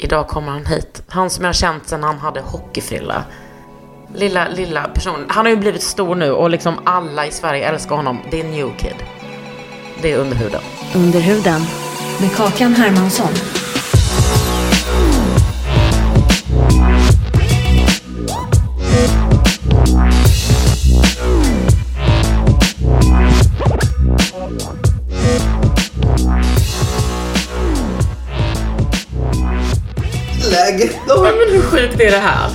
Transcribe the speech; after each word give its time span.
Idag 0.00 0.28
kommer 0.28 0.52
han 0.52 0.66
hit. 0.66 1.02
Han 1.08 1.30
som 1.30 1.44
jag 1.44 1.48
har 1.48 1.54
känt 1.54 1.88
sedan 1.88 2.02
han 2.02 2.18
hade 2.18 2.40
hockeyfrilla. 2.40 3.24
Lilla, 4.14 4.48
lilla 4.48 4.82
person. 4.82 5.26
Han 5.28 5.46
har 5.46 5.50
ju 5.50 5.56
blivit 5.56 5.82
stor 5.82 6.14
nu 6.14 6.32
och 6.32 6.50
liksom 6.50 6.74
alla 6.84 7.26
i 7.26 7.30
Sverige 7.30 7.68
älskar 7.68 7.96
honom. 7.96 8.18
Det 8.30 8.40
är 8.40 8.44
New 8.44 8.76
Kid. 8.76 8.96
Det 10.02 10.12
är 10.12 10.18
underhuden. 10.18 10.60
Under 10.94 11.20
huden 11.20 11.60
med 12.20 12.36
Kakan 12.36 12.74
Hermansson. 12.74 13.32
Läget 30.50 30.96
Ja, 31.08 31.22
men 31.22 31.54
hur 31.54 31.62
sjukt 31.62 32.00
är 32.00 32.10
det 32.10 32.18
här? 32.18 32.50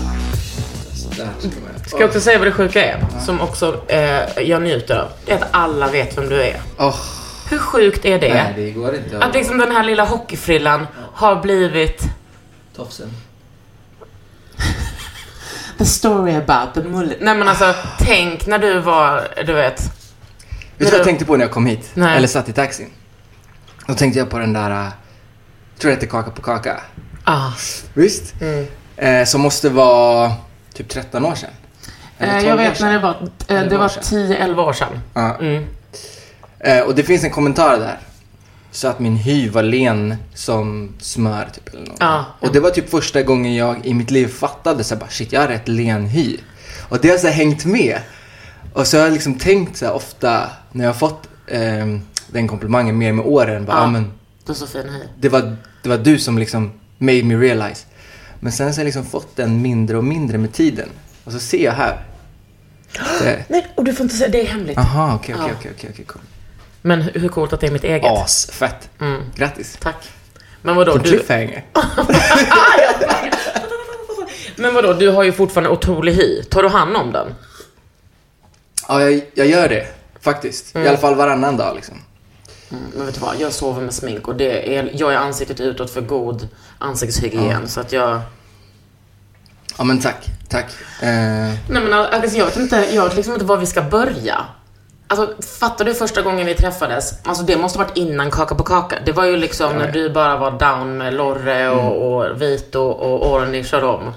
Ska 1.87 1.99
jag 1.99 2.07
också 2.07 2.21
säga 2.21 2.37
vad 2.37 2.47
det 2.47 2.51
sjuka 2.51 2.85
är? 2.85 3.05
Som 3.25 3.41
också 3.41 3.81
eh, 3.87 4.41
jag 4.41 4.61
njuter 4.61 4.97
av. 4.97 5.09
Det 5.25 5.31
är 5.31 5.35
att 5.35 5.47
alla 5.51 5.87
vet 5.87 6.17
vem 6.17 6.29
du 6.29 6.41
är. 6.43 6.61
Åh, 6.77 6.95
Hur 7.49 7.57
sjukt 7.57 8.05
är 8.05 8.19
det? 8.19 8.33
nej 8.33 8.53
det 8.55 8.71
går 8.71 8.95
inte. 8.95 9.19
Att 9.19 9.33
liksom 9.33 9.57
den 9.57 9.71
här 9.71 9.83
lilla 9.83 10.05
hockeyfrillan 10.05 10.87
har 11.13 11.35
blivit 11.41 12.01
Tofsen. 12.75 13.09
the 15.77 15.85
story 15.85 16.35
about 16.35 16.73
the 16.73 16.81
mullet. 16.81 17.17
Nej 17.21 17.35
men 17.37 17.47
alltså, 17.47 17.75
tänk 17.99 18.47
när 18.47 18.59
du 18.59 18.79
var, 18.79 19.27
du 19.45 19.53
vet. 19.53 19.81
Vet 19.81 19.89
du 20.77 20.85
vad 20.85 20.93
jag 20.93 21.03
tänkte 21.03 21.25
på 21.25 21.35
när 21.37 21.45
jag 21.45 21.51
kom 21.51 21.65
hit? 21.65 21.91
Nej. 21.93 22.17
Eller 22.17 22.27
satt 22.27 22.49
i 22.49 22.53
taxin? 22.53 22.89
Då 23.87 23.93
tänkte 23.93 24.19
jag 24.19 24.29
på 24.29 24.37
den 24.39 24.53
där, 24.53 24.71
äh, 24.71 24.91
tror 25.79 25.91
det 25.91 25.95
heter 25.95 26.07
Kaka 26.07 26.31
på 26.31 26.41
kaka. 26.41 26.81
Ah. 27.23 27.51
Visst? 27.93 28.41
Mm. 28.41 28.65
Eh, 28.97 29.25
som 29.25 29.41
måste 29.41 29.69
vara 29.69 30.31
typ 30.73 30.89
13 30.89 31.25
år 31.25 31.35
sedan. 31.35 31.49
Eh, 32.19 32.33
12 32.33 32.47
jag 32.47 32.57
vet 32.57 32.81
när 32.81 32.93
det 32.93 32.99
var, 32.99 33.29
eh, 33.47 33.63
det 33.63 33.77
var 33.77 33.85
år 33.85 33.89
sedan. 33.89 34.03
10-11 34.03 34.61
år 34.63 34.73
sedan. 34.73 34.99
Ja. 35.13 35.37
Mm. 35.39 35.65
Eh, 36.59 36.79
och 36.79 36.95
det 36.95 37.03
finns 37.03 37.23
en 37.23 37.31
kommentar 37.31 37.79
där. 37.79 37.99
Så 38.71 38.87
att 38.87 38.99
min 38.99 39.15
hy 39.15 39.49
var 39.49 39.63
len 39.63 40.15
som 40.33 40.95
smör 40.99 41.47
typ 41.53 41.73
eller 41.73 41.85
något. 41.87 41.97
Ja. 41.99 42.25
Och 42.39 42.53
det 42.53 42.59
var 42.59 42.69
typ 42.69 42.89
första 42.89 43.21
gången 43.21 43.55
jag 43.55 43.85
i 43.85 43.93
mitt 43.93 44.11
liv 44.11 44.27
fattade 44.27 44.83
så 44.83 44.95
här, 44.95 44.99
bara 45.01 45.09
shit 45.09 45.31
jag 45.31 45.41
har 45.41 45.47
rätt 45.47 45.67
len 45.67 46.05
hy. 46.05 46.37
Och 46.89 46.99
det 47.01 47.09
har 47.09 47.17
så 47.17 47.27
här, 47.27 47.33
hängt 47.33 47.65
med. 47.65 47.99
Och 48.73 48.87
så 48.87 48.97
har 48.97 49.03
jag 49.03 49.13
liksom 49.13 49.39
tänkt 49.39 49.77
så 49.77 49.85
här, 49.85 49.93
ofta 49.93 50.49
när 50.71 50.83
jag 50.85 50.89
har 50.89 50.99
fått 50.99 51.27
ehm, 51.47 52.01
den 52.27 52.47
komplimangen 52.47 52.97
mer 52.97 53.13
med 53.13 53.25
åren. 53.25 53.65
Bara, 53.65 53.77
ja. 53.77 53.87
men, 53.87 54.03
Du 54.45 54.49
har 54.49 54.55
så 54.55 54.67
fin 54.67 54.89
hy. 54.89 54.99
det, 55.19 55.29
var, 55.29 55.55
det 55.83 55.89
var 55.89 55.97
du 55.97 56.19
som 56.19 56.37
liksom 56.37 56.71
made 56.97 57.23
me 57.23 57.35
realize. 57.35 57.85
Men 58.39 58.51
sen 58.51 58.73
så 58.73 58.77
har 58.79 58.81
jag 58.83 58.85
liksom 58.85 59.05
fått 59.05 59.35
den 59.35 59.61
mindre 59.61 59.97
och 59.97 60.03
mindre 60.03 60.37
med 60.37 60.53
tiden. 60.53 60.89
Och 61.23 61.31
så 61.31 61.39
ser 61.39 61.63
jag 61.65 61.71
här. 61.71 62.05
Det- 63.21 63.45
Nej, 63.47 63.67
och 63.75 63.83
du 63.83 63.93
får 63.93 64.03
inte 64.03 64.15
säga, 64.15 64.29
det 64.29 64.41
är 64.41 64.45
hemligt. 64.47 64.77
Aha, 64.77 65.15
okej, 65.15 65.35
okej, 65.35 65.47
Ja. 65.51 65.55
okej, 65.59 65.71
okej, 65.77 65.89
okej, 65.93 66.05
cool. 66.05 66.21
Men 66.81 67.01
hur 67.01 67.29
coolt 67.29 67.53
att 67.53 67.59
det 67.61 67.67
är 67.67 67.71
mitt 67.71 67.83
eget. 67.83 68.11
Asfett. 68.11 68.89
Mm. 68.99 69.21
Grattis. 69.35 69.77
Tack. 69.81 69.95
Men 70.61 70.75
vadå, 70.75 70.97
du... 70.97 71.09
cliffhanger. 71.09 71.65
Men 74.55 74.73
vadå, 74.73 74.93
du 74.93 75.09
har 75.09 75.23
ju 75.23 75.31
fortfarande 75.31 75.69
otrolig 75.69 76.13
hy. 76.13 76.43
Tar 76.43 76.63
du 76.63 76.69
hand 76.69 76.95
om 76.95 77.11
den? 77.11 77.35
Ja, 78.87 79.01
jag, 79.01 79.21
jag 79.33 79.47
gör 79.47 79.69
det. 79.69 79.87
Faktiskt. 80.21 80.75
Mm. 80.75 80.85
I 80.85 80.89
alla 80.89 80.97
fall 80.97 81.15
varannan 81.15 81.57
dag 81.57 81.75
liksom. 81.75 81.95
Men 82.69 83.05
vet 83.05 83.15
du 83.15 83.21
vad, 83.21 83.35
jag 83.39 83.53
sover 83.53 83.81
med 83.81 83.93
smink 83.93 84.27
och 84.27 84.35
det 84.35 84.75
är, 84.77 84.89
jag 84.93 85.13
är 85.13 85.17
ansiktet 85.17 85.59
utåt 85.59 85.89
för 85.91 86.01
god 86.01 86.47
ansiktshygien. 86.83 87.67
Så 87.67 87.79
att 87.79 87.91
jag... 87.91 88.21
Ja, 89.77 89.83
men 89.83 89.99
tack. 90.01 90.29
Tack. 90.49 90.65
Eh, 91.01 91.07
Nej 91.09 91.57
men 91.69 91.93
alltså, 91.93 92.37
jag 92.37 92.45
vet 92.45 92.57
inte, 92.57 92.75
jag 92.91 93.03
vet 93.03 93.15
liksom 93.15 93.33
inte 93.33 93.45
var 93.45 93.57
vi 93.57 93.65
ska 93.65 93.81
börja. 93.81 94.45
Alltså 95.07 95.43
fattar 95.59 95.85
du 95.85 95.93
första 95.93 96.21
gången 96.21 96.45
vi 96.45 96.53
träffades? 96.55 97.13
Alltså 97.23 97.43
det 97.43 97.57
måste 97.57 97.79
varit 97.79 97.97
innan 97.97 98.31
Kaka 98.31 98.55
på 98.55 98.63
kaka. 98.63 98.95
Det 99.05 99.11
var 99.11 99.25
ju 99.25 99.37
liksom 99.37 99.73
när 99.77 99.91
du 99.91 100.09
bara 100.09 100.37
var 100.37 100.51
down 100.51 100.97
med 100.97 101.13
Lorre 101.13 101.69
och, 101.69 102.15
och 102.27 102.41
Vito 102.41 102.79
och 102.79 103.31
Orange 103.33 103.69
och 103.73 103.81
dem. 103.81 104.13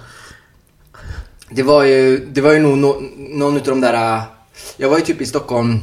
det 1.51 1.63
var 1.63 1.85
ju, 1.85 2.27
det 2.27 2.41
var 2.41 2.53
ju 2.53 2.59
nog 2.59 2.79
no, 2.79 3.03
någon 3.19 3.57
utav 3.57 3.75
de 3.75 3.81
där... 3.81 4.17
äh, 4.17 4.23
Jag 4.77 4.89
var 4.89 4.99
ju 4.99 5.05
typ 5.05 5.21
i 5.21 5.27
Stockholm 5.27 5.83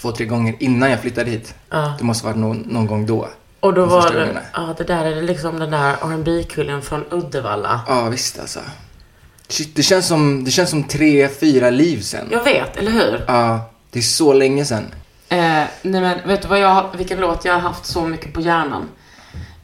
två, 0.00 0.12
tre 0.12 0.26
gånger 0.26 0.54
innan 0.58 0.90
jag 0.90 1.00
flyttade 1.00 1.30
hit. 1.30 1.54
Ja. 1.70 1.94
Det 1.98 2.04
måste 2.04 2.26
varit 2.26 2.36
någon, 2.36 2.56
någon 2.56 2.86
gång 2.86 3.06
då. 3.06 3.28
Och 3.60 3.74
då 3.74 3.80
De 3.80 3.90
var 3.90 4.10
det, 4.10 4.42
ja 4.52 4.74
det 4.78 4.84
där 4.84 5.04
är 5.04 5.22
liksom 5.22 5.58
den 5.58 5.70
där 5.70 5.92
rb 5.92 6.48
kullen 6.48 6.82
från 6.82 7.04
Uddevalla. 7.10 7.80
Ja, 7.88 8.08
visst 8.08 8.40
alltså. 8.40 8.60
Shit, 9.48 9.76
det 9.76 9.82
känns 9.82 10.06
som, 10.06 10.44
det 10.44 10.50
känns 10.50 10.70
som 10.70 10.84
tre, 10.84 11.28
fyra 11.28 11.70
liv 11.70 12.00
sen. 12.00 12.28
Jag 12.30 12.44
vet, 12.44 12.76
eller 12.76 12.90
hur? 12.90 13.24
Ja, 13.26 13.70
det 13.90 13.98
är 13.98 14.02
så 14.02 14.32
länge 14.32 14.64
sen. 14.64 14.84
Eh, 15.28 15.38
nej 15.82 16.00
men 16.00 16.28
vet 16.28 16.42
du 16.42 16.48
vad 16.48 16.60
jag, 16.60 16.84
vilken 16.96 17.20
låt 17.20 17.44
jag 17.44 17.52
har 17.52 17.60
haft 17.60 17.86
så 17.86 18.00
mycket 18.00 18.32
på 18.32 18.40
hjärnan? 18.40 18.88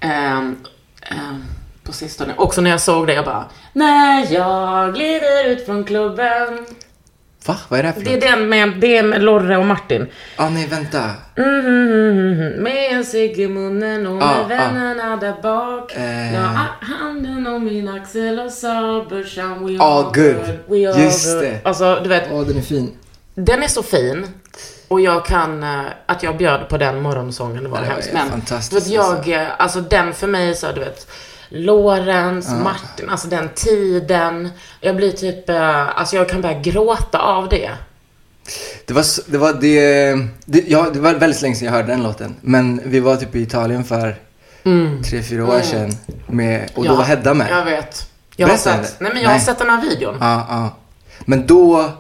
Ehm, 0.00 0.56
ehm, 1.02 1.44
på 1.84 1.92
sistone. 1.92 2.34
Också 2.36 2.60
när 2.60 2.70
jag 2.70 2.81
såg 2.81 3.06
det, 3.06 3.14
jag 3.14 3.25
bara 3.25 3.44
När 3.72 4.32
jag 4.32 4.94
glider 4.94 5.48
ut 5.48 5.66
från 5.66 5.84
klubben. 5.84 6.66
Va? 7.47 7.56
Vad 7.69 7.78
är 7.78 7.82
det 7.82 7.88
här 7.88 7.94
för 7.94 8.00
Det 8.04 8.10
är 8.10 8.14
något? 8.14 8.20
den 8.38 8.48
med, 8.48 8.80
det 8.80 8.97
är 8.97 9.03
med 9.03 9.22
Lorre 9.22 9.56
och 9.56 9.66
Martin. 9.66 10.06
Ah, 10.36 10.48
nej, 10.48 10.66
vänta. 10.66 11.10
Mhm, 11.36 12.62
med 12.62 12.92
en 12.97 13.04
cigg 13.04 13.38
i 13.38 13.48
munnen 13.48 14.06
och 14.06 14.12
med 14.16 14.25
Ah, 14.28 14.41
ah. 14.44 14.48
vännerna 14.48 15.16
där 15.16 15.34
bak. 15.42 15.97
Eh. 15.97 16.34
Jag 16.34 16.41
har 16.41 16.66
handen 16.81 17.47
om 17.47 17.64
min 17.64 17.88
axel 17.88 18.41
och 18.41 18.52
sa 18.52 19.06
brorsan 19.08 19.66
we 19.66 19.76
Ah, 19.81 19.98
all 19.98 20.04
good. 20.04 20.36
We 20.69 20.88
all 20.92 21.00
Just 21.00 21.32
good. 21.32 21.42
det. 21.42 21.58
Alltså, 21.64 22.00
du 22.02 22.08
vet, 22.08 22.28
Åh, 22.32 22.47
den 22.47 22.56
är 22.56 22.62
fin. 22.62 22.92
den 23.34 23.62
är 23.62 23.69
så 23.69 23.82
fin. 23.82 24.26
Och 24.88 25.00
jag 25.00 25.25
kan, 25.26 25.62
eh, 25.62 25.81
att 26.06 26.22
jag 26.22 26.36
bjöd 26.36 26.69
på 26.69 26.78
den 26.78 27.02
morgonsången, 27.02 27.70
var 27.70 27.78
det 27.81 27.86
var 27.86 27.92
hemskt. 27.92 28.08
ju 28.08 28.12
Men, 28.14 28.31
fantastiskt, 28.31 28.86
du 28.86 28.92
vet, 28.92 29.25
jag, 29.26 29.28
eh, 29.42 29.48
alltså 29.58 29.81
den 29.81 30.12
för 30.12 30.26
mig 30.26 30.54
så, 30.54 30.72
du 30.72 30.81
vet, 30.81 31.06
Lorentz, 31.54 32.49
Martin, 32.50 33.08
alltså 33.10 33.28
den 33.28 33.49
tiden. 33.54 34.49
Jag 34.81 34.96
blir 34.96 35.12
typ, 35.12 35.49
eh, 35.49 35.99
alltså 35.99 36.16
jag 36.16 36.28
kan 36.28 36.40
börja 36.40 36.60
gråta 36.60 37.19
av 37.19 37.49
det. 37.49 37.70
Det 38.87 38.94
var, 38.94 39.31
det 39.31 39.38
var 39.38 39.52
det, 39.52 40.12
det, 40.44 40.64
ja, 40.69 40.87
det 40.93 41.00
var 41.00 41.14
väldigt 41.14 41.43
länge 41.43 41.54
sedan 41.54 41.66
jag 41.66 41.72
hörde 41.72 41.88
den 41.88 42.02
låten. 42.02 42.34
Men 42.40 42.81
vi 42.84 43.00
var 43.00 43.16
typ 43.16 43.34
i 43.37 43.40
Italien 43.43 43.84
för 43.84 44.16
tre, 45.04 45.22
fyra 45.22 45.46
år 45.46 45.60
sedan. 45.60 45.90
Med, 46.26 46.70
och 46.75 46.84
då 46.84 46.90
Ja, 46.90 46.96
var 46.96 47.04
Hedda 47.04 47.34
med. 47.34 47.50
Jag 47.50 47.64
vet. 47.64 48.08
Jag 48.37 48.49
har 48.49 48.56
sett, 48.56 49.00
nej 49.00 49.12
men 49.12 49.22
jag 49.22 49.28
har 49.28 49.37
Nej. 49.37 49.44
sett 49.44 49.58
den 49.58 49.70
här 49.70 49.82
videon. 49.82 50.16
Ja, 50.20 50.46
ja. 50.49 50.76
Men 51.25 51.46
då, 51.46 51.90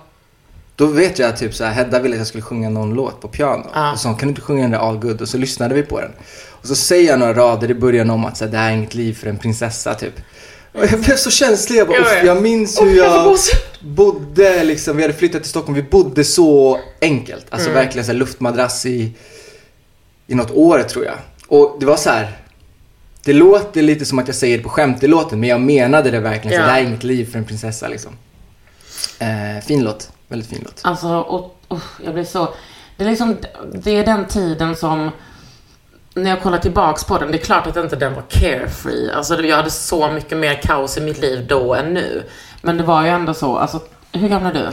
då 0.76 0.86
vet 0.86 1.18
jag 1.18 1.36
typ 1.36 1.54
så 1.54 1.64
här, 1.64 1.72
Hedda 1.72 1.98
ville 1.98 2.14
att 2.14 2.18
jag 2.18 2.26
skulle 2.26 2.42
sjunga 2.42 2.70
någon 2.70 2.94
låt 2.94 3.20
på 3.20 3.28
piano. 3.28 3.64
Ja. 3.74 3.92
Och 3.92 3.98
så 3.98 4.08
hon 4.08 4.16
kan 4.16 4.26
du 4.28 4.30
inte 4.30 4.40
sjunga 4.40 4.62
den 4.62 4.70
där 4.70 4.78
All 4.78 4.98
Good? 4.98 5.20
Och 5.20 5.28
så 5.28 5.38
lyssnade 5.38 5.74
vi 5.74 5.82
på 5.82 6.00
den. 6.00 6.12
Och 6.62 6.68
så 6.68 6.74
säger 6.74 7.10
jag 7.10 7.18
några 7.18 7.34
rader 7.34 7.70
i 7.70 7.74
början 7.74 8.10
om 8.10 8.24
att 8.24 8.36
så 8.36 8.44
här, 8.44 8.52
det 8.52 8.58
här 8.58 8.70
är 8.70 8.74
inget 8.74 8.94
liv 8.94 9.14
för 9.14 9.26
en 9.26 9.38
prinsessa 9.38 9.94
typ. 9.94 10.14
Och 10.72 10.84
jag 10.84 11.00
blev 11.00 11.16
så 11.16 11.30
känslig. 11.30 11.78
Jag, 11.78 11.86
bara, 11.88 11.96
Jag 11.96 12.06
"Uff, 12.06 12.12
vet. 12.12 12.24
jag 12.26 12.42
minns 12.42 12.80
hur 12.82 12.96
jag 12.96 13.36
bodde 13.80 14.64
liksom. 14.64 14.96
Vi 14.96 15.02
hade 15.02 15.14
flyttat 15.14 15.42
till 15.42 15.50
Stockholm. 15.50 15.74
Vi 15.74 15.82
bodde 15.82 16.24
så 16.24 16.80
enkelt. 17.00 17.46
Alltså 17.50 17.68
Mm. 17.70 17.82
verkligen 17.84 18.04
så 18.06 18.12
här 18.12 18.18
luftmadrass 18.18 18.86
i, 18.86 19.12
i 20.26 20.34
något 20.34 20.50
år 20.50 20.82
tror 20.82 21.04
jag. 21.04 21.14
Och 21.48 21.76
det 21.80 21.86
var 21.86 21.96
så 21.96 22.10
här. 22.10 22.38
Det 23.24 23.32
låter 23.32 23.82
lite 23.82 24.04
som 24.04 24.18
att 24.18 24.26
jag 24.28 24.34
säger 24.36 24.56
det 24.56 24.62
på 24.62 24.68
skämt 24.68 25.02
i 25.02 25.06
låten, 25.06 25.40
men 25.40 25.48
jag 25.48 25.60
menade 25.60 26.10
det 26.10 26.20
verkligen. 26.20 26.56
Så 26.56 26.60
Ja. 26.62 26.66
det 26.66 26.72
här 26.72 26.80
är 26.80 26.84
inget 26.84 27.04
liv 27.04 27.30
för 27.32 27.38
en 27.38 27.44
prinsessa 27.44 27.88
liksom. 27.88 28.12
Eh, 29.18 29.64
fin 29.66 29.84
låt. 29.84 30.10
Väldigt 30.28 30.48
fin 30.48 30.60
låt. 30.64 30.80
Alltså, 30.84 31.08
och, 31.08 31.56
och, 31.68 31.80
jag 32.04 32.14
blir 32.14 32.24
så... 32.24 32.54
Det 32.96 33.04
är 33.04 33.10
liksom, 33.10 33.36
det 33.74 33.90
är 33.90 34.04
den 34.06 34.26
tiden 34.28 34.76
som... 34.76 35.10
När 36.14 36.30
jag 36.30 36.42
kollar 36.42 36.58
tillbaks 36.58 37.04
på 37.04 37.18
den, 37.18 37.30
det 37.32 37.38
är 37.38 37.44
klart 37.44 37.66
att 37.66 37.76
inte 37.76 37.96
den 37.96 38.14
var 38.14 38.22
carefree. 38.28 39.14
Alltså, 39.14 39.42
jag 39.42 39.56
hade 39.56 39.70
så 39.70 40.12
mycket 40.12 40.38
mer 40.38 40.62
kaos 40.62 40.98
i 40.98 41.00
mitt 41.00 41.18
liv 41.18 41.46
då 41.46 41.74
än 41.74 41.94
nu. 41.94 42.22
Men 42.62 42.76
det 42.76 42.82
var 42.82 43.02
ju 43.02 43.08
ändå 43.08 43.34
så, 43.34 43.56
alltså, 43.56 43.80
hur 44.12 44.28
gammal 44.28 44.56
är 44.56 44.60
du? 44.60 44.68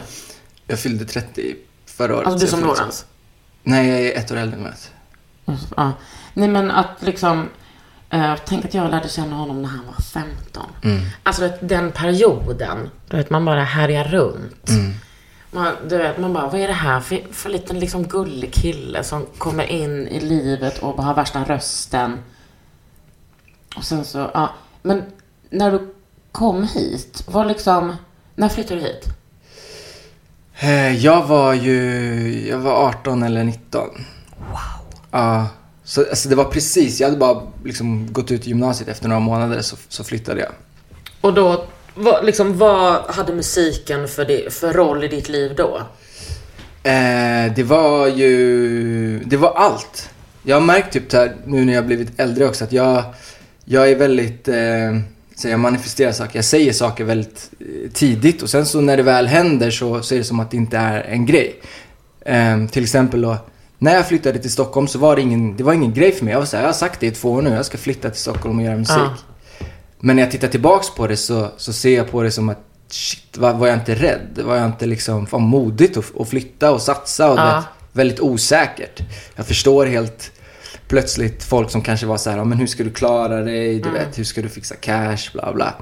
Jag 0.68 0.80
fyllde 0.80 1.06
30 1.06 1.56
förra 1.86 2.16
året. 2.16 2.28
Alltså, 2.28 2.46
du 2.46 2.52
som 2.52 2.62
Lorentz? 2.64 3.06
Nej, 3.64 3.90
jag 3.90 4.02
är 4.02 4.18
ett 4.20 4.32
år 4.32 4.38
äldre 4.38 4.58
än 4.58 4.64
Matt. 4.64 4.92
Ja. 5.78 5.92
Nej, 6.34 6.48
men 6.48 6.72
att 6.72 6.96
liksom... 7.00 7.50
eh, 8.10 8.34
tänk 8.46 8.66
att 8.66 8.74
jag 8.74 8.92
lärde 8.92 9.10
känna 9.10 9.36
honom 9.36 9.62
när 9.62 9.70
han 9.70 9.86
var 9.86 10.04
15. 10.04 10.64
Alltså, 11.24 11.42
du 11.42 11.48
vet, 11.48 11.70
den 11.70 11.92
perioden, 11.92 12.90
du 13.10 13.18
vet, 13.18 13.30
man 13.30 13.46
bara 13.46 13.64
härjar 13.64 14.04
runt. 14.04 14.70
Man, 15.52 15.74
du 15.88 15.98
vet, 15.98 16.18
man 16.18 16.34
bara, 16.34 16.48
vad 16.48 16.62
är 16.62 16.68
det 16.68 16.74
här 16.74 17.00
för, 17.00 17.34
för 17.34 17.50
liten 17.50 17.80
liksom 17.80 18.04
gullig 18.08 18.54
kille 18.54 19.04
som 19.04 19.26
kommer 19.38 19.64
in 19.64 20.08
i 20.08 20.20
livet 20.20 20.78
och 20.80 20.96
bara 20.96 21.04
har 21.04 21.16
värsta 21.16 21.44
rösten. 21.44 22.20
Och 23.76 23.84
sen 23.84 24.06
så, 24.06 24.32
ja. 24.34 24.50
Men 24.82 25.04
när 25.50 25.72
du 25.72 25.94
kom 26.32 26.64
hit, 26.64 27.24
var 27.28 27.46
liksom, 27.46 27.96
när 28.36 28.50
flyttade 28.50 28.80
du 28.80 28.86
hit? 28.88 29.06
Eh, 30.60 30.96
jag 30.96 31.28
var 31.28 31.54
ju, 31.54 32.48
jag 32.48 32.58
var 32.58 32.88
18 32.88 33.24
eller 33.24 33.44
19. 33.44 33.90
Wow. 34.38 35.00
Ja. 35.12 35.48
Så 35.84 36.02
alltså, 36.10 36.30
det 36.30 36.36
var 36.36 36.44
precis, 36.44 37.00
jag 37.00 37.08
hade 37.08 37.20
bara 37.20 37.42
liksom 37.64 38.14
gått 38.14 38.32
ut 38.32 38.48
gymnasiet 38.48 38.90
efter 38.90 39.08
några 39.08 39.20
månader 39.20 39.62
så, 39.62 39.76
så 39.90 40.04
flyttade 40.04 40.42
jag. 40.42 40.52
Och 41.22 41.34
då, 41.34 41.66
vad, 42.00 42.26
liksom, 42.26 42.58
vad 42.58 43.02
hade 43.02 43.34
musiken 43.34 44.08
för, 44.08 44.26
det, 44.26 44.54
för 44.54 44.74
roll 44.74 45.04
i 45.04 45.08
ditt 45.08 45.30
liv 45.30 45.56
då? 45.56 45.82
Eh, 46.84 47.54
det 47.56 47.64
var 47.64 48.08
ju, 48.08 49.20
det 49.20 49.38
var 49.38 49.54
allt. 49.54 50.10
Jag 50.44 50.56
har 50.56 50.62
märkt 50.62 50.94
typ 50.94 51.14
här, 51.14 51.36
nu 51.46 51.66
när 51.66 51.74
jag 51.74 51.86
blivit 51.86 52.20
äldre 52.20 52.46
också 52.46 52.64
att 52.64 52.72
jag, 52.72 53.04
jag 53.66 53.92
är 53.92 53.96
väldigt, 53.96 54.48
eh, 54.48 55.00
så 55.36 55.48
jag 55.48 55.60
manifesterar 55.60 56.12
saker, 56.12 56.38
jag 56.38 56.46
säger 56.46 56.74
saker 56.74 57.04
väldigt 57.04 57.52
eh, 57.60 57.92
tidigt 57.92 58.42
och 58.42 58.50
sen 58.50 58.66
så 58.66 58.82
när 58.82 58.98
det 58.98 59.04
väl 59.04 59.28
händer 59.28 59.72
så, 59.72 60.02
så 60.02 60.14
är 60.14 60.18
det 60.18 60.24
som 60.24 60.40
att 60.40 60.52
det 60.52 60.58
inte 60.58 60.78
är 60.78 61.02
en 61.02 61.26
grej. 61.26 61.62
Eh, 62.26 62.68
till 62.68 62.84
exempel 62.84 63.22
då, 63.22 63.38
när 63.78 63.96
jag 63.96 64.08
flyttade 64.08 64.40
till 64.40 64.52
Stockholm 64.52 64.88
så 64.88 65.00
var 65.00 65.16
det 65.16 65.22
ingen, 65.22 65.58
det 65.58 65.64
var 65.64 65.74
ingen 65.74 65.94
grej 65.94 66.12
för 66.12 66.26
mig. 66.26 66.32
Jag 66.32 66.40
var 66.40 66.46
så 66.46 66.58
här, 66.58 66.64
jag 66.64 66.70
har 66.70 66.74
sagt 66.74 67.00
det 67.00 67.08
i 67.08 67.12
två 67.12 67.32
år 67.32 67.42
nu, 67.42 67.50
jag 67.50 67.66
ska 67.66 67.78
flytta 67.78 68.10
till 68.10 68.22
Stockholm 68.22 68.60
och 68.60 68.66
göra 68.66 68.78
musik. 68.78 68.98
Ja. 68.98 69.29
Men 70.00 70.16
när 70.16 70.24
jag 70.24 70.32
tittar 70.32 70.48
tillbaks 70.48 70.90
på 70.90 71.08
det 71.08 71.18
så, 71.18 71.48
så 71.58 71.74
ser 71.74 71.96
jag 71.98 72.12
på 72.12 72.24
det 72.24 72.32
som 72.32 72.50
att 72.50 72.60
shit, 72.90 73.38
var, 73.38 73.54
var 73.54 73.68
jag 73.68 73.78
inte 73.78 73.96
rädd? 73.96 74.40
Var 74.46 74.56
jag 74.56 74.66
inte 74.66 74.86
liksom, 74.86 75.28
fan 75.28 75.42
modigt 75.42 75.98
att, 75.98 76.20
att 76.22 76.30
flytta 76.30 76.72
och 76.72 76.82
satsa 76.82 77.32
och 77.32 77.40
Ja. 77.40 77.56
vet, 77.56 77.66
väldigt 77.92 78.20
osäkert. 78.20 79.02
Jag 79.36 79.46
förstår 79.46 79.86
helt 79.86 80.32
plötsligt 80.88 81.44
folk 81.44 81.70
som 81.72 81.82
kanske 81.82 82.06
var 82.06 82.18
så 82.18 82.30
här, 82.30 82.38
"Ja, 82.38 82.44
men 82.44 82.58
hur 82.58 82.68
ska 82.68 82.84
du 82.84 82.90
klara 82.92 83.42
dig? 83.42 83.80
Du 83.80 83.90
vet, 83.90 84.20
hur 84.20 84.24
ska 84.24 84.42
du 84.42 84.50
fixa 84.50 84.76
cash? 84.76 85.18
Bla 85.34 85.54
bla. 85.54 85.74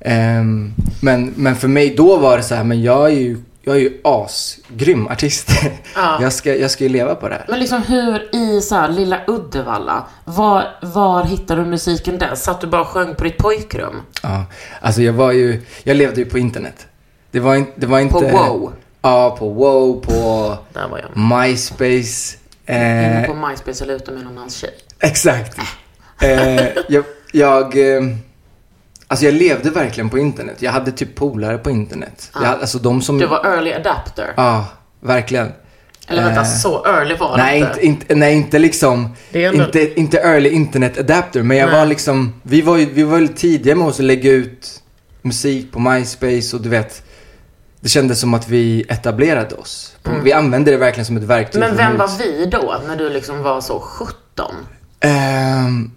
Ehm, 0.00 0.74
men, 1.00 1.32
men 1.36 1.56
för 1.56 1.68
mig 1.68 1.94
då 1.96 2.16
var 2.16 2.36
det 2.36 2.42
så 2.42 2.54
här, 2.54 2.64
men 2.64 2.82
jag 2.82 3.06
är 3.06 3.14
ju, 3.14 3.38
jag 3.66 3.76
är 3.76 3.80
ju 3.80 4.00
asgrym 4.04 5.06
artist. 5.08 5.48
Ja. 5.94 6.18
jag, 6.22 6.32
ska, 6.32 6.54
jag 6.54 6.70
ska 6.70 6.84
ju 6.84 6.90
leva 6.90 7.14
på 7.14 7.28
det 7.28 7.34
här. 7.34 7.44
Men 7.48 7.58
liksom 7.60 7.82
hur 7.82 8.34
i 8.36 8.60
så 8.60 8.74
här, 8.74 8.88
lilla 8.88 9.20
Uddevalla, 9.26 10.06
var, 10.24 10.64
var 10.82 11.24
hittade 11.24 11.62
du 11.64 11.66
musiken 11.70 12.18
där? 12.18 12.34
Satt 12.34 12.60
du 12.60 12.66
bara 12.66 12.80
och 12.80 12.86
sjöng 12.88 13.14
på 13.14 13.24
ditt 13.24 13.36
pojkrum? 13.38 14.02
Ja, 14.22 14.44
alltså 14.80 15.02
jag 15.02 15.12
var 15.12 15.32
ju, 15.32 15.62
jag 15.82 15.96
levde 15.96 16.20
ju 16.20 16.26
på 16.26 16.38
internet. 16.38 16.86
Det 17.30 17.40
var, 17.40 17.56
in, 17.56 17.66
det 17.76 17.86
var 17.86 18.00
inte... 18.00 18.12
På 18.14 18.20
Wow? 18.20 18.72
Ja, 19.02 19.36
på 19.38 19.48
Wow, 19.48 20.00
på 20.00 20.12
Där 20.72 20.88
var 20.88 20.98
jag. 20.98 21.16
MySpace. 21.40 22.36
Inne 22.68 23.20
Eh, 23.22 23.26
på 23.26 23.34
MySpace 23.34 23.84
och 23.84 23.90
lutade 23.90 24.16
med 24.16 24.24
någon 24.26 24.38
annans 24.38 24.56
tjej. 24.56 24.74
exakt. 25.00 25.58
Eh, 26.20 26.66
jag, 26.88 27.04
jag, 27.32 27.94
eh, 27.96 28.02
alltså 29.08 29.24
jag 29.24 29.34
levde 29.34 29.70
verkligen 29.70 30.10
på 30.10 30.18
internet. 30.18 30.56
Jag 30.58 30.72
hade 30.72 30.92
typ 30.92 31.14
polare 31.14 31.58
på 31.58 31.70
internet. 31.70 32.30
Jag, 32.34 32.40
hade- 32.40 32.60
alltså 32.60 32.78
de 32.78 33.02
som... 33.02 33.18
Du 33.18 33.26
var 33.26 33.44
early 33.46 33.72
adapter. 33.72 34.32
Ja, 34.36 34.66
verkligen. 35.00 35.52
Eller 36.08 36.24
vänta, 36.24 36.40
Eh, 36.40 36.46
så 36.46 36.86
early 36.86 37.14
var 37.14 37.36
Nej 37.36 37.60
det 37.60 37.66
inte, 37.66 37.86
inte, 37.86 38.14
nej, 38.14 38.34
inte 38.34 38.58
liksom, 38.58 39.08
ändå- 39.32 39.64
inte, 39.64 40.00
inte 40.00 40.18
early 40.18 40.50
internet 40.50 40.98
adapter, 40.98 41.42
men 41.42 41.56
jag 41.56 41.66
Nej. 41.70 41.78
var 41.78 41.86
liksom, 41.86 42.40
vi 42.42 42.60
var 42.62 42.76
ju, 42.76 42.86
vi 42.92 43.02
var 43.02 43.18
väl 43.18 43.28
tidiga 43.28 43.76
med 43.76 43.86
oss 43.86 43.98
att 44.00 44.04
lägga 44.06 44.30
ut 44.32 44.82
musik 45.22 45.72
på 45.72 45.78
MySpace 45.78 46.56
och 46.56 46.62
du 46.62 46.68
vet, 46.68 47.02
det 47.80 47.88
kändes 47.88 48.20
som 48.20 48.34
att 48.34 48.48
vi 48.48 48.84
etablerade 48.88 49.54
oss. 49.54 49.96
Vi 50.22 50.32
använde 50.32 50.70
det 50.70 50.76
verkligen 50.76 51.06
som 51.06 51.16
ett 51.16 51.22
verktyg 51.22 51.62
Mm. 51.62 51.76
Men 51.76 51.86
vem 51.86 51.96
var 51.98 52.10
vi 52.18 52.46
då, 52.46 52.76
när 52.86 52.96
du 52.96 53.10
liksom 53.10 53.42
var 53.42 53.60
så 53.60 53.80
17? 53.80 54.54
Ehm, 55.00 55.90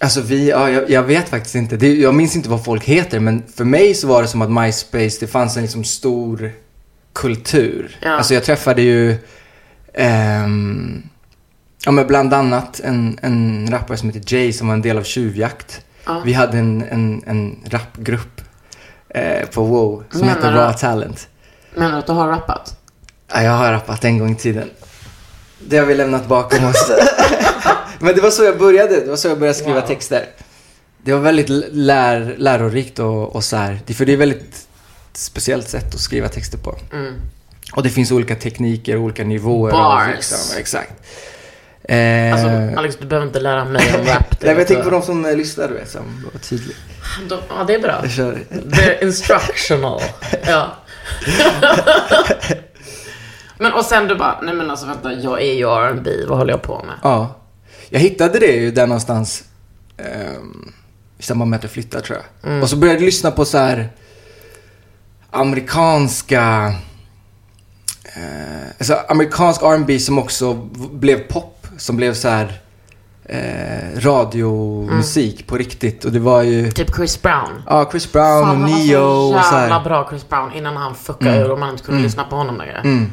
alltså 0.00 0.20
vi, 0.20 0.50
ja, 0.50 0.70
jag, 0.70 0.90
jag 0.90 1.02
vet 1.02 1.28
faktiskt 1.28 1.54
inte. 1.54 1.76
Det, 1.76 1.94
jag 1.94 2.14
minns 2.14 2.36
inte 2.36 2.48
vad 2.48 2.64
folk 2.64 2.84
heter, 2.84 3.20
men 3.20 3.42
för 3.56 3.64
mig 3.64 3.94
så 3.94 4.06
var 4.06 4.22
det 4.22 4.28
som 4.28 4.42
att 4.42 4.50
MySpace, 4.50 5.16
det 5.20 5.26
fanns 5.26 5.56
en 5.56 5.62
liksom 5.62 5.84
stor 5.84 6.52
kultur. 7.12 7.98
Ja. 8.02 8.10
Alltså 8.10 8.34
jag 8.34 8.44
träffade 8.44 8.82
ju, 8.82 9.16
ehm, 9.94 11.02
ja 11.84 11.90
men 11.92 12.06
bland 12.06 12.34
annat 12.34 12.80
en, 12.80 13.18
en 13.22 13.68
rappare 13.70 13.96
som 13.96 14.10
heter 14.10 14.34
Jay 14.34 14.52
som 14.52 14.66
var 14.66 14.74
en 14.74 14.82
del 14.82 14.98
av 14.98 15.02
Tjuvjakt. 15.02 15.80
Ja. 16.06 16.22
Vi 16.24 16.32
hade 16.32 16.58
en, 16.58 16.82
en, 16.90 17.22
en 17.26 17.56
rapgrupp 17.64 18.40
eh, 19.08 19.48
på 19.48 19.64
WoW 19.64 20.04
som 20.10 20.20
Menar 20.20 20.34
hette 20.34 20.50
du? 20.50 20.56
Raw 20.56 20.78
Talent. 20.78 21.28
Menar 21.74 21.92
du 21.92 21.98
att 21.98 22.06
du 22.06 22.12
har 22.12 22.28
rappat? 22.28 22.76
Ja, 23.32 23.42
jag 23.42 23.52
har 23.52 23.72
rappat 23.72 24.04
en 24.04 24.18
gång 24.18 24.30
i 24.30 24.36
tiden. 24.36 24.70
Det 25.58 25.78
har 25.78 25.86
vi 25.86 25.94
lämnat 25.94 26.26
bakom 26.26 26.64
oss. 26.64 26.90
Men 28.02 28.14
det 28.14 28.20
var 28.20 28.30
så 28.30 28.44
jag 28.44 28.58
började. 28.58 29.00
Det 29.00 29.10
var 29.10 29.16
så 29.16 29.28
jag 29.28 29.38
började 29.38 29.58
skriva 29.58 29.80
Wow. 29.80 29.86
texter. 29.88 30.26
Det 31.04 31.12
var 31.12 31.20
väldigt 31.20 31.48
lär, 31.72 32.34
lärorikt 32.38 32.98
och, 32.98 33.36
och 33.36 33.44
så 33.44 33.56
här. 33.56 33.80
Det- 33.86 33.94
För 33.94 34.04
det 34.06 34.12
är 34.12 34.16
väldigt 34.16 34.66
speciellt 35.12 35.68
sätt 35.68 35.94
att 35.94 36.00
skriva 36.00 36.28
texter 36.28 36.58
på. 36.58 36.76
Mm. 36.92 37.14
Och 37.72 37.82
det 37.82 37.90
finns 37.90 38.10
olika 38.12 38.34
tekniker 38.36 38.96
och 38.96 39.02
olika 39.02 39.24
nivåer. 39.24 39.72
Bars. 39.72 40.02
Av, 40.08 40.14
liksom, 40.14 40.58
exakt. 40.58 40.92
Eh, 41.84 42.32
Alltså, 42.32 42.78
Alex, 42.78 42.96
du 43.00 43.06
behöver 43.06 43.26
inte 43.26 43.40
lära 43.40 43.64
mig 43.64 43.94
om 44.00 44.06
rap. 44.06 44.20
nej, 44.30 44.38
men 44.40 44.58
jag 44.58 44.66
tänker 44.66 44.82
på 44.84 44.90
de 44.90 45.02
som 45.02 45.24
eh, 45.24 45.36
lyssnar, 45.36 45.68
du 45.68 45.74
vet, 45.74 45.90
som 45.90 46.28
var 46.32 46.40
tydliga. 46.40 46.76
de... 47.28 47.38
Ja, 47.48 47.64
det 47.66 47.74
är 47.74 47.78
bra. 47.80 48.08
Kör. 48.08 48.38
They're 48.50 49.02
instructional. 49.04 50.00
ja. 50.46 50.66
men 53.58 53.72
och 53.72 53.84
sen 53.84 54.08
du 54.08 54.14
bara, 54.14 54.40
nej 54.42 54.54
men 54.54 54.70
alltså 54.70 54.86
vänta, 54.86 55.12
jag 55.12 55.42
är 55.42 55.52
ju 55.52 55.66
R&B, 55.68 56.10
vad 56.28 56.38
håller 56.38 56.52
jag 56.52 56.62
på 56.62 56.82
med? 56.86 56.94
Ja. 57.02 57.38
Jag 57.92 58.00
hittade 58.00 58.38
det 58.38 58.52
ju 58.52 58.70
där 58.70 58.86
någonstans 58.86 59.44
ehm, 59.96 60.72
i 61.18 61.22
samband 61.22 61.50
med 61.50 61.56
att 61.56 61.62
jag 61.62 61.72
flyttade 61.72 62.04
tror 62.04 62.18
jag. 62.18 62.50
Mm. 62.50 62.62
Och 62.62 62.68
så 62.68 62.76
började 62.76 62.98
jag 62.98 63.04
lyssna 63.04 63.30
på 63.30 63.44
så 63.44 63.58
här 63.58 63.90
amerikanska 65.30 66.74
eh, 68.04 68.68
alltså 68.78 68.94
amerikansk 69.08 69.62
R&B 69.62 69.98
som 69.98 70.18
också 70.18 70.54
blev 70.92 71.18
pop. 71.18 71.66
Som 71.76 71.96
blev 71.96 72.14
så 72.14 72.28
här 72.28 72.60
eh, 73.24 74.00
radiomusik 74.00 75.46
på 75.46 75.56
riktigt. 75.56 76.04
Och 76.04 76.12
det 76.12 76.18
var 76.18 76.42
ju 76.42 76.70
Typ 76.70 76.94
Chris 76.96 77.22
Brown. 77.22 77.62
ja, 77.66 77.88
Chris 77.90 78.12
Brown 78.12 78.44
Fan, 78.44 78.62
och 78.62 78.70
Neo 78.70 79.00
och 79.00 79.44
så 79.44 79.54
jävla 79.54 79.80
bra 79.80 80.06
Chris 80.10 80.28
Brown 80.28 80.52
innan 80.52 80.76
han 80.76 80.94
fuckade 80.94 81.38
ur 81.38 81.50
och 81.50 81.58
man 81.58 81.70
inte 81.70 81.84
kunde 81.84 82.02
lyssna 82.02 82.24
på 82.24 82.36
honom 82.36 82.56
längre. 82.58 82.78
Mm. 82.78 83.12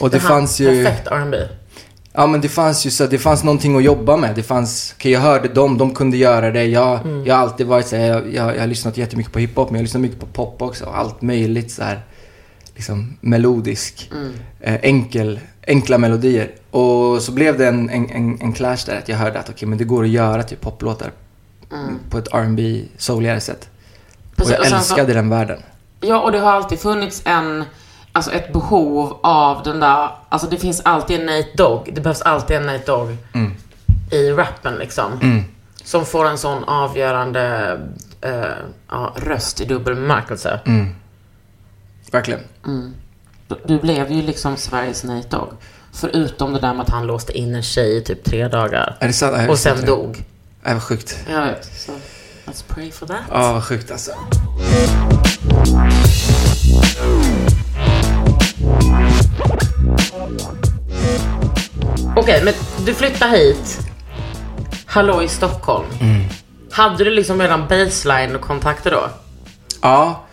Och 0.00 0.10
det, 0.10 0.18
här, 0.18 0.28
fanns 0.28 0.60
ju... 0.60 0.84
Perfekt 0.84 1.06
R&B. 1.06 1.36
Ja 2.12 2.26
men 2.26 2.40
det 2.40 2.48
fanns 2.48 2.86
ju 2.86 2.90
så, 2.90 3.06
det 3.06 3.18
fanns 3.18 3.44
någonting 3.44 3.76
att 3.76 3.82
jobba 3.84 4.16
med. 4.16 4.34
Det 4.34 4.42
fanns, 4.42 4.94
okej 4.96 5.12
jag 5.12 5.20
hörde 5.20 5.48
dem, 5.48 5.78
de 5.78 5.94
kunde 5.94 6.16
göra 6.16 6.50
det. 6.50 6.64
Jag, 6.64 7.00
Mm. 7.00 7.24
jag 7.26 7.34
har 7.34 7.42
alltid 7.42 7.66
varit 7.66 7.86
så 7.86 7.96
här, 7.96 8.06
jag, 8.06 8.34
jag, 8.34 8.54
jag 8.56 8.60
har 8.60 8.66
lyssnat 8.66 8.96
jättemycket 8.96 9.32
på 9.32 9.38
hiphop 9.38 9.70
men 9.70 9.74
jag 9.74 9.78
har 9.80 9.84
lyssnat 9.84 10.00
mycket 10.02 10.20
på 10.20 10.26
pop 10.26 10.62
också. 10.62 10.84
Allt 10.86 11.22
möjligt 11.22 11.70
så 11.70 11.82
här, 11.82 12.00
liksom 12.74 13.16
melodisk, 13.20 14.10
Mm. 14.12 14.32
eh, 14.60 14.74
enkel, 14.82 15.40
enkla 15.66 15.98
melodier. 15.98 16.50
Och 16.70 17.22
så 17.22 17.32
blev 17.32 17.58
det 17.58 17.68
en, 17.68 17.90
en, 17.90 18.10
en, 18.10 18.38
en 18.40 18.52
clash 18.52 18.78
där 18.86 18.98
att 18.98 19.08
jag 19.08 19.16
hörde 19.16 19.38
att 19.38 19.48
okej 19.50 19.68
men 19.68 19.78
det 19.78 19.84
går 19.84 20.02
att 20.04 20.10
göra 20.10 20.42
typ 20.42 20.60
poplåtar 20.60 21.12
på 22.10 22.18
ett 22.18 22.28
R&B 22.32 22.82
souligare 22.96 23.40
sätt. 23.40 23.68
Mm. 23.70 24.34
Precis, 24.36 24.52
och 24.52 24.56
jag 24.56 24.60
och 24.60 24.66
sen 24.66 24.80
så- 24.82 24.94
älskade 24.94 25.12
den 25.14 25.28
världen. 25.28 25.58
Ja, 26.00 26.20
och 26.20 26.32
det 26.32 26.38
har 26.38 26.52
alltid 26.52 26.78
funnits 26.78 27.22
en, 27.24 27.64
alltså 28.12 28.30
ett 28.32 28.52
behov 28.52 29.18
av 29.22 29.62
den 29.62 29.80
där, 29.80 30.08
alltså 30.28 30.48
det 30.48 30.56
finns 30.56 30.80
alltid 30.84 31.20
en 31.20 31.26
Nate 31.26 31.48
Dogg. 31.56 31.90
Det 31.94 32.00
behövs 32.00 32.22
alltid 32.22 32.56
en 32.56 32.66
Nate 32.66 32.84
Dogg 32.86 33.16
i 34.12 34.30
rappen 34.30 34.74
liksom. 34.74 35.44
Som 35.84 36.06
får 36.06 36.24
en 36.28 36.38
sån 36.38 36.64
avgörande 36.64 37.78
eh, 38.20 38.44
ja, 38.90 39.12
röst 39.16 39.60
i 39.60 39.64
dubbel 39.64 39.94
bemärkelse. 39.94 40.60
Verkligen. 42.12 42.40
Du- 43.48 43.60
Du 43.66 43.78
blev 43.78 44.12
ju 44.12 44.22
liksom 44.22 44.56
Sveriges 44.56 45.04
Nate 45.04 45.28
Dogg. 45.28 45.48
Förutom 45.92 46.52
det 46.52 46.60
där 46.60 46.72
med 46.74 46.82
att 46.82 46.90
han 46.90 47.06
låste 47.06 47.32
in 47.38 47.54
en 47.54 47.62
tjej 47.62 47.96
i 47.96 48.00
typ 48.00 48.24
tre 48.24 48.48
dagar. 48.48 48.96
Är 49.00 49.06
det 49.06 49.12
sant? 49.12 49.50
Och 49.50 49.58
sen 49.58 49.80
det. 49.80 49.86
dog. 49.86 50.24
Det 50.64 50.72
var 50.74 50.80
sjukt. 50.80 51.18
Jag 51.30 51.42
vet. 51.46 51.64
Så 51.64 51.92
let's 52.46 52.64
pray 52.68 52.90
for 52.90 53.06
that. 53.06 53.20
Ja, 53.30 53.52
vad 53.52 53.64
sjukt 53.64 53.90
alltså. 53.90 54.10
Okej, 62.16 62.42
men 62.44 62.54
du 62.86 62.94
flyttar 62.94 63.28
hit. 63.28 63.78
Hallå 64.86 65.22
i 65.22 65.28
Stockholm. 65.28 65.86
Hade 66.70 67.04
du 67.04 67.10
liksom 67.10 67.40
redan 67.40 67.68
baseline-kontakter 67.68 68.90
då? 68.90 69.08
Ja, 69.82 70.24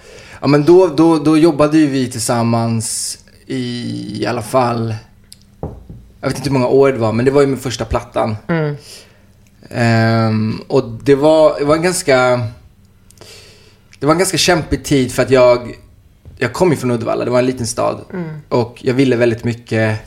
ja 0.42 0.48
men 0.48 0.66
då, 0.66 0.88
då, 0.88 1.18
då 1.20 1.38
jobbade 1.38 1.78
ju 1.78 1.88
vi 1.88 2.12
tillsammans 2.12 3.18
i, 3.46 4.22
i 4.22 4.26
alla 4.26 4.42
fall, 4.42 4.96
jag 6.22 6.28
vet 6.30 6.38
inte 6.38 6.50
hur 6.50 6.54
många 6.54 6.68
år 6.68 6.92
det 6.92 6.98
var, 6.98 7.14
men 7.14 7.26
det 7.26 7.32
var 7.32 7.42
ju 7.42 7.48
min 7.48 7.58
första 7.60 7.86
plattan. 7.86 8.36
Ehm, 9.70 10.62
och 10.68 10.84
det 10.84 11.16
var, 11.16 11.60
det 11.60 11.66
var 11.66 11.76
en 11.76 11.82
ganska, 11.82 12.42
det 14.00 14.06
var 14.06 14.14
en 14.14 14.20
ganska 14.20 14.38
kämpig 14.38 14.86
tid 14.86 15.12
för 15.12 15.24
att 15.24 15.30
jag, 15.32 15.76
jag 16.38 16.54
kom 16.54 16.72
ju 16.72 16.78
från 16.78 16.92
Uddevalla, 16.92 17.26
det 17.26 17.32
var 17.32 17.40
en 17.40 17.46
liten 17.46 17.68
stad. 17.68 18.02
Och 18.50 18.78
jag 18.82 18.94
ville 18.94 19.16
väldigt 19.16 19.44
mycket. 19.44 20.00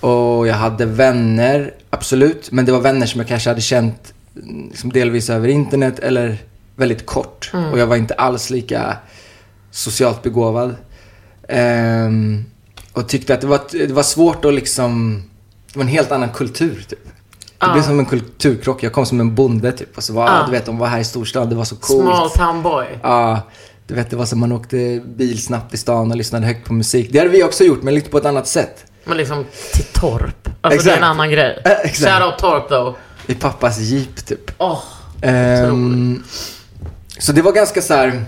Och 0.00 0.46
jag 0.46 0.54
hade 0.54 0.86
vänner, 0.86 1.74
absolut. 1.90 2.50
Men 2.52 2.64
det 2.64 2.72
var 2.72 2.80
vänner 2.80 3.06
som 3.06 3.20
jag 3.20 3.28
kanske 3.28 3.50
hade 3.50 3.60
känt 3.60 4.14
mm, 4.36 4.68
liksom 4.68 4.92
delvis 4.92 5.30
över 5.30 5.48
internet 5.48 5.98
eller 5.98 6.38
väldigt 6.76 7.06
kort. 7.06 7.50
Och 7.72 7.78
jag 7.78 7.86
var 7.86 7.96
inte 7.96 8.14
alls 8.14 8.50
lika 8.50 8.96
socialt 9.70 10.22
begåvad. 10.22 10.74
Ehm, 11.48 12.44
och 12.92 13.08
tyckte 13.08 13.34
att 13.34 13.40
det 13.40 13.46
var, 13.46 13.60
det 13.72 13.92
var 13.92 14.02
svårt 14.02 14.44
att 14.44 14.54
liksom... 14.54 15.22
Det 15.72 15.78
var 15.78 15.84
en 15.84 15.88
helt 15.88 16.12
annan 16.12 16.28
kultur 16.30 16.86
typ. 16.88 16.98
Det 17.58 17.72
blev 17.72 17.82
som 17.82 17.98
en 17.98 18.06
kulturkrock. 18.06 18.82
Jag 18.82 18.92
kom 18.92 19.06
som 19.06 19.20
en 19.20 19.34
bonde 19.34 19.72
typ. 19.72 19.96
Och 19.96 20.02
så 20.04 20.12
var, 20.12 20.26
Ja. 20.26 20.42
du 20.46 20.52
vet, 20.52 20.66
de 20.66 20.78
var 20.78 20.86
här 20.86 20.98
i 20.98 21.04
storstan. 21.04 21.48
Det 21.48 21.54
var 21.54 21.64
så 21.64 21.76
coolt. 21.76 22.02
Small 22.02 22.30
town 22.30 22.62
boy. 22.62 22.86
Ja, 23.02 23.40
du 23.92 23.96
vet 23.96 24.10
det 24.10 24.16
var 24.16 24.26
som 24.26 24.40
man 24.40 24.52
åkte 24.52 25.00
bil 25.04 25.42
snabbt 25.42 25.74
i 25.74 25.76
stan 25.76 26.10
och 26.10 26.16
lyssnade 26.16 26.46
högt 26.46 26.66
på 26.66 26.72
musik. 26.72 27.08
Det 27.12 27.18
hade 27.18 27.30
vi 27.30 27.44
också 27.44 27.64
gjort, 27.64 27.82
men 27.82 27.94
lite 27.94 28.10
på 28.10 28.18
ett 28.18 28.24
annat 28.24 28.46
sätt. 28.46 28.84
Men 29.04 29.16
liksom 29.16 29.46
till 29.72 29.84
Torp. 29.84 30.48
Alltså 30.60 30.84
det 30.84 30.90
är 30.90 30.96
en 30.96 30.98
Exakt. 30.98 31.02
annan 31.02 31.30
grej. 31.30 31.62
Eh, 31.64 31.72
exakt. 31.72 32.12
Shoutout 32.22 32.38
Torp 32.38 32.68
though. 32.68 32.94
I 33.26 33.34
pappas 33.34 33.78
jeep 33.78 34.26
typ. 34.26 34.50
Åh. 34.58 34.82
Ehm, 35.22 36.22
så 37.18 37.32
det 37.32 37.42
var 37.42 37.52
ganska 37.52 37.82
så 37.82 37.94
här. 37.94 38.24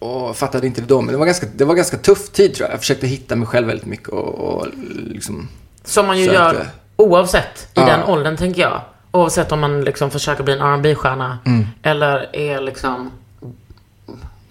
Jag 0.00 0.36
fattade 0.36 0.66
inte 0.66 0.80
det 0.80 0.86
då, 0.86 1.00
men 1.00 1.12
det 1.12 1.18
var 1.18 1.26
ganska, 1.26 1.46
det 1.56 1.64
var 1.64 1.74
ganska 1.74 1.96
tuff 1.96 2.28
tid 2.32 2.54
tror 2.54 2.66
jag. 2.68 2.72
Jag 2.74 2.80
försökte 2.80 3.06
hitta 3.06 3.36
mig 3.36 3.46
själv 3.48 3.66
väldigt 3.66 3.86
mycket 3.86 4.08
och, 4.08 4.34
och 4.34 4.66
liksom... 5.06 5.48
Som 5.84 6.06
man 6.06 6.18
ju 6.20 6.24
Sökte. 6.26 6.38
gör 6.42 6.66
oavsett 6.96 7.58
i 7.64 7.68
Ja. 7.74 7.86
den 7.86 8.02
åldern 8.04 8.36
tänker 8.36 8.62
jag. 8.62 8.80
Oavsett 9.10 9.52
om 9.52 9.60
man 9.60 9.80
liksom 9.84 10.10
försöker 10.10 10.42
bli 10.44 10.52
en 10.58 10.76
rb 10.76 10.96
stjärna 10.96 11.38
Mm. 11.46 11.66
eller 11.82 12.36
är 12.36 12.60
liksom 12.60 13.10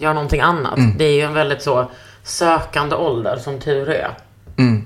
gör 0.03 0.13
någonting 0.13 0.41
annat. 0.41 0.77
Mm. 0.77 0.97
Det 0.97 1.03
är 1.03 1.13
ju 1.13 1.21
en 1.21 1.33
väldigt 1.33 1.61
så 1.61 1.91
sökande 2.23 2.95
ålder 2.95 3.37
som 3.37 3.59
tur 3.59 3.89
är. 3.89 4.17
Mm. 4.57 4.85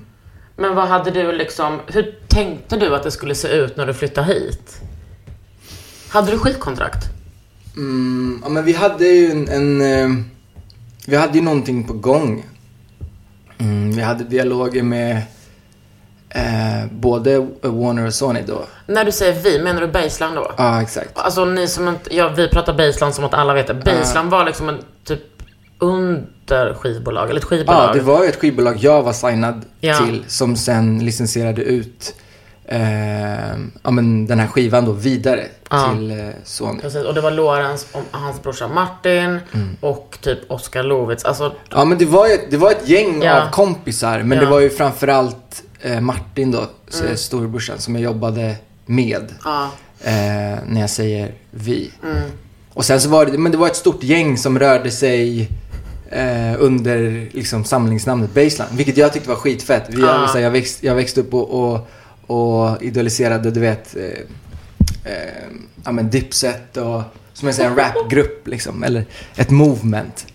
Men 0.56 0.74
vad 0.74 0.88
hade 0.88 1.10
du 1.10 1.32
liksom, 1.32 1.80
hur 1.86 2.14
tänkte 2.28 2.76
du 2.76 2.94
att 2.94 3.02
det 3.02 3.10
skulle 3.10 3.34
se 3.34 3.48
ut 3.48 3.76
när 3.76 3.86
du 3.86 3.94
flyttade 3.94 4.26
hit? 4.26 4.80
Hade 6.08 6.30
du 6.30 6.38
skitkontrakt? 6.38 7.04
Mm, 7.76 8.40
ja, 8.44 8.48
men 8.48 8.64
vi 8.64 8.72
hade 8.72 9.04
ju 9.06 9.30
en... 9.30 9.48
en 9.48 9.80
eh, 9.80 10.24
vi 11.06 11.16
hade 11.16 11.38
ju 11.38 11.44
någonting 11.44 11.84
på 11.84 11.92
gång. 11.92 12.46
Mm, 13.58 13.90
vi 13.92 14.02
hade 14.02 14.24
dialoger 14.24 14.82
med 14.82 15.22
eh, 16.30 16.86
både 16.90 17.38
Warner 17.62 18.06
och 18.06 18.14
Sony 18.14 18.42
då. 18.46 18.60
När 18.86 19.04
du 19.04 19.12
säger 19.12 19.32
vi, 19.42 19.58
menar 19.62 19.80
du 19.80 19.86
Baseline 19.86 20.34
då? 20.34 20.52
Ja, 20.56 20.82
exakt. 20.82 21.10
Alltså 21.14 21.44
ni 21.44 21.68
som 21.68 21.88
inte, 21.88 22.16
ja 22.16 22.28
vi 22.28 22.48
pratar 22.48 22.72
Baseline 22.74 23.12
som 23.12 23.24
att 23.24 23.34
alla 23.34 23.54
vet 23.54 23.66
det. 23.66 23.74
Baseline 23.74 24.28
var 24.30 24.44
liksom 24.44 24.68
en 24.68 24.78
typ 25.04 25.20
underskivbolag, 25.78 27.30
eller 27.30 27.40
ett 27.40 27.44
skivbolag. 27.46 27.88
Ja, 27.88 27.94
det 27.94 28.00
var 28.00 28.22
ju 28.22 28.28
ett 28.28 28.36
skivbolag 28.36 28.76
jag 28.76 29.02
var 29.02 29.12
signad 29.12 29.64
Ja. 29.80 29.94
till 29.98 30.24
som 30.28 30.56
sen 30.56 31.04
licensierade 31.04 31.62
ut 31.62 32.14
eh, 32.64 33.48
ja, 33.82 33.90
men 33.90 34.26
den 34.26 34.40
här 34.40 34.46
skivan 34.46 34.84
då 34.84 34.92
vidare 34.92 35.44
till 35.68 36.10
eh, 36.10 36.26
Sony. 36.44 36.80
Precis, 36.80 37.04
och 37.04 37.14
det 37.14 37.20
var 37.20 37.30
Lorenz 37.30 37.86
och 37.92 38.02
hans 38.10 38.42
brorsa 38.42 38.68
Martin 38.68 39.40
Mm. 39.52 39.76
och 39.80 40.18
typ 40.20 40.38
Oskar 40.50 40.82
Lovitz. 40.82 41.24
Alltså, 41.24 41.52
Ja, 41.70 41.84
men 41.84 41.98
det 41.98 42.04
var 42.04 42.26
ju 42.28 42.38
det 42.50 42.56
var 42.56 42.70
ett 42.70 42.88
gäng 42.88 43.22
Ja. 43.22 43.42
av 43.42 43.50
kompisar, 43.50 44.22
men 44.22 44.38
det 44.38 44.46
var 44.46 44.60
ju 44.60 44.70
framförallt 44.70 45.62
eh, 45.80 46.00
Martin 46.00 46.50
då, 46.50 46.66
mm. 47.00 47.16
storebrorsan, 47.16 47.78
som 47.78 47.94
jag 47.94 48.04
jobbade 48.04 48.56
med. 48.86 49.34
ja. 49.44 49.70
Eh, 50.04 50.58
när 50.66 50.80
jag 50.80 50.90
säger 50.90 51.34
vi. 51.50 51.90
Mm. 52.02 52.22
Och 52.72 52.84
sen 52.84 53.00
så 53.00 53.08
var 53.08 53.26
det, 53.26 53.38
men 53.38 53.52
det 53.52 53.58
var 53.58 53.66
ett 53.66 53.76
stort 53.76 54.02
gäng 54.02 54.38
som 54.38 54.58
rörde 54.58 54.90
sig 54.90 55.48
eh, 56.10 56.54
under 56.58 57.28
liksom 57.32 57.64
samlingsnamnet 57.64 58.34
Baseline. 58.34 58.76
Vilket 58.76 58.96
jag 58.96 59.12
tyckte 59.12 59.28
var 59.28 59.36
skitfett. 59.36 59.84
Vi, 59.88 60.02
Ja. 60.02 60.08
alltså, 60.08 60.40
jag, 60.40 60.50
växt, 60.50 60.82
jag 60.82 60.94
växte 60.94 61.20
upp 61.20 61.34
och, 61.34 61.50
och, 61.50 61.88
och 62.26 62.82
idoliserade, 62.82 63.50
du 63.50 63.60
vet, 63.60 63.96
eh, 63.96 64.02
eh, 65.12 65.44
ja 65.84 65.92
men 65.92 66.10
Dipset 66.10 66.76
och 66.76 67.02
som 67.32 67.48
jag 67.48 67.54
säger, 67.54 67.70
en 67.70 67.76
rapgrupp 67.76 68.48
liksom. 68.48 68.82
Eller 68.82 69.04
ett 69.36 69.50
movement. 69.50 70.26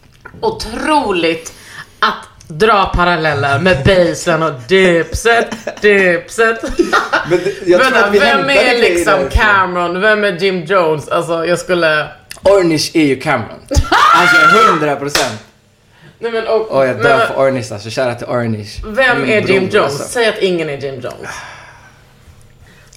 Otroligt 0.42 1.54
att 2.00 2.33
dra 2.48 2.86
paralleller 2.86 3.60
med 3.60 3.78
Baseline 3.86 4.44
och 4.44 4.54
Dipset, 4.68 5.82
Dipset. 5.82 6.64
Men 7.30 7.40
jag 7.66 7.82
tror 7.82 7.92
Vänta, 7.92 8.06
att 8.06 8.14
vi 8.14 8.20
vem 8.20 8.50
är 8.50 8.78
liksom. 8.78 9.30
Cameron? 9.32 10.02
Vem 10.02 10.24
är 10.24 10.32
Jim 10.32 10.64
Jones? 10.66 11.08
Alltså 11.08 11.46
jag 11.46 11.60
skulle... 11.60 12.08
Ornish 12.44 12.92
är 12.94 13.06
ju 13.06 13.20
Cameron. 13.20 13.60
Alltså 14.16 14.60
100 14.72 14.96
procent. 14.96 15.40
Nej 16.20 16.32
men, 16.32 16.48
och, 16.48 16.72
Och 16.72 16.88
jag 16.88 16.96
men, 16.96 17.04
dör 17.04 17.26
för 17.26 17.36
Ornish 17.36 17.74
alltså. 17.74 17.90
Shoutout 17.90 18.18
till 18.18 18.28
Ornish. 18.28 18.84
Vem 18.86 19.22
Min 19.22 19.30
är 19.30 19.42
Jim 19.42 19.46
bror, 19.46 19.82
Jones? 19.82 19.92
alltså. 19.92 20.08
Säg 20.08 20.28
att 20.30 20.38
ingen 20.38 20.70
är 20.70 20.78
Jim 20.78 20.96
Jones. 20.96 21.30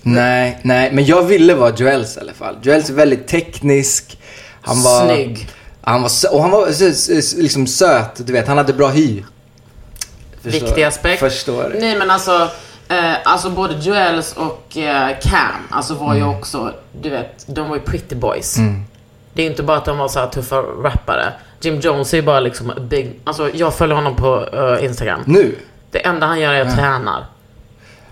Nej, 0.03 0.59
nej, 0.63 0.91
men 0.93 1.05
jag 1.05 1.23
ville 1.23 1.55
vara 1.55 1.75
Joels 1.77 2.17
i 2.17 2.21
alla 2.21 2.33
fall. 2.33 2.57
Joels 2.63 2.91
är 2.91 2.95
väldigt 2.95 3.29
teknisk. 3.29 4.19
Han 4.63 4.83
var... 4.83 5.05
Snygg. 5.07 5.49
Han 5.83 6.03
var 6.03 6.11
och 6.33 6.43
han 6.43 6.51
var 6.51 6.67
liksom 7.43 7.67
söt, 7.67 8.27
du 8.27 8.33
vet. 8.33 8.49
Han 8.49 8.57
hade 8.57 8.73
bra 8.73 8.89
hy. 8.89 9.23
Viktig 10.53 10.83
aspekt. 10.83 11.21
Förstår. 11.21 11.73
Nej 11.81 11.99
men 11.99 12.11
alltså, 12.11 12.49
eh, 12.89 13.15
alltså 13.25 13.51
både 13.51 13.75
Joels 13.75 14.33
och 14.37 14.77
eh, 14.77 15.09
Cam, 15.23 15.41
alltså 15.71 15.95
var 15.95 16.15
ju 16.15 16.25
också, 16.25 16.73
du 17.01 17.11
vet, 17.11 17.45
de 17.47 17.69
var 17.69 17.77
ju 17.77 17.83
pretty 17.83 18.15
boys. 18.15 18.57
Det 19.33 19.43
är 19.43 19.47
inte 19.47 19.63
bara 19.63 19.77
att 19.77 19.85
de 19.85 19.99
var 19.99 20.09
så 20.09 20.19
här 20.19 20.27
tuffa 20.27 20.57
rappare. 20.57 21.33
Jim 21.61 21.81
Jones 21.81 22.13
är 22.13 22.17
ju 22.17 22.23
bara 22.23 22.41
liksom 22.41 22.73
big, 22.91 23.21
alltså 23.25 23.51
jag 23.55 23.75
följer 23.75 23.97
honom 23.97 24.17
på 24.17 24.49
eh, 24.53 24.85
Instagram. 24.85 25.21
Nu? 25.27 25.55
Det 25.91 26.07
enda 26.07 26.27
han 26.27 26.41
gör 26.41 26.53
är 26.55 26.63
att 26.63 26.75
tränar. 26.75 27.25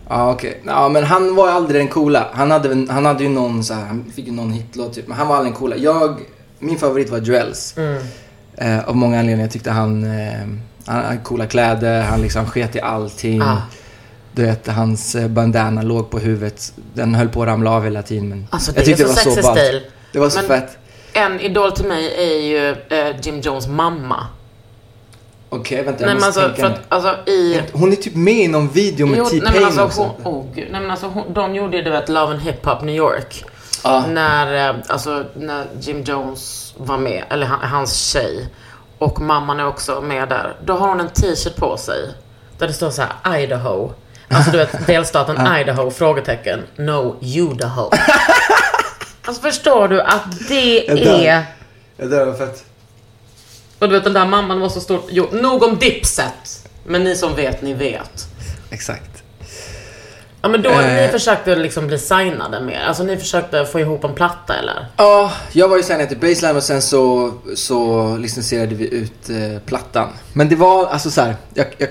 Ja, 0.09 0.31
okej. 0.33 0.62
Ja, 0.67 0.88
men 0.88 1.05
han 1.05 1.35
var 1.35 1.49
aldrig 1.49 1.81
den 1.81 1.88
coola. 1.88 2.26
Han 2.33 2.50
hade, 2.50 2.69
väl- 2.69 2.91
han 2.91 3.07
hade 3.07 3.23
ju 3.23 3.29
någon 3.29 3.64
så 3.64 3.75
här, 3.75 3.85
han 3.87 4.12
fick 4.17 4.26
ju 4.26 4.33
någon 4.33 4.53
hitlåt 4.53 4.95
typ. 4.95 5.09
Men 5.09 5.17
han 5.19 5.29
var 5.29 5.37
aldrig 5.37 5.53
den 5.53 5.59
coola. 5.61 5.76
Jag, 5.76 6.21
min 6.59 6.79
favorit 6.79 7.11
var 7.11 7.19
Joels. 7.19 7.75
Eh, 8.57 8.88
av 8.88 8.97
många 8.97 9.19
anledningar. 9.19 9.45
Jag 9.45 9.53
tyckte 9.53 9.71
han, 9.71 10.05
eh, 10.05 10.47
han 10.87 11.05
hade 11.05 11.17
coola 11.19 11.47
kläder, 11.47 12.03
han 12.03 12.23
liksom 12.23 12.47
sket 12.47 12.76
i 12.76 12.81
allting. 12.81 13.43
Ah. 13.43 13.57
Du 14.33 14.43
vet, 14.47 14.67
hans 14.67 15.14
eh, 15.14 15.29
bandana 15.29 15.83
låg 15.83 16.11
på 16.11 16.19
huvudet. 16.19 16.73
Den 16.95 17.14
höll 17.14 17.29
på 17.29 17.43
att 17.43 17.49
ramla 17.49 17.71
av 17.71 17.85
hela 17.85 18.03
tiden. 18.03 18.29
Men 18.29 18.47
Alltså, 18.50 18.73
det 18.73 18.79
jag 18.79 18.87
tyckte 18.87 19.03
är 19.03 19.07
så 19.07 19.14
sexy 19.14 19.43
ballt. 19.43 19.59
stil. 19.59 19.83
Det 20.12 20.19
var 20.19 20.29
så 20.31 20.38
Men- 20.38 20.49
fett. 20.49 20.79
En 21.12 21.41
idol 21.41 21.73
till 21.73 21.85
mig 21.87 22.14
är 22.19 22.43
ju 22.43 22.69
eh, 22.99 23.17
Jim 23.23 23.41
Jones 23.41 23.67
mamma. 23.69 24.26
Okej, 25.49 25.83
vänta. 25.83 26.00
Jag 26.03 26.07
Nej 26.07 26.14
men 26.14 26.25
måste 26.26 26.45
alltså, 26.45 26.62
tänka 26.62 26.79
att, 26.79 26.85
alltså 26.88 27.31
i... 27.31 27.61
Hon 27.73 27.93
är 27.93 27.97
typ 27.97 28.14
med 28.14 28.35
i 28.35 28.49
någon 28.49 28.69
video 28.69 29.07
med 29.07 29.31
T-Pain 29.31 29.64
alltså, 29.64 29.83
också. 29.85 30.14
hon, 30.23 30.35
oh, 30.35 30.45
gud. 30.55 30.69
nej 30.71 30.81
men 30.81 30.91
alltså 30.91 31.07
hon, 31.07 31.33
de 31.33 31.55
gjorde 31.55 31.76
ju 31.76 31.83
du 31.83 31.91
vet 31.91 32.09
Love 32.09 32.33
and 32.33 32.41
Hip 32.43 32.67
Hop 32.67 32.83
New 32.83 32.95
York. 32.95 33.45
Ja. 33.85 34.05
När, 34.07 34.69
eh, 34.71 34.76
alltså, 34.88 35.25
när 35.35 35.67
Jim 35.81 36.03
Jones 36.03 36.75
var 36.76 36.99
med, 36.99 37.25
eller 37.31 37.47
han, 37.47 37.69
hans 37.71 37.97
tjej. 37.97 38.49
Och 39.04 39.20
mamman 39.20 39.61
är 39.61 39.66
också 39.66 40.00
med 40.00 40.28
där. 40.28 40.56
Då 40.64 40.73
har 40.73 40.88
hon 40.88 41.00
en 41.00 41.08
t-shirt 41.08 41.56
på 41.56 41.76
sig. 41.76 42.14
Där 42.58 42.66
det 42.66 42.73
står 42.73 42.90
så 42.90 43.02
här 43.02 43.38
Idaho. 43.40 43.92
Alltså 44.28 44.50
du 44.50 44.58
vet 44.58 44.87
delstaten 44.87 45.56
Idaho? 45.56 45.90
Frågetecken. 45.90 46.62
No, 46.76 47.16
Idaho. 47.20 47.90
alltså 49.25 49.42
förstår 49.42 49.88
du 49.88 50.00
att 50.02 50.49
det 50.49 50.84
Jag 50.84 50.99
är... 50.99 51.44
Ja, 51.96 52.06
det 52.06 52.25
var 52.25 52.34
fett. 52.34 52.64
Och 53.78 53.88
du 53.88 53.94
vet 53.94 54.04
den 54.04 54.12
där 54.12 54.26
mamman 54.26 54.61
var 54.61 54.68
så 54.68 54.80
stor. 54.80 55.02
Jo, 55.08 55.28
nog 55.32 55.62
om 55.62 55.78
Dipset. 55.78 56.68
Men 56.84 57.04
ni 57.04 57.16
som 57.16 57.34
vet, 57.34 57.62
ni 57.62 57.75
vet. 57.75 58.26
Exakt. 58.70 59.13
Ja 60.45 60.49
men 60.49 60.63
då, 60.63 60.71
Eh. 60.71 61.03
ni 61.03 61.09
försökte 61.09 61.57
liksom 61.57 61.87
bli 61.87 61.99
signade 61.99 62.61
mer? 62.61 62.81
Alltså 62.89 63.03
ni 63.03 63.17
försökte 63.17 63.65
få 63.67 63.81
ihop 63.81 64.05
en 64.05 64.15
platta 64.15 64.55
eller? 64.57 64.87
Ja, 64.97 65.33
jag 65.53 65.69
var 65.69 65.77
ju 65.77 65.83
signad 65.83 66.09
till 66.09 66.19
Baseline 66.19 66.57
och 66.57 66.63
sen 66.63 66.83
så, 66.83 67.33
så 67.55 68.17
licensierade 68.17 68.75
vi 68.75 68.95
ut 68.95 69.31
eh, 69.31 69.59
plattan. 69.67 70.09
Men 70.33 70.49
det 70.49 70.57
var 70.57 70.87
alltså 70.87 71.11
så 71.11 71.21
här, 71.21 71.37
jag, 71.55 71.67
jag, 71.79 71.89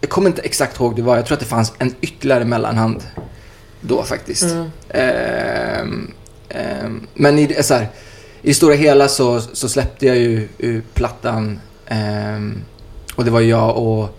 jag 0.00 0.10
kommer 0.10 0.28
inte 0.30 0.42
exakt 0.42 0.80
ihåg 0.80 0.96
det 0.96 1.02
var. 1.02 1.16
Jag 1.16 1.26
tror 1.26 1.34
att 1.34 1.40
det 1.40 1.46
fanns 1.46 1.72
en 1.78 1.94
ytterligare 2.00 2.44
mellanhand 2.44 3.02
då 3.80 4.02
faktiskt. 4.02 4.56
Ehm, 4.88 6.12
Ehm, 6.48 7.06
men 7.14 7.38
i, 7.38 7.62
så 7.62 7.74
här, 7.74 7.88
i 8.42 8.48
det 8.48 8.54
stora 8.54 8.74
hela 8.74 9.08
så, 9.08 9.40
så 9.40 9.68
släppte 9.68 10.06
jag 10.06 10.16
ju, 10.16 10.48
ju 10.58 10.82
plattan. 10.94 11.60
ehm, 11.86 12.64
och 13.16 13.24
det 13.24 13.30
var 13.30 13.40
jag 13.40 13.76
och 13.76 14.18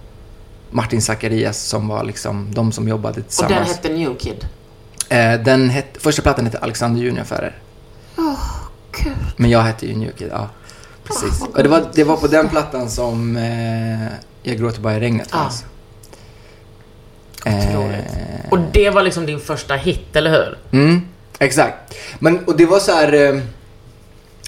Martin 0.73 1.01
Zacharias 1.01 1.57
som 1.63 1.87
var 1.87 2.03
liksom 2.03 2.47
de 2.53 2.71
som 2.71 2.87
jobbade 2.87 3.19
Och 3.21 3.27
tillsammans. 3.27 3.53
den 3.53 3.65
hette 3.67 3.89
New 3.89 4.17
Kid. 4.17 4.47
Eh, 5.09 5.33
den 5.43 5.69
het, 5.69 5.85
första 5.99 6.21
plattan 6.21 6.45
hette 6.45 6.57
Alexander 6.59 7.01
Junior-affärer. 7.01 7.57
Kul. 8.91 9.11
Men 9.37 9.49
jag 9.49 9.61
hette 9.61 9.87
ju 9.87 9.95
New 9.95 10.11
Kid, 10.11 10.27
ja. 10.31 10.49
Precis. 11.03 11.41
och 11.41 11.63
det 11.63 11.69
var, 11.69 11.85
det 11.93 12.03
var 12.03 12.17
på 12.17 12.27
den 12.27 12.49
plattan 12.49 12.89
som 12.89 13.35
eh, 13.37 14.07
Jag 14.43 14.57
gråter 14.57 14.81
bara 14.81 14.95
i 14.95 14.99
regnet 14.99 15.31
fanns. 15.31 15.65
Otroligt. 17.39 18.05
Eh, 18.13 18.51
Och 18.51 18.59
det 18.73 18.89
var 18.89 19.03
liksom 19.03 19.25
din 19.25 19.39
första 19.39 19.75
hit, 19.75 20.15
eller 20.15 20.31
hur? 20.31 20.57
Mm, 20.79 21.01
exakt. 21.39 21.95
Men, 22.19 22.45
och 22.45 22.57
det 22.57 22.65
var 22.65 22.79
så 22.79 22.91
här... 22.91 23.13
Eh, 23.13 23.41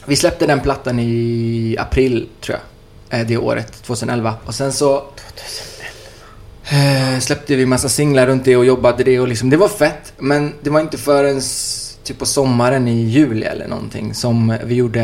vi 0.05 0.15
släppte 0.15 0.45
den 0.47 0.59
plattan 0.59 0.99
i 0.99 1.75
april, 1.79 2.29
tror 2.41 2.57
jag. 3.09 3.19
Eh, 3.19 3.27
det 3.27 3.37
året, 3.37 3.83
2011. 3.83 4.33
Och 4.45 4.55
sen 4.55 4.73
så... 4.73 5.03
Eh, 6.69 7.19
släppte 7.19 7.55
vi 7.55 7.65
massa 7.65 7.89
singlar 7.89 8.27
runt 8.27 8.45
det 8.45 8.57
och 8.57 8.65
jobbade 8.65 9.03
det 9.03 9.19
och 9.19 9.27
liksom, 9.27 9.49
det 9.49 9.57
var 9.57 9.67
fett. 9.67 10.13
Men 10.17 10.53
det 10.61 10.69
var 10.69 10.79
inte 10.79 10.97
förrän 10.97 11.41
typ 12.03 12.19
på 12.19 12.25
sommaren 12.25 12.87
i 12.87 13.05
juli 13.05 13.43
eller 13.43 13.67
någonting 13.67 14.13
som 14.13 14.57
vi 14.63 14.75
gjorde 14.75 15.01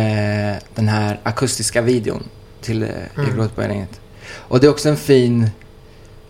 den 0.76 0.88
här 0.88 1.20
akustiska 1.24 1.82
videon 1.82 2.24
till 2.62 2.84
eh, 2.84 3.48
på 3.56 3.62
regnet. 3.62 4.02
Och 4.34 4.60
det 4.60 4.68
är 4.68 4.72
också 4.72 4.90
en 4.90 4.98
fin, 4.98 5.50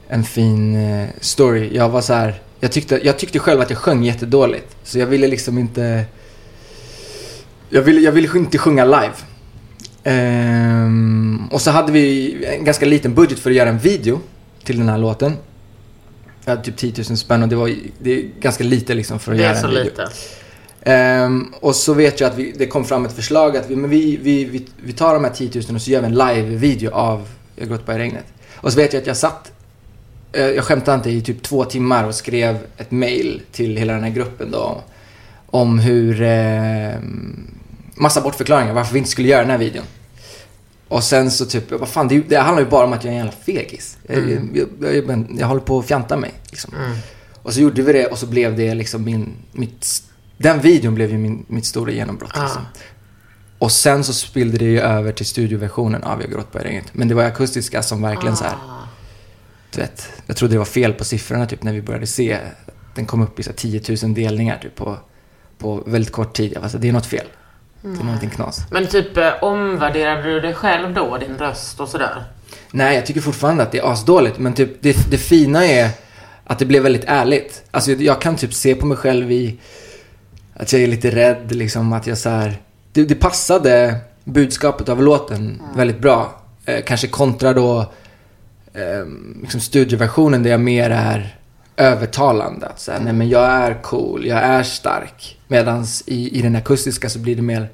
en 0.08 0.24
fin 0.24 0.76
eh, 0.76 1.08
story. 1.20 1.70
Jag 1.76 1.90
var 1.90 2.02
så 2.02 2.14
här, 2.14 2.42
jag 2.60 2.72
tyckte, 2.72 3.00
jag 3.04 3.20
tyckte 3.20 3.40
själv 3.40 3.62
att 3.62 3.70
jag 3.70 3.80
sjöng 3.80 4.04
jättedåligt. 4.04 4.76
Så 4.84 5.00
jag 5.00 5.08
ville 5.08 5.28
liksom 5.28 5.58
inte, 5.58 6.06
jag 7.70 7.82
ville, 7.82 8.02
jag 8.02 8.12
ville 8.12 8.38
inte 8.38 8.58
sjunga 8.58 8.86
live. 8.86 9.14
Ehm, 10.04 11.48
och 11.52 11.62
så 11.62 11.72
hade 11.72 11.92
vi 11.92 12.36
en 12.46 12.66
ganska 12.66 12.86
liten 12.86 13.14
budget 13.14 13.40
för 13.40 13.50
att 13.50 13.56
göra 13.56 13.70
en 13.70 13.80
video 13.80 14.20
till 14.63 14.77
den 14.77 14.89
här 14.89 14.98
låten. 14.98 15.38
Jag 16.46 16.51
hade 16.51 16.63
typ 16.63 16.77
10 16.77 16.94
000 17.10 17.18
spänn 17.18 17.44
och 17.44 17.50
det 17.50 17.56
var 17.56 17.75
det 18.00 18.12
är 18.12 18.24
ganska 18.39 18.63
lite 18.63 18.94
liksom 18.94 19.20
för 19.20 19.32
att 19.32 19.38
Det 19.38 19.44
göra 19.44 19.56
är 19.56 19.62
så 19.62 19.68
en 19.68 19.74
video. 19.74 19.84
lite. 19.84 20.08
Ehm, 20.84 21.53
och 21.60 21.75
så 21.75 21.94
vet 21.94 22.20
jag 22.20 22.30
att 22.32 22.38
vi, 22.38 22.53
det 22.58 22.65
kom 22.68 22.86
fram 22.86 23.06
ett 23.06 23.13
förslag 23.13 23.58
att 23.58 23.70
vi, 23.70 23.75
men 23.75 23.89
vi, 23.89 24.18
vi, 24.18 24.46
vi, 24.46 24.68
vi 24.84 24.94
tar 24.94 25.13
de 25.13 25.24
här 25.24 25.32
10 25.32 25.51
000 25.68 25.75
och 25.75 25.82
så 25.82 25.91
gör 25.91 26.00
vi 26.01 26.06
en 26.08 26.15
live-video 26.15 26.91
av 26.91 27.27
Jag 27.56 27.68
gråter 27.68 27.86
bara 27.86 27.96
i 27.96 28.00
regnet. 28.00 28.25
Och 28.56 28.72
så 28.72 28.77
vet 28.77 28.94
jag 28.94 29.01
att 29.01 29.08
jag 29.08 29.18
satt, 29.18 29.51
eh, 30.34 30.46
jag 30.46 30.63
skämtar 30.63 30.96
inte, 30.96 31.10
i 31.10 31.22
typ 31.22 31.41
två 31.44 31.65
timmar 31.65 32.03
och 32.03 32.15
skrev 32.15 32.58
ett 32.77 32.91
mail 32.91 33.41
till 33.51 33.77
hela 33.77 33.94
den 33.94 34.03
här 34.03 34.10
gruppen 34.10 34.51
då. 34.51 34.82
Om 35.46 35.80
hur, 35.80 36.22
eh, 36.22 36.91
massa 37.96 38.22
bortförklaringar 38.22 38.74
varför 38.74 38.94
vi 38.94 38.98
inte 39.00 39.12
skulle 39.12 39.27
göra 39.27 39.41
den 39.41 39.51
här 39.51 39.58
videon. 39.58 39.86
Och 40.92 41.04
sen 41.04 41.32
så 41.32 41.46
typ, 41.46 41.72
vad 41.72 41.90
fan, 41.90 42.08
det, 42.08 42.20
det 42.20 42.38
handlar 42.38 42.64
ju 42.64 42.70
bara 42.70 42.86
om 42.86 42.94
att 42.94 43.04
jag 43.04 43.14
är 43.14 43.20
en 43.20 43.26
jävla 43.26 43.42
fegis. 43.42 43.98
Jag, 44.08 44.32
jag, 44.32 44.68
jag, 44.82 44.96
jag, 44.96 45.28
jag 45.40 45.48
håller 45.48 45.62
på 45.62 45.80
att 45.80 45.86
fjanta 45.86 46.18
mig. 46.18 46.34
Liksom. 46.50 46.74
Och 47.42 47.54
så 47.54 47.62
gjorde 47.62 47.82
vi 47.82 47.94
det 47.94 48.06
och 48.06 48.18
så 48.18 48.28
blev 48.28 48.58
det 48.58 48.74
liksom 48.76 49.04
min, 49.04 49.34
mitt, 49.52 50.04
den 50.38 50.60
videon 50.60 50.96
blev 50.96 51.10
ju 51.12 51.18
min, 51.18 51.46
mitt 51.48 51.66
stora 51.66 51.92
genombrott. 51.92 52.32
Ah. 52.34 52.44
Liksom. 52.44 52.62
Och 53.58 53.72
sen 53.72 54.04
så 54.04 54.14
spillde 54.14 54.58
det 54.58 54.66
ju 54.66 54.80
över 54.80 55.12
till 55.12 55.26
studioversionen 55.26 56.04
av 56.04 56.22
Jag 56.22 56.32
gråter 56.32 56.52
på 56.52 56.60
regnet. 56.60 56.86
Men 56.92 57.08
det 57.08 57.16
var 57.16 57.24
akustiska 57.24 57.84
som 57.84 58.02
verkligen 58.02 58.36
så 58.38 58.44
här, 58.44 58.54
Ah. 58.54 58.88
du 59.76 59.82
vet, 59.82 60.10
jag 60.26 60.38
trodde 60.38 60.54
det 60.54 60.58
var 60.60 60.66
fel 60.66 60.94
på 60.94 61.04
siffrorna 61.04 61.46
typ 61.46 61.64
när 61.64 61.74
vi 61.74 61.82
började 61.82 62.08
se. 62.08 62.38
Den 62.96 63.06
kom 63.06 63.22
upp 63.22 63.40
i 63.40 63.44
så 63.44 63.50
här 63.50 63.58
10 63.58 63.82
000 64.04 64.14
delningar 64.14 64.58
typ 64.62 64.76
på, 64.76 64.98
på 65.58 65.84
väldigt 65.86 66.12
kort 66.12 66.34
tid. 66.34 66.52
Jag 66.56 66.62
var 66.62 66.70
så 66.70 66.78
det 66.78 66.90
är 66.90 66.94
något 66.94 67.06
fel. 67.06 67.26
Det 67.82 68.00
är 68.00 68.04
någonting 68.04 68.30
knas. 68.30 68.66
Men 68.72 68.88
typ, 68.88 69.18
eh, 69.18 69.32
omvärderade 69.42 70.24
du 70.24 70.40
dig 70.40 70.54
själv 70.54 70.94
då, 70.94 71.18
din 71.18 71.38
röst 71.38 71.79
och 71.79 71.90
sådär? 71.90 72.24
Nej, 72.72 72.96
jag 72.96 73.05
tycker 73.05 73.22
fortfarande 73.22 73.64
att 73.64 73.72
det 73.72 73.79
är 73.79 73.92
asdåligt. 73.92 74.40
Men 74.40 74.53
typ, 74.53 74.82
det, 74.82 75.12
det 75.12 75.18
fina 75.18 75.66
är 75.66 75.90
att 76.44 76.60
det 76.60 76.66
blev 76.66 76.84
väldigt 76.84 77.05
ärligt. 77.08 77.64
Alltså 77.72 77.92
jag, 77.92 78.22
kan 78.22 78.36
typ 78.36 78.53
se 78.53 78.75
på 78.75 78.86
mig 78.86 78.98
själv 78.98 79.32
i 79.32 79.60
att 80.53 80.74
jag 80.74 80.82
är 80.82 80.88
lite 80.88 81.16
rädd, 81.16 81.55
liksom 81.55 81.94
att 81.94 82.08
jag 82.08 82.18
så 82.18 82.29
här, 82.29 82.62
det, 82.94 83.03
det 83.03 83.16
passade 83.16 83.96
budskapet 84.24 84.90
av 84.90 85.03
låten 85.03 85.62
väldigt 85.75 86.00
bra. 86.00 86.42
Eh, 86.66 86.84
kanske 86.84 87.08
kontra 87.08 87.53
då 87.53 87.79
eh, 88.74 89.05
liksom 89.42 89.62
studioversionen 89.62 90.44
där 90.44 90.50
jag 90.50 90.60
mer 90.60 90.90
är 90.90 91.36
övertalande. 91.77 92.68
Att 92.68 92.79
säga, 92.79 93.00
nej 93.00 93.14
men 93.14 93.29
jag 93.29 93.46
är 93.46 93.82
cool, 93.82 94.25
jag 94.25 94.40
är 94.40 94.64
stark. 94.64 95.40
Medans 95.48 96.03
i, 96.05 96.40
i 96.40 96.42
den 96.42 96.55
akustiska 96.55 97.10
så 97.10 97.20
blir 97.20 97.36
det 97.36 97.42
mer 97.42 97.70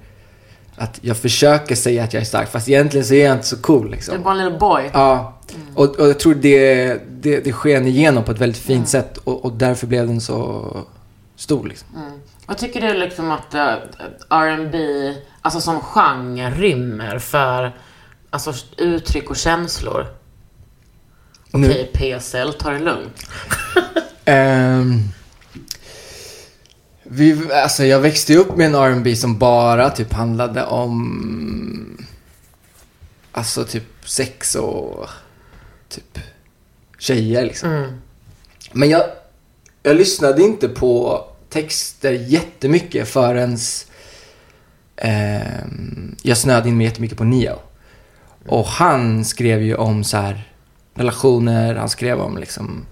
att 0.77 0.99
jag 1.01 1.17
försöker 1.17 1.75
säga 1.75 2.03
att 2.03 2.13
jag 2.13 2.21
är 2.21 2.25
stark, 2.25 2.51
fast 2.51 2.69
egentligen 2.69 3.05
så 3.05 3.13
är 3.13 3.25
jag 3.25 3.35
inte 3.35 3.47
så 3.47 3.57
cool 3.57 3.91
liksom. 3.91 4.13
Du 4.13 4.19
är 4.19 4.23
bara 4.23 4.39
en 4.39 4.45
liten 4.45 4.59
boy. 4.59 4.89
Ja, 4.93 5.39
och, 5.75 5.99
och 5.99 6.07
jag 6.07 6.19
tror 6.19 6.33
det, 6.35 6.93
det, 7.09 7.39
det 7.39 7.53
sken 7.53 7.87
igenom 7.87 8.23
på 8.23 8.31
ett 8.31 8.39
väldigt 8.39 8.61
fint 8.61 8.87
sätt 8.87 9.17
och, 9.17 9.45
och 9.45 9.51
därför 9.51 9.87
blev 9.87 10.07
den 10.07 10.21
så 10.21 10.77
stor 11.35 11.67
liksom. 11.67 11.87
Vad 12.45 12.57
tycker 12.57 12.81
du 12.81 12.93
liksom 12.93 13.31
att 13.31 13.55
uh, 13.55 13.73
R&B, 14.29 14.77
alltså 15.41 15.61
som 15.61 15.79
genre, 15.79 16.49
rymmer 16.49 17.19
för 17.19 17.75
alltså, 18.29 18.53
uttryck 18.77 19.29
och 19.29 19.37
känslor? 19.37 20.07
Okej, 21.51 21.91
PSL, 21.93 22.53
ta 22.53 22.69
det 22.69 22.79
lugnt. 22.79 23.27
Ehm, 24.25 25.03
vi, 27.09 27.51
alltså 27.53 27.85
jag 27.85 27.99
växte 27.99 28.35
upp 28.35 28.57
med 28.57 28.67
en 28.67 28.75
R&B 28.75 29.15
som 29.15 29.37
bara 29.37 29.89
typ 29.89 30.13
handlade 30.13 30.65
om 30.65 31.97
Alltså 33.37 33.63
typ 33.63 33.83
sex 34.05 34.55
och 34.55 35.09
typ 35.89 36.19
tjejer 36.99 37.45
liksom. 37.45 37.69
Mm. 37.69 38.01
Men 38.71 38.89
jag, 38.89 39.03
jag 39.83 39.95
lyssnade 39.95 40.41
inte 40.41 40.67
på 40.67 41.23
texter 41.49 42.11
jättemycket 42.11 43.07
förrän 43.07 43.57
ehm, 44.95 46.15
jag 46.21 46.37
snöade 46.37 46.69
in 46.69 46.77
mig 46.77 46.85
jättemycket 46.85 47.17
på 47.17 47.23
Neo. 47.23 47.59
Och 48.47 48.65
han 48.65 49.25
skrev 49.25 49.61
ju 49.61 49.75
om 49.75 50.03
så 50.03 50.17
här 50.17 50.51
relationer, 50.93 51.75
han 51.75 51.89
skrev 51.89 52.19
om 52.19 52.37
liksom 52.37 52.85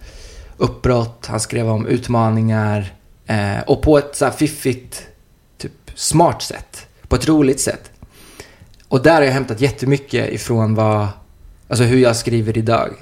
uppbrott, 0.58 1.25
han 1.25 1.39
skrev 1.39 1.69
om 1.69 1.88
utmaningar. 1.88 2.93
Eh, 3.26 3.60
och 3.68 3.82
på 3.82 3.98
ett 3.98 4.16
så 4.16 4.26
här 4.26 4.32
fiffigt, 4.32 5.08
typ 5.58 5.92
smart 5.96 6.42
sätt. 6.42 6.88
På 7.08 7.16
ett 7.16 7.28
roligt 7.28 7.60
sätt. 7.60 7.92
Och 8.88 9.04
där 9.04 9.14
har 9.14 9.22
jag 9.22 9.32
hämtat 9.32 9.62
jättemycket 9.62 10.34
ifrån 10.34 10.76
vad, 10.76 11.08
alltså 11.68 11.84
hur 11.84 11.98
jag 11.98 12.16
skriver 12.16 12.58
idag. 12.58 12.94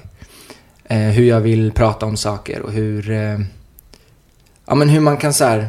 Eh, 0.84 0.98
hur 0.98 1.24
jag 1.24 1.40
vill 1.40 1.72
prata 1.72 2.06
om 2.06 2.16
saker 2.16 2.60
och 2.60 2.72
hur, 2.72 3.10
eh, 3.10 3.38
ja 4.66 4.74
men 4.74 4.88
hur 4.88 5.00
man 5.00 5.16
kan 5.16 5.34
så 5.34 5.44
här 5.44 5.68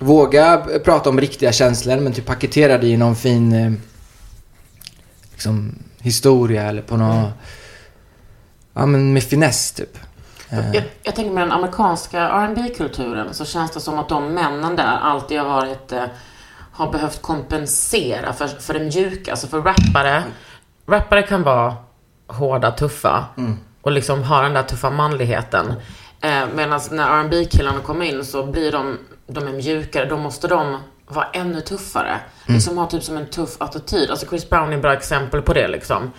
våga 0.00 0.66
prata 0.84 1.10
om 1.10 1.20
riktiga 1.20 1.52
känslor 1.52 2.00
men 2.00 2.12
typ 2.12 2.26
paketera 2.26 2.78
det 2.78 2.86
i 2.86 2.96
någon 2.96 3.16
fin 3.16 3.52
eh, 3.52 3.72
liksom 5.32 5.74
historia 5.98 6.62
eller 6.62 6.82
på 6.82 6.96
något, 6.96 7.30
ja 8.74 8.86
men 8.86 9.12
med 9.12 9.22
finess 9.22 9.72
typ. 9.72 9.98
Eh, 10.52 10.74
Jag, 10.74 10.84
jag 11.02 11.14
tänker 11.14 11.32
med 11.32 11.42
den 11.42 11.52
amerikanska 11.52 12.46
rb 12.46 12.76
kulturen 12.76 13.34
så 13.34 13.44
känns 13.44 13.70
det 13.70 13.80
som 13.80 13.98
att 13.98 14.08
de 14.08 14.28
männen 14.34 14.76
där 14.76 14.98
alltid 15.02 15.38
har 15.40 15.46
varit, 15.48 15.92
eh, 15.92 16.04
har 16.72 16.92
behövt 16.92 17.22
kompensera 17.22 18.32
för, 18.32 18.46
för 18.46 18.74
det 18.74 18.80
mjuka. 18.80 19.30
Alltså 19.30 19.46
för 19.46 19.62
rappare, 19.62 20.22
rappare 20.86 21.22
kan 21.22 21.42
vara 21.42 21.74
hårda, 22.26 22.70
tuffa 22.70 23.24
och 23.82 23.92
liksom 23.92 24.22
ha 24.22 24.42
den 24.42 24.54
där 24.54 24.62
tuffa 24.62 24.90
manligheten. 24.90 25.72
Eh, 26.20 26.42
Medan 26.54 26.80
när 26.90 27.22
rb 27.24 27.50
killarna 27.50 27.78
kommer 27.80 28.04
in 28.06 28.24
så 28.24 28.46
blir 28.46 28.72
de, 28.72 28.98
de 29.26 29.46
är 29.48 29.52
mjukare, 29.52 30.04
då 30.04 30.16
måste 30.16 30.48
de 30.48 30.78
vara 31.08 31.26
ännu 31.32 31.60
tuffare. 31.60 32.16
Liksom 32.46 32.78
ha 32.78 32.86
typ 32.86 33.02
som 33.02 33.16
en 33.16 33.26
tuff 33.30 33.56
attityd. 33.58 34.10
Alltså 34.10 34.26
Chris 34.26 34.50
Brown 34.50 34.72
är 34.72 34.76
ett 34.76 34.82
bra 34.82 34.92
exempel 34.92 35.42
på 35.42 35.52
det 35.52 35.68
liksom. 35.68 36.10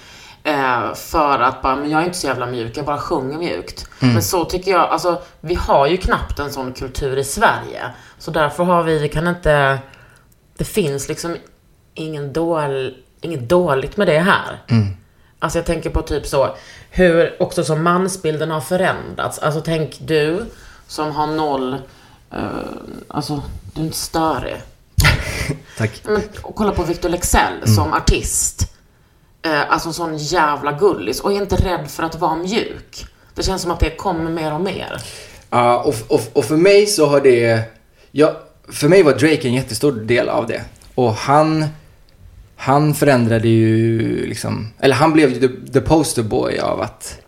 Eh, 0.44 0.94
för 0.94 1.40
att 1.40 1.62
bara, 1.62 1.76
men 1.76 1.90
jag 1.90 2.02
är 2.02 2.06
inte 2.06 2.18
så 2.18 2.28
jävla 2.28 2.46
mjuk, 2.46 2.78
jag 2.78 2.86
bara 2.86 2.98
sjunger 2.98 3.38
mjukt. 3.38 3.86
Men 4.14 4.24
så 4.24 4.46
tycker 4.46 4.72
jag, 4.72 4.82
alltså 4.82 5.22
vi 5.42 5.56
har 5.56 5.88
ju 5.88 5.98
knappt 5.98 6.40
en 6.40 6.52
sån 6.52 6.74
kultur 6.74 7.18
i 7.18 7.24
Sverige. 7.24 7.82
Så 8.18 8.32
därför 8.32 8.64
har 8.64 8.84
vi, 8.84 9.00
vi 9.00 9.10
kan 9.10 9.28
inte, 9.28 9.80
det 10.58 10.64
finns 10.66 11.08
liksom 11.08 11.36
ingen 11.94 12.34
dål, 12.34 12.96
inget 13.22 13.50
dåligt 13.50 13.98
med 13.98 14.08
det 14.08 14.20
här. 14.20 14.60
Alltså 15.40 15.58
jag 15.60 15.66
tänker 15.66 15.90
på 15.90 16.02
typ 16.02 16.26
så, 16.26 16.56
hur 16.90 17.42
också 17.44 17.64
som 17.64 17.84
mansbilden 17.84 18.52
har 18.52 18.62
förändrats. 18.62 19.40
Alltså 19.40 19.62
tänk 19.62 19.98
du 20.02 20.46
som 20.88 21.12
har 21.12 21.28
noll, 21.28 21.74
eh, 22.32 22.40
alltså 23.08 23.44
du 23.74 23.82
är 23.82 23.86
inte 23.86 23.98
störig. 23.98 24.56
Tack. 25.78 26.02
Men, 26.06 26.22
och 26.42 26.56
kolla 26.56 26.72
på 26.72 26.84
Victor 26.84 27.10
Lexell 27.10 27.68
som 27.76 27.94
artist. 27.94 28.73
Eh, 29.46 29.72
alltså 29.72 29.90
en 29.90 29.94
sån 29.94 30.18
jävla 30.18 30.72
gullis 30.72 31.20
och 31.20 31.32
är 31.32 31.36
inte 31.36 31.56
rädd 31.56 31.92
för 31.92 32.04
att 32.04 32.16
vara 32.16 32.36
mjuk. 32.36 33.06
Det 33.36 33.44
känns 33.44 33.62
som 33.62 33.72
att 33.72 33.80
det 33.80 33.90
kommer 33.90 34.32
mer 34.32 34.54
och 34.54 34.62
mer. 34.62 35.02
Ja, 35.50 35.80
och, 35.80 35.96
och, 36.08 36.22
och 36.34 36.46
för 36.46 36.58
mig 36.58 36.86
så 36.86 37.06
har 37.06 37.22
det... 37.22 37.62
Jag, 38.12 38.36
för 38.70 38.88
mig 38.88 39.04
var 39.04 39.12
Drake 39.12 39.48
en 39.48 39.54
jättestor 39.54 39.92
del 39.92 40.30
av 40.30 40.48
det. 40.48 40.62
Och 40.96 41.14
han, 41.14 41.66
han 42.56 42.94
förändrade 42.94 43.48
ju 43.48 44.26
liksom, 44.26 44.68
eller 44.80 44.96
han 44.96 45.14
blev 45.14 45.30
ju 45.34 45.48
the, 45.48 45.72
the 45.72 45.82
poster 45.82 46.24
boy 46.24 46.60
av 46.60 46.82
att 46.82 47.20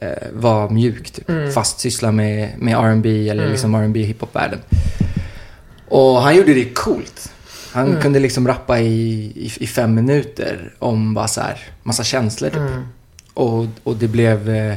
eh, 0.00 0.28
vara 0.32 0.70
mjuk, 0.70 1.10
typ. 1.10 1.54
Fast 1.54 1.80
syssla 1.80 2.12
med, 2.12 2.58
med 2.58 2.74
R&B 2.76 3.28
eller 3.28 3.48
liksom 3.48 3.74
R&B 3.74 4.02
hiphop-världen. 4.02 4.58
Och 5.88 6.22
han 6.22 6.36
gjorde 6.36 6.54
det 6.54 6.74
coolt. 6.74 7.32
Han 7.72 8.00
kunde 8.00 8.18
liksom 8.18 8.48
rappa 8.48 8.78
i, 8.80 9.22
i, 9.36 9.52
i 9.60 9.66
fem 9.66 9.94
minuter 9.94 10.74
om 10.78 11.14
bara 11.14 11.28
så 11.28 11.40
här, 11.40 11.58
massa 11.82 12.04
känslor 12.04 12.50
typ. 12.50 12.60
Och, 13.34 13.66
och 13.82 13.96
det 13.96 14.08
blev, 14.08 14.48
eh, 14.48 14.76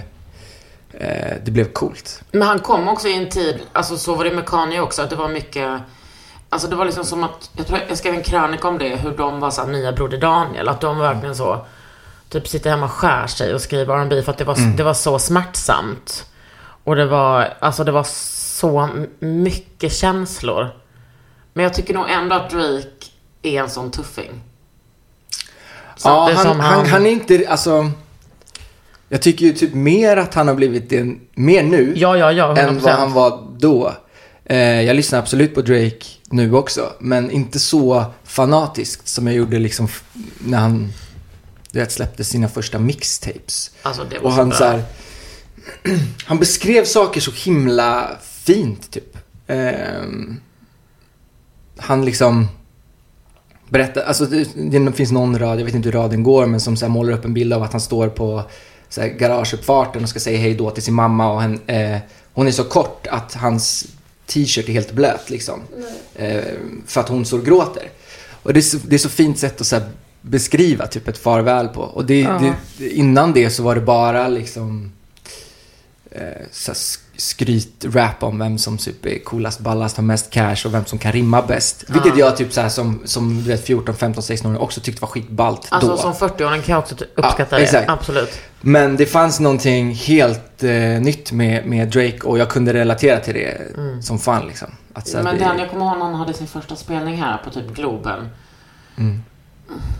eh, 0.93 1.34
det 1.45 1.51
blev 1.51 1.73
coolt. 1.73 2.23
Men 2.32 2.41
han 2.41 2.60
kom 2.60 2.88
också 2.88 3.08
i 3.08 3.17
en 3.17 3.29
tid, 3.29 3.60
alltså 3.71 3.97
så 3.97 4.15
var 4.15 4.23
det 4.23 4.32
med 4.32 4.45
Kanye 4.45 4.82
också, 4.82 5.01
att 5.01 5.10
det 5.10 5.15
var 5.15 5.29
mycket 5.29 5.82
Alltså 6.53 6.67
det 6.67 6.75
var 6.75 6.86
liksom 6.86 7.06
som 7.06 7.23
att, 7.23 7.51
jag 7.58 7.67
tror 7.67 7.79
jag 7.89 7.97
skrev 7.97 8.13
en 8.13 8.23
krönika 8.23 8.67
om 8.67 8.77
det, 8.77 8.95
hur 8.95 9.17
de 9.17 9.39
var 9.39 9.51
såhär 9.51 9.69
nya 9.71 9.91
Broder 9.91 10.17
Daniel. 10.17 10.69
Att 10.69 10.82
de 10.82 10.99
verkligen 10.99 11.36
så, 11.36 11.65
typ 12.29 12.47
sitter 12.47 12.69
hemma 12.69 12.86
och 12.86 12.91
skär 12.91 13.27
sig 13.27 13.53
och 13.53 13.62
skriver 13.62 13.95
R&B 13.95 14.21
för 14.21 14.32
att 14.32 14.38
det 14.38 14.43
var, 14.43 14.77
det 14.77 14.84
var 14.84 14.93
så 14.93 15.19
smärtsamt. 15.19 16.25
Och 16.84 16.95
det 16.95 17.06
var, 17.06 17.53
alltså 17.60 17.84
det 17.84 17.91
var 17.91 18.03
så 18.03 18.89
mycket 19.19 19.93
känslor. 19.93 20.69
Men 21.53 21.63
jag 21.63 21.73
tycker 21.73 21.93
nog 21.93 22.09
ändå 22.09 22.35
att 22.35 22.49
Drake 22.49 23.05
är 23.41 23.61
en 23.61 23.69
sån 23.69 23.91
tuffing. 23.91 24.31
Ja, 24.31 25.95
Samtidigt 25.95 26.37
han, 26.37 26.47
som 26.47 26.59
han, 26.59 26.85
han 26.85 27.05
är 27.05 27.11
inte, 27.11 27.45
alltså... 27.49 27.91
Jag 29.09 29.21
tycker 29.21 29.45
ju 29.45 29.53
typ 29.53 29.73
mer 29.73 30.17
att 30.17 30.33
han 30.33 30.47
har 30.47 30.55
blivit 30.55 30.89
det 30.89 31.15
mer 31.35 31.63
nu 31.63 31.93
Ja, 31.95 32.17
ja, 32.17 32.31
ja, 32.31 32.53
100%. 32.55 32.59
än 32.67 32.79
vad 32.79 32.93
han 32.93 33.13
var 33.13 33.47
då. 33.57 33.93
Eh, 34.45 34.81
jag 34.81 34.95
lyssnar 34.95 35.19
absolut 35.19 35.55
på 35.55 35.61
Drake 35.61 36.05
nu 36.29 36.53
också, 36.55 36.93
men 36.99 37.31
inte 37.31 37.59
så 37.59 38.05
fanatiskt 38.23 39.07
som 39.07 39.27
jag 39.27 39.35
gjorde 39.35 39.59
liksom 39.59 39.87
när 40.39 40.57
han 40.57 40.93
du 41.71 41.79
vet, 41.79 41.91
släppte 41.91 42.23
sina 42.23 42.49
första 42.49 42.79
mixtapes. 42.79 43.71
Alltså 43.81 44.01
Och 44.21 44.33
så 44.33 44.39
han 44.39 44.49
bra. 44.49 44.57
så 44.57 44.63
här, 44.63 44.83
Han 46.25 46.39
beskrev 46.39 46.85
saker 46.85 47.21
så 47.21 47.31
himla 47.31 48.09
fint, 48.21 48.91
typ. 48.91 49.17
Ehm, 49.47 50.39
han 51.77 52.05
liksom 52.05 52.47
berättar, 53.69 54.01
alltså 54.01 54.25
det, 54.25 54.47
det 54.55 54.91
finns 54.91 55.12
någon 55.12 55.39
rad, 55.39 55.59
jag 55.59 55.65
vet 55.65 55.75
inte 55.75 55.89
hur 55.89 55.93
raden 55.93 56.23
går, 56.23 56.45
men 56.45 56.59
som 56.59 56.77
så 56.77 56.86
här 56.86 56.91
målar 56.93 57.13
upp 57.13 57.25
en 57.25 57.33
bild 57.33 57.53
av 57.53 57.63
att 57.63 57.71
han 57.71 57.81
står 57.81 58.07
på 58.07 58.43
så 58.89 59.01
här, 59.01 59.07
garageuppfarten 59.07 60.03
och 60.03 60.09
ska 60.09 60.19
säga 60.19 60.38
hej 60.38 60.55
då 60.55 60.69
till 60.71 60.83
sin 60.83 60.93
mamma 60.93 61.33
och 61.33 61.41
han, 61.41 61.59
eh, 61.67 61.97
hon 62.33 62.47
är 62.47 62.51
så 62.51 62.63
kort 62.63 63.07
att 63.07 63.33
hans 63.33 63.88
t-shirt 64.25 64.69
är 64.69 64.73
helt 64.73 64.91
blöt 64.91 65.29
liksom. 65.29 65.62
Eh, 66.15 66.43
för 66.86 67.01
att 67.01 67.09
hon 67.09 67.25
så 67.25 67.38
gråter. 67.38 67.89
Och 68.43 68.53
det 68.53 68.59
är 68.59 68.62
så, 68.62 68.77
det 68.88 68.95
är 68.95 68.99
så 68.99 69.09
fint 69.09 69.39
sätt 69.39 69.62
att 69.62 69.67
så 69.67 69.75
här, 69.75 69.86
beskriva 70.21 70.88
typ 70.88 71.07
ett 71.07 71.17
farväl 71.17 71.67
på. 71.67 71.81
Och 71.81 72.05
det, 72.05 72.23
det, 72.77 72.89
innan 72.89 73.33
det 73.33 73.49
så 73.49 73.63
var 73.63 73.75
det 73.75 73.81
bara 73.81 74.27
liksom 74.27 74.91
eh, 76.12 76.21
så 76.51 76.73
skryt-rap 77.17 78.23
om 78.23 78.39
vem 78.39 78.58
som 78.58 78.78
typ 78.78 79.06
är 79.06 79.19
coolast, 79.19 79.60
ballast, 79.60 79.97
har 79.97 80.04
mest 80.04 80.30
cash 80.30 80.56
och 80.65 80.73
vem 80.73 80.86
som 80.86 80.99
kan 80.99 81.12
rimma 81.12 81.41
bäst. 81.41 81.84
Vilket 81.88 82.17
jag 82.17 82.38
typ 82.38 82.54
så 82.54 82.62
här 82.62 82.69
som, 82.69 83.02
som 83.06 83.36
du 83.36 83.41
vet 83.49 83.65
14, 83.65 83.95
15, 83.95 84.23
16 84.23 84.56
år 84.56 84.62
också 84.62 84.82
tyckte 84.82 85.02
var 85.02 85.08
skitballt 85.08 85.67
Alltså 85.69 85.89
då. 85.91 85.97
som 85.97 86.13
40-åring 86.13 86.62
kan 86.62 86.73
jag 86.73 86.80
också 86.80 86.95
uppskatta 87.15 87.45
Ja, 87.49 87.58
det. 87.58 87.63
exakt. 87.63 87.89
Absolut. 87.89 88.39
Men 88.62 88.95
det 88.97 89.06
fanns 89.06 89.39
någonting 89.39 89.93
helt 89.93 90.63
eh, 90.63 90.71
nytt 91.02 91.32
med, 91.32 91.65
med 91.65 91.88
Drake 91.88 92.19
och 92.23 92.38
jag 92.38 92.49
kunde 92.49 92.73
relatera 92.73 93.19
till 93.19 93.34
det 93.34 93.62
som 94.02 94.19
fan 94.19 94.47
liksom. 94.47 94.67
Att, 94.93 95.08
så 95.08 95.17
här, 95.17 95.23
Men 95.23 95.38
det, 95.38 95.45
den, 95.45 95.60
jag 95.60 95.69
kommer 95.69 95.86
ihåg 95.86 95.97
när 95.97 96.06
han 96.06 96.15
hade 96.15 96.34
sin 96.34 96.47
första 96.47 96.76
spelning 96.76 97.17
här 97.17 97.38
på 97.38 97.49
typ 97.49 97.76
Globen. 97.76 98.30
Mm. 98.97 99.23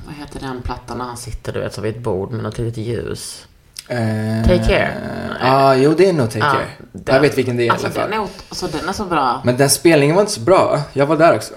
Vad 0.06 0.15
heter 0.15 0.39
den 0.39 0.62
plattan 0.62 0.97
när 0.97 1.06
han 1.06 1.17
sitter 1.17 1.54
du 1.54 1.60
vet 1.60 1.73
så 1.73 1.82
vid 1.82 1.95
ett 1.95 2.02
bord 2.04 2.32
med 2.32 2.43
något 2.43 2.58
litet 2.58 2.78
ljus? 2.78 3.45
Eh, 3.87 4.43
Take 4.47 4.63
Care? 4.65 4.93
Ja, 5.41 5.47
ah, 5.51 5.75
jo 5.75 5.93
det 5.93 6.09
är 6.09 6.13
nog 6.13 6.27
Take 6.31 6.39
Ja, 6.45 6.51
Care. 6.51 6.65
den- 6.91 7.15
Jag 7.15 7.21
vet 7.21 7.37
vilken 7.37 7.57
det 7.57 7.67
är 7.67 7.71
alltså, 7.71 7.87
i 7.87 7.89
alla 7.89 7.99
fall. 8.01 8.09
Den 8.11 8.19
är, 8.21 8.27
alltså 8.49 8.67
den 8.67 8.89
är 8.89 8.93
så 8.93 9.05
bra. 9.05 9.41
Men 9.45 9.57
den 9.57 9.69
spelningen 9.69 10.15
var 10.15 10.21
inte 10.21 10.33
så 10.33 10.39
bra. 10.39 10.81
Jag 10.93 11.05
var 11.05 11.17
där 11.17 11.35
också. 11.35 11.53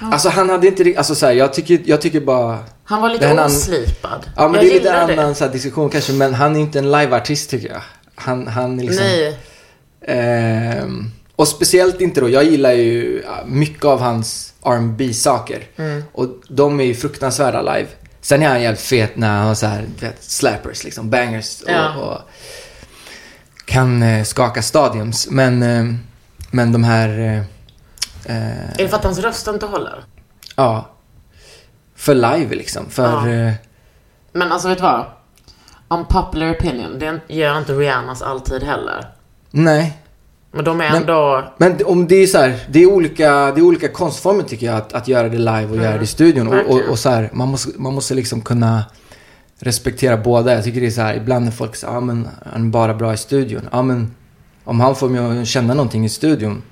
Alltså 0.00 0.28
han 0.28 0.50
hade 0.50 0.66
inte 0.66 0.82
riktigt, 0.84 0.98
alltså 0.98 1.14
så 1.14 1.26
här, 1.26 1.32
jag 1.32 1.52
tycker, 1.52 1.80
jag 1.84 2.00
tycker 2.00 2.20
bara... 2.20 2.58
Han 2.84 3.02
var 3.02 3.08
lite 3.08 3.30
annan- 3.30 3.46
oslipad. 3.46 4.26
Ja 4.36 4.48
men 4.48 4.54
jag 4.54 4.64
det 4.64 4.70
är 4.70 4.74
lite 4.74 5.00
annan 5.00 5.34
så 5.34 5.44
här, 5.44 5.52
diskussion 5.52 5.90
kanske, 5.90 6.12
men 6.12 6.34
han 6.34 6.56
är 6.56 6.60
inte 6.60 6.78
en 6.78 6.90
liveartist 6.90 7.50
tycker 7.50 7.68
jag. 7.68 7.82
Han, 8.14 8.46
han 8.48 8.80
är 8.80 8.84
liksom... 8.84 9.04
Nej. 9.04 9.38
Ehm, 10.06 11.10
och 11.36 11.48
speciellt 11.48 12.00
inte 12.00 12.20
då, 12.20 12.28
jag 12.28 12.44
gillar 12.44 12.72
ju 12.72 13.22
mycket 13.46 13.84
av 13.84 14.00
hans 14.00 14.52
R&B 14.64 15.12
saker 15.14 15.62
Mm. 15.76 16.02
Och 16.12 16.26
de 16.48 16.80
är 16.80 16.84
ju 16.84 16.94
fruktansvärda 16.94 17.62
live. 17.62 17.88
Sen 18.28 18.42
är 18.42 18.48
han 18.48 18.62
jävligt 18.62 18.80
fet 18.80 19.16
när 19.16 19.28
han 19.36 19.46
har 19.46 19.54
så 19.54 19.66
här, 19.66 19.86
vet, 20.00 20.22
slappers 20.24 20.84
liksom, 20.84 21.10
bangers 21.10 21.62
och, 21.62 21.70
Ja. 21.70 21.94
och 21.96 22.18
kan 23.64 24.02
eh, 24.02 24.24
skaka 24.24 24.62
stadiums. 24.62 25.28
Men, 25.30 25.62
eh, 25.62 25.84
men 26.50 26.72
de 26.72 26.84
här, 26.84 27.08
eh, 27.18 27.38
eh, 28.36 28.70
Är 28.70 28.78
det 28.78 28.88
för 28.88 28.96
att 28.96 29.04
hans 29.04 29.18
röst 29.18 29.46
inte 29.48 29.66
håller? 29.66 30.04
ja, 30.56 30.90
för 31.96 32.14
live 32.14 32.54
liksom. 32.54 32.90
För, 32.90 33.28
Ja. 33.28 33.48
eh, 33.48 33.52
Men 34.32 34.52
alltså 34.52 34.68
vet 34.68 34.78
du 34.78 34.82
vad? 34.82 35.04
Unpopular 35.88 36.52
opinion, 36.52 36.98
det 36.98 37.20
gör 37.34 37.58
inte 37.58 37.72
Rihannas 37.72 38.22
alltid 38.22 38.62
heller. 38.62 39.08
nej. 39.50 39.98
Men 40.50 40.64
de 40.64 40.80
är 40.80 40.90
Men- 40.90 41.00
ändå... 41.00 41.44
Men 41.56 41.78
om 41.86 42.06
det 42.06 42.14
är 42.16 42.26
så 42.26 42.38
här, 42.38 42.58
det 42.70 42.82
är 42.82 42.86
olika, 42.86 43.30
det 43.52 43.60
är 43.60 43.62
olika 43.62 43.88
konstformer 43.88 44.42
tycker 44.42 44.66
jag 44.66 44.76
att, 44.76 44.92
att 44.92 45.08
göra 45.08 45.28
det 45.28 45.38
live 45.38 45.66
och 45.66 45.76
göra 45.76 45.96
det 45.98 46.04
i 46.04 46.06
studion. 46.06 46.48
Och, 46.48 46.54
och, 46.54 46.78
Mm. 46.78 46.90
och 46.90 46.98
så 46.98 47.08
här, 47.10 47.30
man 47.32 47.48
måste, 47.48 47.70
man 47.80 47.94
måste 47.94 48.14
liksom 48.14 48.40
kunna 48.40 48.84
respektera 49.60 50.16
båda. 50.16 50.54
Jag 50.54 50.64
tycker 50.64 50.80
det 50.80 50.86
är 50.86 50.90
så 50.90 51.00
här, 51.00 51.14
ibland 51.16 51.44
när 51.44 51.52
folk 51.52 51.76
säger, 51.76 51.94
ja 51.94 52.00
men 52.00 52.28
han 52.52 52.66
är 52.66 52.70
bara 52.70 52.94
bra 52.94 53.12
i 53.12 53.16
studion. 53.16 53.68
Ja 53.72 53.82
men, 53.82 54.14
om 54.64 54.80
han 54.80 54.96
får 54.96 55.08
mig 55.08 55.40
att 55.40 55.46
känna 55.46 55.74
någonting 55.74 56.04
i 56.04 56.08
studion, 56.08 56.62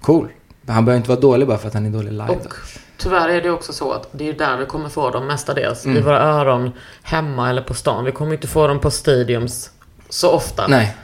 cool. 0.00 0.28
Men 0.62 0.74
han 0.74 0.84
behöver 0.84 0.96
inte 0.98 1.08
vara 1.08 1.20
dålig 1.20 1.48
bara 1.48 1.58
för 1.58 1.68
att 1.68 1.74
han 1.74 1.86
är 1.86 1.90
dålig 1.90 2.12
live. 2.12 2.28
Och 2.28 2.38
då. 2.44 2.50
tyvärr 2.96 3.28
är 3.28 3.42
det 3.42 3.50
också 3.50 3.72
så 3.72 3.92
att 3.92 4.08
det 4.12 4.28
är 4.28 4.32
där 4.32 4.56
vi 4.56 4.66
kommer 4.66 4.88
få 4.88 5.10
dem 5.10 5.26
mestadels. 5.26 5.84
Mm. 5.84 5.96
I 5.98 6.00
våra 6.00 6.20
öron, 6.22 6.70
hemma 7.02 7.50
eller 7.50 7.62
på 7.62 7.74
stan. 7.74 8.04
Vi 8.04 8.12
kommer 8.12 8.32
inte 8.32 8.46
få 8.46 8.66
dem 8.66 8.80
på 8.80 8.90
stadiums 8.90 9.70
så 10.08 10.30
ofta. 10.30 10.66
Nej. 10.68 10.96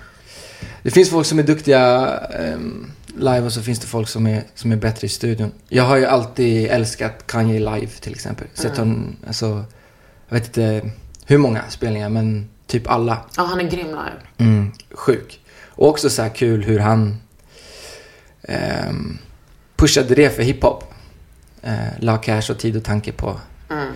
Det 0.83 0.91
finns 0.91 1.11
folk 1.11 1.27
som 1.27 1.39
är 1.39 1.43
duktiga 1.43 2.17
ehm, 2.19 2.91
live 3.17 3.41
och 3.41 3.53
så 3.53 3.63
finns 3.63 3.79
det 3.79 3.87
folk 3.87 4.09
som 4.09 4.27
är, 4.27 4.43
som 4.55 4.73
är 4.73 4.77
bättre 4.77 5.07
i 5.07 5.09
studion. 5.09 5.53
Jag 5.69 5.85
har 5.85 5.97
ju 5.97 6.07
alltid 6.07 6.67
älskat 6.71 7.27
Kanye 7.27 7.59
live 7.59 7.87
till 8.01 8.13
exempel. 8.13 8.47
Sett 8.55 8.77
honom, 8.77 9.17
alltså, 9.27 9.65
jag 10.29 10.35
vet 10.35 10.47
inte 10.47 10.91
hur 11.27 11.39
många 11.39 11.63
spelningar 11.69 12.09
men 12.09 12.49
typ 12.67 12.91
alla. 12.91 13.19
Ja, 13.37 13.43
han 13.43 13.61
är 13.61 13.71
grym 13.71 13.87
live. 13.87 14.21
Mm, 14.39 14.73
sjuk. 14.91 15.41
Och 15.69 15.89
också 15.89 16.11
så 16.11 16.23
här 16.23 16.29
kul 16.29 16.63
hur 16.65 16.79
han 16.79 17.17
ehm, 18.43 19.19
pushade 19.77 20.15
det 20.15 20.31
för 20.31 20.43
hiphop. 20.43 20.85
Eh, 21.63 21.75
la 21.99 22.17
cash 22.19 22.51
och 22.51 22.59
tid 22.59 22.77
och 22.77 22.85
tanke 22.85 23.13
på 23.13 23.41
Mm. 23.71 23.93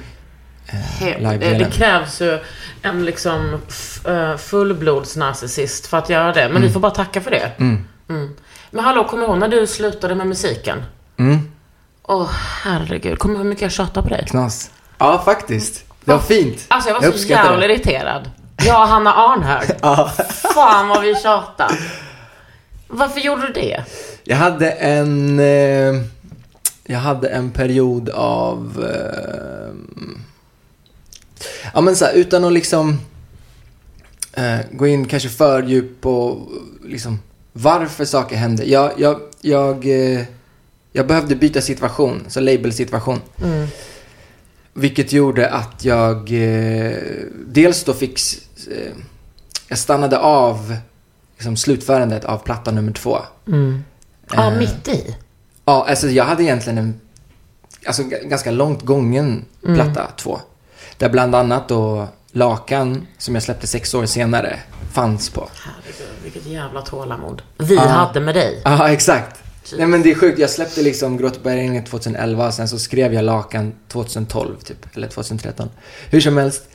Eh, 0.66 0.74
He- 0.74 1.58
det, 1.58 1.70
krävs 1.72 2.20
ju 2.20 2.38
en 2.82 3.04
liksom 3.04 3.60
eh, 4.06 4.36
fullblodsnarcissist 4.36 5.86
för 5.86 5.96
att 5.98 6.08
göra 6.10 6.32
det. 6.32 6.48
Men 6.48 6.62
vi 6.62 6.70
får 6.70 6.80
bara 6.80 6.90
tacka 6.92 7.20
för 7.20 7.30
det. 7.30 7.50
Mm. 7.58 7.84
Mm. 8.08 8.34
Men 8.70 8.84
hallå, 8.84 9.04
kommer 9.04 9.22
du 9.22 9.28
ihåg 9.28 9.38
när 9.38 9.48
du 9.48 9.66
slutade 9.66 10.14
med 10.14 10.26
musiken? 10.26 10.82
Mm, 11.16 11.38
Åh, 12.02 12.30
herregud. 12.62 13.18
Kommer 13.18 13.34
du 13.34 13.38
hur 13.42 13.48
mycket 13.48 13.62
jag 13.62 13.72
tjatade 13.72 14.08
på 14.08 14.14
dig? 14.14 14.26
knas. 14.28 14.70
Ja, 14.98 15.22
faktiskt. 15.24 15.84
Det 16.04 16.12
var 16.12 16.18
fint. 16.18 16.64
Alltså 16.68 16.88
jag 16.90 16.94
var 16.94 17.02
så 17.02 17.08
uppskattar 17.08 17.44
jävla 17.50 17.66
det. 17.66 17.74
irriterad. 17.74 18.30
Jag 18.66 18.82
och 18.82 18.88
Hanna 18.88 19.14
Arnhög. 19.14 19.70
Ja. 19.82 20.10
Fan 20.54 20.88
vad 20.88 21.02
vi 21.02 21.14
tjatade. 21.14 21.74
Varför 22.88 23.20
gjorde 23.20 23.46
du 23.46 23.52
det? 23.52 23.84
Jag 24.24 24.36
hade 24.36 24.70
en... 24.70 25.40
Eh, 25.40 26.02
jag 26.84 26.98
hade 26.98 27.28
en 27.28 27.50
period 27.50 28.08
av... 28.10 28.84
Eh, 28.94 29.74
ja 31.74 31.80
men 31.80 31.96
så 31.96 32.04
här, 32.04 32.12
utan 32.12 32.44
att 32.44 32.52
liksom 32.52 33.00
eh, 34.32 34.58
gå 34.72 34.86
in 34.86 35.04
kanske 35.04 35.28
för 35.28 35.62
djup 35.62 36.00
på 36.00 36.42
liksom 36.84 37.18
varför 37.52 38.04
saker 38.04 38.36
hände. 38.36 38.64
Jag, 38.64 38.92
jag, 38.96 39.20
jag, 39.40 39.86
eh, 39.86 40.24
jag 40.92 41.06
behövde 41.06 41.36
byta 41.36 41.60
situation, 41.60 42.24
så 42.28 42.40
label-situation. 42.40 43.20
Vilket 44.72 45.12
gjorde 45.12 45.50
att 45.50 45.84
jag 45.84 46.32
eh, 46.32 46.96
dels 47.46 47.84
då 47.84 47.94
fick... 47.94 48.20
Eh, 48.70 48.92
jag 49.68 49.78
stannade 49.78 50.18
av 50.18 50.76
liksom, 51.36 51.56
slutförandet 51.56 52.24
av 52.24 52.38
platta 52.38 52.70
nummer 52.70 52.92
två. 52.92 53.18
Ja, 54.32 54.52
Eh, 54.52 54.58
mitt 54.58 54.88
i. 54.88 55.16
Ja, 55.64 55.86
alltså 55.88 56.08
jag 56.08 56.24
hade 56.24 56.42
egentligen 56.42 56.78
en 56.78 57.00
alltså, 57.86 58.02
ganska 58.02 58.50
långt 58.50 58.82
gången 58.82 59.44
platta 59.62 60.06
två. 60.16 60.40
Där 60.98 61.08
bland 61.08 61.34
annat 61.34 61.68
då 61.68 62.08
Lakan, 62.32 63.06
som 63.18 63.34
jag 63.34 63.42
släppte 63.42 63.66
sex 63.66 63.94
år 63.94 64.06
senare, 64.06 64.58
fanns 64.92 65.30
på. 65.30 65.48
Herregud, 65.62 66.08
vilket 66.22 66.46
jävla 66.46 66.82
tålamod. 66.82 67.42
Vi 67.58 67.76
hade 67.76 68.20
med 68.20 68.34
dig. 68.34 68.60
Ja, 68.64 68.88
exakt. 68.88 69.42
Nej 69.78 69.86
men 69.86 70.02
det 70.02 70.10
är 70.10 70.14
sjukt. 70.14 70.38
Jag 70.38 70.50
släppte 70.50 70.82
liksom 70.82 71.16
Gråt 71.16 71.36
och 71.36 71.42
bergregnet 71.42 71.86
2011 71.86 72.46
och 72.46 72.54
sen 72.54 72.68
så 72.68 72.78
skrev 72.78 73.14
jag 73.14 73.24
Lakan 73.24 73.72
2012 73.88 74.56
typ. 74.64 74.96
Eller 74.96 75.08
2013. 75.08 75.68
Hur 76.10 76.20
som 76.20 76.36
helst. 76.36 76.68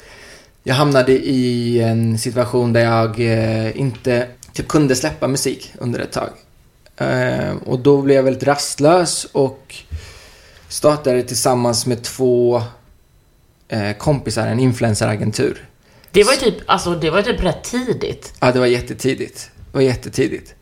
Jag 0.63 0.75
hamnade 0.75 1.12
i 1.12 1.81
en 1.81 2.19
situation 2.19 2.73
där 2.73 2.81
jag 2.81 3.19
eh, 3.19 3.79
inte 3.79 4.27
typ 4.53 4.67
kunde 4.67 4.95
släppa 4.95 5.27
musik 5.27 5.73
under 5.77 5.99
ett 5.99 6.12
tag. 6.12 6.29
Eh, 6.97 7.55
och 7.65 7.79
då 7.79 8.01
blev 8.01 8.15
jag 8.15 8.23
väldigt 8.23 8.43
rastlös 8.43 9.25
och 9.31 9.75
startade 10.67 11.23
tillsammans 11.23 11.86
med 11.86 12.03
två 12.03 12.63
eh, 13.71 13.97
kompisar 13.97 14.47
en 14.47 14.60
influenceragentur. 14.60 15.67
Det 16.12 16.23
var 16.23 16.34
ju 16.34 16.39
typ, 16.39 16.55
alltså, 16.65 16.95
det 16.95 17.10
var 17.10 17.21
typ 17.21 17.43
rätt 17.43 17.63
tidigt. 17.63 18.34
Ja, 18.39 18.51
det 18.51 18.60
var 18.60 18.65
jättetidigt. 18.65 19.51
Det 19.71 19.77
var 19.77 19.81
jättetidigt. 19.81 20.55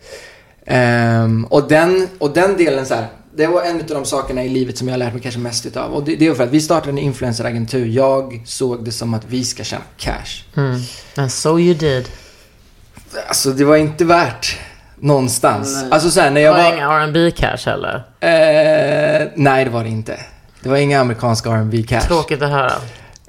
Ehm, 0.65 1.45
och, 1.45 1.67
den, 1.67 2.07
och 2.17 2.33
den 2.33 2.57
delen 2.57 2.85
så 2.85 2.95
här, 2.95 3.07
det 3.35 3.47
var 3.47 3.63
en 3.63 3.79
av 3.79 3.85
de 3.87 4.05
sakerna 4.05 4.43
i 4.43 4.49
livet 4.49 4.77
som 4.77 4.87
jag 4.87 4.97
lärt 4.97 5.13
mig 5.13 5.21
kanske 5.21 5.39
mest 5.39 5.65
utav. 5.65 5.93
Och 5.93 6.03
det, 6.03 6.15
det 6.15 6.27
är 6.27 6.33
för 6.33 6.43
att 6.43 6.51
vi 6.51 6.61
startade 6.61 6.91
en 6.91 6.97
influenceragentur. 6.97 7.85
Jag 7.85 8.41
såg 8.45 8.85
det 8.85 8.91
som 8.91 9.13
att 9.13 9.25
vi 9.27 9.43
ska 9.43 9.63
tjäna 9.63 9.83
cash. 9.97 10.43
Mm. 10.57 10.81
And 11.15 11.31
so 11.31 11.59
you 11.59 11.73
did. 11.73 12.09
Alltså 13.27 13.51
det 13.51 13.65
var 13.65 13.77
inte 13.77 14.05
värt 14.05 14.57
någonstans. 14.95 15.85
Alltså 15.91 16.11
så 16.11 16.21
här, 16.21 16.31
när 16.31 16.41
jag 16.41 16.51
var 16.51 16.63
var... 16.63 16.71
det 16.71 16.77
inga 16.77 17.03
R&B 17.03 17.31
cash 17.31 17.65
heller? 17.65 18.03
Eh, 18.19 19.27
nej, 19.35 19.65
det 19.65 19.71
var 19.71 19.83
det 19.83 19.89
inte. 19.89 20.19
Det 20.61 20.69
var 20.69 20.77
inga 20.77 21.01
amerikanska 21.01 21.49
R&B 21.49 21.83
cash. 21.87 22.01
Tråkigt 22.01 22.41
att 22.41 22.49
höra. 22.49 22.73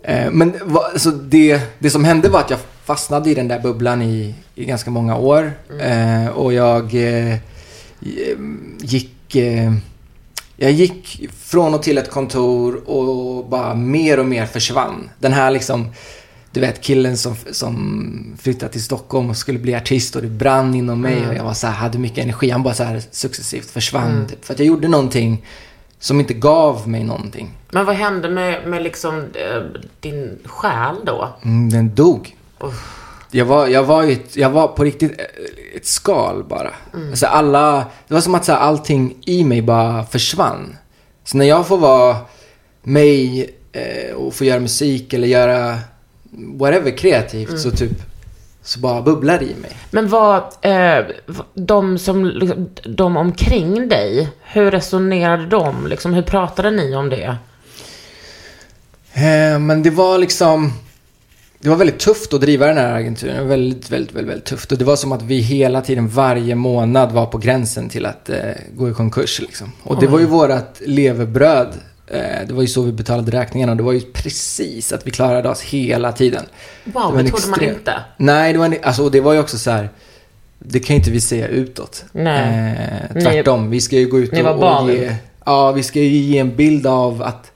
Eh, 0.02 0.30
men 0.30 0.54
alltså 0.72 1.10
det, 1.10 1.60
det 1.78 1.90
som 1.90 2.04
hände 2.04 2.28
var 2.28 2.40
att 2.40 2.50
jag 2.50 2.58
fastnade 2.84 3.30
i 3.30 3.34
den 3.34 3.48
där 3.48 3.60
bubblan 3.60 4.02
i, 4.02 4.34
i 4.54 4.64
ganska 4.64 4.90
många 4.90 5.16
år. 5.16 5.52
Eh, 5.80 6.26
och 6.26 6.52
jag 6.52 6.94
eh, 6.94 7.36
gick... 8.80 9.36
Jag 10.56 10.72
gick 10.72 11.28
från 11.38 11.74
och 11.74 11.82
till 11.82 11.98
ett 11.98 12.10
kontor 12.10 12.90
och 12.90 13.46
bara 13.48 13.74
mer 13.74 14.18
och 14.18 14.26
mer 14.26 14.46
försvann. 14.46 15.10
Den 15.18 15.32
här 15.32 15.50
liksom, 15.50 15.92
du 16.52 16.60
vet 16.60 16.80
killen 16.80 17.16
som, 17.16 17.36
som 17.50 18.36
flyttade 18.38 18.72
till 18.72 18.82
Stockholm 18.82 19.30
och 19.30 19.36
skulle 19.36 19.58
bli 19.58 19.74
artist 19.74 20.16
och 20.16 20.22
det 20.22 20.28
brann 20.28 20.74
inom 20.74 21.00
mig 21.00 21.28
och 21.28 21.34
jag 21.34 21.44
var 21.44 21.54
så 21.54 21.66
här, 21.66 21.74
hade 21.74 21.98
mycket 21.98 22.24
energi. 22.24 22.50
Han 22.50 22.62
bara 22.62 22.74
så 22.74 22.84
här 22.84 23.02
successivt 23.10 23.70
försvann. 23.70 24.26
Typ, 24.28 24.44
för 24.44 24.54
att 24.54 24.58
jag 24.58 24.66
gjorde 24.66 24.88
någonting 24.88 25.46
som 26.00 26.20
inte 26.20 26.34
gav 26.34 26.88
mig 26.88 27.04
någonting. 27.04 27.50
Men 27.70 27.86
vad 27.86 27.94
hände 27.94 28.28
med, 28.28 28.68
med 28.68 28.82
liksom 28.82 29.18
eh, 29.18 29.62
din 30.00 30.38
själ 30.44 30.96
då? 31.04 31.28
Mm, 31.42 31.70
den 31.70 31.94
dog. 31.94 32.36
Jag 33.30 33.44
var, 33.44 33.66
jag, 33.66 33.84
var 33.84 34.04
ett, 34.04 34.36
jag 34.36 34.50
var 34.50 34.68
på 34.68 34.84
riktigt 34.84 35.20
eh, 35.20 35.76
ett 35.76 35.86
skal 35.86 36.44
bara. 36.44 36.70
Alltså 37.10 37.26
alla, 37.26 37.84
det 38.08 38.14
var 38.14 38.20
som 38.20 38.34
att 38.34 38.44
så 38.44 38.52
här, 38.52 38.58
allting 38.58 39.16
i 39.26 39.44
mig 39.44 39.62
bara 39.62 40.04
försvann. 40.04 40.76
Så 41.24 41.36
när 41.36 41.44
jag 41.44 41.66
får 41.66 41.78
vara 41.78 42.16
mig 42.82 43.50
eh, 43.72 44.14
och 44.14 44.34
få 44.34 44.44
göra 44.44 44.60
musik 44.60 45.12
eller 45.12 45.28
göra 45.28 45.78
whatever 46.32 46.96
kreativt 46.96 47.60
så 47.60 47.70
typ 47.70 48.09
så 48.62 48.80
bara 48.80 49.02
bubblar 49.02 49.38
det 49.38 49.44
i 49.44 49.54
mig. 49.54 49.76
Men 49.90 50.08
vad, 50.08 50.42
eh, 50.60 51.04
de 51.54 51.98
som, 51.98 52.24
liksom, 52.24 52.70
de 52.84 53.16
omkring 53.16 53.88
dig, 53.88 54.28
hur 54.42 54.70
resonerade 54.70 55.46
de? 55.46 55.86
Liksom, 55.86 56.14
hur 56.14 56.22
pratade 56.22 56.70
ni 56.70 56.96
om 56.96 57.08
det? 57.08 57.36
Eh, 59.12 59.58
men 59.58 59.82
det 59.82 59.90
var 59.90 60.18
liksom... 60.18 60.72
Det 61.62 61.68
var 61.68 61.76
väldigt 61.76 61.98
tufft 61.98 62.34
att 62.34 62.40
driva 62.40 62.66
den 62.66 62.76
här 62.76 62.94
agenturen. 62.94 63.48
Väldigt, 63.48 63.90
väldigt, 63.90 64.12
väldigt, 64.14 64.30
väldigt 64.30 64.46
tufft. 64.46 64.72
Och 64.72 64.78
det 64.78 64.84
var 64.84 64.96
som 64.96 65.12
att 65.12 65.22
vi 65.22 65.40
hela 65.40 65.80
tiden, 65.80 66.08
varje 66.08 66.54
månad, 66.54 67.12
var 67.12 67.26
på 67.26 67.38
gränsen 67.38 67.88
till 67.88 68.06
att 68.06 68.30
eh, 68.30 68.38
gå 68.74 68.90
i 68.90 68.92
konkurs. 68.92 69.40
Liksom. 69.40 69.72
Och 69.82 70.00
det 70.00 70.06
var 70.06 70.18
ju 70.18 70.26
vårat 70.26 70.80
levebröd. 70.86 71.68
Eh, 72.10 72.46
det 72.46 72.54
var 72.54 72.62
ju 72.62 72.68
så 72.68 72.82
vi 72.82 72.92
betalade 72.92 73.32
räkningarna. 73.32 73.74
Det 73.74 73.82
var 73.82 73.92
ju 73.92 74.00
precis 74.00 74.92
att 74.92 75.06
vi 75.06 75.10
klarade 75.10 75.48
oss 75.48 75.60
hela 75.60 76.12
tiden. 76.12 76.44
Wow, 76.84 77.18
en 77.18 77.24
det 77.24 77.30
trodde 77.30 77.46
man 77.46 77.62
inte. 77.62 77.94
Nej, 78.16 78.52
det 78.52 78.58
var 78.58 78.66
en, 78.66 78.76
alltså, 78.82 79.04
och 79.04 79.10
det 79.10 79.20
var 79.20 79.32
ju 79.32 79.38
också 79.38 79.58
så 79.58 79.70
här. 79.70 79.90
Det 80.58 80.80
kan 80.80 80.94
ju 80.94 80.98
inte 80.98 81.10
vi 81.10 81.20
säga 81.20 81.48
utåt. 81.48 82.04
Nej. 82.12 82.76
Eh, 83.14 83.22
tvärtom. 83.22 83.70
vi 83.70 83.80
ska 83.80 83.96
ju 83.96 84.06
gå 84.06 84.18
ut 84.18 84.32
ni 84.32 84.40
och, 84.40 84.44
var 84.44 84.52
och 84.52 84.60
barnen. 84.60 84.96
ge... 84.96 85.14
Ja, 85.44 85.72
vi 85.72 85.82
ska 85.82 86.00
ju 86.00 86.08
ge 86.08 86.38
en 86.38 86.56
bild 86.56 86.86
av 86.86 87.22
att, 87.22 87.52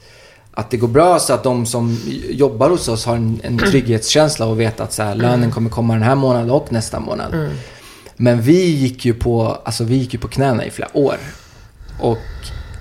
att 0.51 0.71
det 0.71 0.77
går 0.77 0.89
bra 0.89 1.19
så 1.19 1.35
att 1.35 1.43
de 1.43 1.67
som 1.67 1.99
jobbar 2.31 2.71
hos 2.71 2.89
oss 2.89 3.07
har 3.07 3.17
en, 3.17 3.41
en 3.43 3.59
trygghetskänsla 3.71 4.47
och 4.47 4.61
vet 4.61 4.81
att 4.81 4.93
så 4.93 5.03
här, 5.03 5.15
lönen 5.15 5.51
kommer 5.51 5.71
komma 5.71 5.95
den 5.95 6.03
här 6.03 6.15
månaden 6.15 6.51
och 6.51 6.73
nästa 6.73 7.01
månad. 7.01 7.35
Mm. 7.35 7.51
Men 8.17 8.43
vi 8.43 8.65
gick 8.65 9.05
ju 9.05 9.15
på, 9.15 9.59
alltså 9.65 9.85
vi 9.85 9.97
gick 9.97 10.15
ju 10.15 10.21
på 10.21 10.29
knäna 10.29 10.65
i 10.65 10.71
flera 10.71 10.89
år. 10.93 11.17
Och 12.01 12.19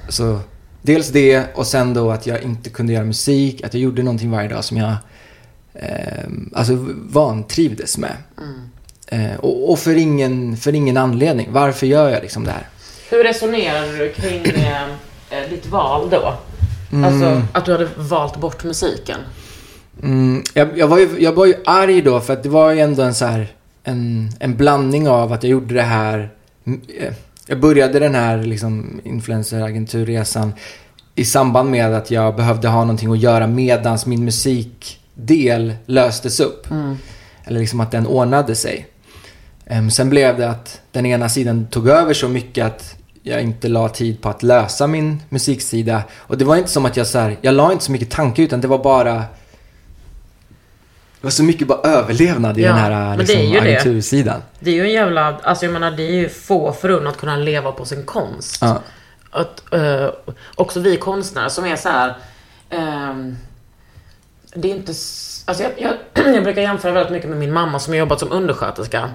så 0.10 0.40
dels 0.84 1.10
det 1.10 1.46
och 1.56 1.68
sen 1.68 1.94
då 1.94 2.12
att 2.12 2.28
jag 2.28 2.42
inte 2.42 2.70
kunde 2.70 2.94
göra 2.94 3.06
musik, 3.06 3.64
att 3.64 3.74
jag 3.74 3.84
gjorde 3.84 4.04
någonting 4.04 4.32
varje 4.32 4.50
dag 4.50 4.64
som 4.64 4.78
jag 4.78 4.96
eh, 5.74 6.24
alltså 6.54 6.74
vantrivdes 6.96 7.98
med. 7.98 8.16
Eh, 9.08 9.36
och 9.40 9.72
och 9.72 9.80
för, 9.80 9.96
ingen, 9.96 10.58
för 10.58 10.76
ingen 10.76 10.98
anledning. 10.98 11.48
Varför 11.52 11.88
gör 11.88 12.10
jag 12.10 12.22
liksom 12.22 12.44
det 12.44 12.52
här? 12.52 12.68
Hur 13.10 13.24
resonerade 13.24 13.98
du 13.98 14.10
kring 14.10 14.46
eh, 14.46 14.84
eh, 15.30 15.50
ditt 15.50 15.66
val 15.66 16.10
då? 16.10 16.34
Alltså, 17.06 17.42
att 17.52 17.66
du 17.66 17.72
hade 17.72 17.90
valt 17.96 18.38
bort 18.38 18.64
musiken. 18.64 19.18
Mm, 20.04 20.44
jag, 20.54 20.78
jag, 20.78 20.88
var 20.88 20.98
ju, 20.98 21.10
jag 21.20 21.32
var 21.32 21.46
ju 21.46 21.56
arg 21.66 22.02
då 22.02 22.20
för 22.20 22.34
att 22.34 22.44
det 22.44 22.50
var 22.50 22.72
ju 22.72 22.80
ändå 22.80 23.04
en 23.04 23.16
så 23.16 23.26
här, 23.26 23.48
en, 23.84 24.32
en 24.40 24.56
blandning 24.58 25.10
av 25.10 25.34
att 25.34 25.44
jag 25.44 25.50
gjorde 25.50 25.74
det 25.74 25.82
här. 25.82 26.30
Mm, 27.48 27.50
Jag 27.50 27.60
började 27.60 28.00
den 28.00 28.16
här 28.16 28.44
liksom 28.44 29.02
influenceragenturresan 29.04 30.54
i 31.16 31.26
samband 31.26 31.70
med 31.72 31.94
att 31.94 32.12
jag 32.12 32.36
behövde 32.36 32.68
ha 32.68 32.80
någonting 32.82 33.12
att 33.12 33.20
göra 33.20 33.48
medans 33.48 34.06
min 34.06 34.26
musikdel 34.26 35.74
löstes 35.86 36.40
upp. 36.40 36.68
Eller 37.46 37.60
liksom 37.60 37.80
att 37.80 37.92
den 37.92 38.08
ordnade 38.08 38.56
sig. 38.56 38.88
Em, 39.66 39.92
sen 39.92 40.10
blev 40.10 40.38
det 40.38 40.50
att 40.50 40.82
den 40.92 41.06
ena 41.06 41.30
sidan 41.30 41.68
tog 41.68 41.88
över 41.88 42.14
så 42.14 42.30
mycket 42.30 42.66
att 42.66 42.96
jag 43.24 43.42
inte 43.42 43.68
la 43.68 43.90
tid 43.90 44.22
på 44.22 44.30
att 44.30 44.44
lösa 44.44 44.88
min 44.88 45.22
musiksida. 45.30 46.04
Och 46.14 46.38
det 46.38 46.46
var 46.46 46.56
inte 46.56 46.70
som 46.70 46.86
att 46.86 46.98
jag 46.98 47.08
så 47.08 47.20
här, 47.20 47.38
jag 47.42 47.54
la 47.54 47.72
inte 47.72 47.84
så 47.84 47.92
mycket 47.92 48.12
tanke 48.12 48.42
utan 48.42 48.62
det 48.62 48.68
var 48.68 48.84
bara 48.84 49.24
det 51.24 51.28
var 51.28 51.32
så 51.32 51.44
mycket 51.44 51.68
bara 51.68 51.80
överlevnad 51.82 52.58
i 52.58 52.62
Ja, 52.62 52.68
den 52.70 52.78
här 52.78 53.18
liksom, 53.18 53.36
det 53.38 53.44
är 53.44 53.48
ju 53.48 53.60
det. 53.60 53.60
agentursidan. 53.60 54.42
Det 54.60 54.70
är 54.72 54.76
ju 54.76 54.82
en 54.82 54.92
jävla, 54.92 55.38
alltså 55.44 55.66
jag 55.66 55.74
menar 55.74 55.92
det 55.92 56.04
är 56.04 56.12
ju 56.14 56.30
få 56.30 56.74
förunnat 56.74 57.14
att 57.14 57.20
kunna 57.20 57.36
leva 57.36 57.72
på 57.72 57.86
sin 57.86 58.06
konst. 58.06 58.58
Ja. 58.62 58.80
Att, 59.32 59.74
eh, 59.74 60.10
också 60.56 60.80
vi 60.80 60.98
konstnärer 60.98 61.50
som 61.50 61.66
är 61.66 61.76
så 61.76 61.90
här. 61.90 62.16
ehm, 62.70 63.38
det 64.56 64.72
är 64.72 64.76
inte... 64.76 64.92
Alltså 65.46 65.64
jag, 65.64 65.72
jag, 65.78 65.94
jag 66.36 66.44
brukar 66.44 66.62
jämföra 66.62 66.92
väldigt 66.92 67.12
mycket 67.12 67.30
med 67.30 67.38
min 67.40 67.54
mamma 67.54 67.80
som 67.80 67.94
har 67.94 67.98
jobbat 67.98 68.20
som 68.20 68.32
undersköterska. 68.32 69.10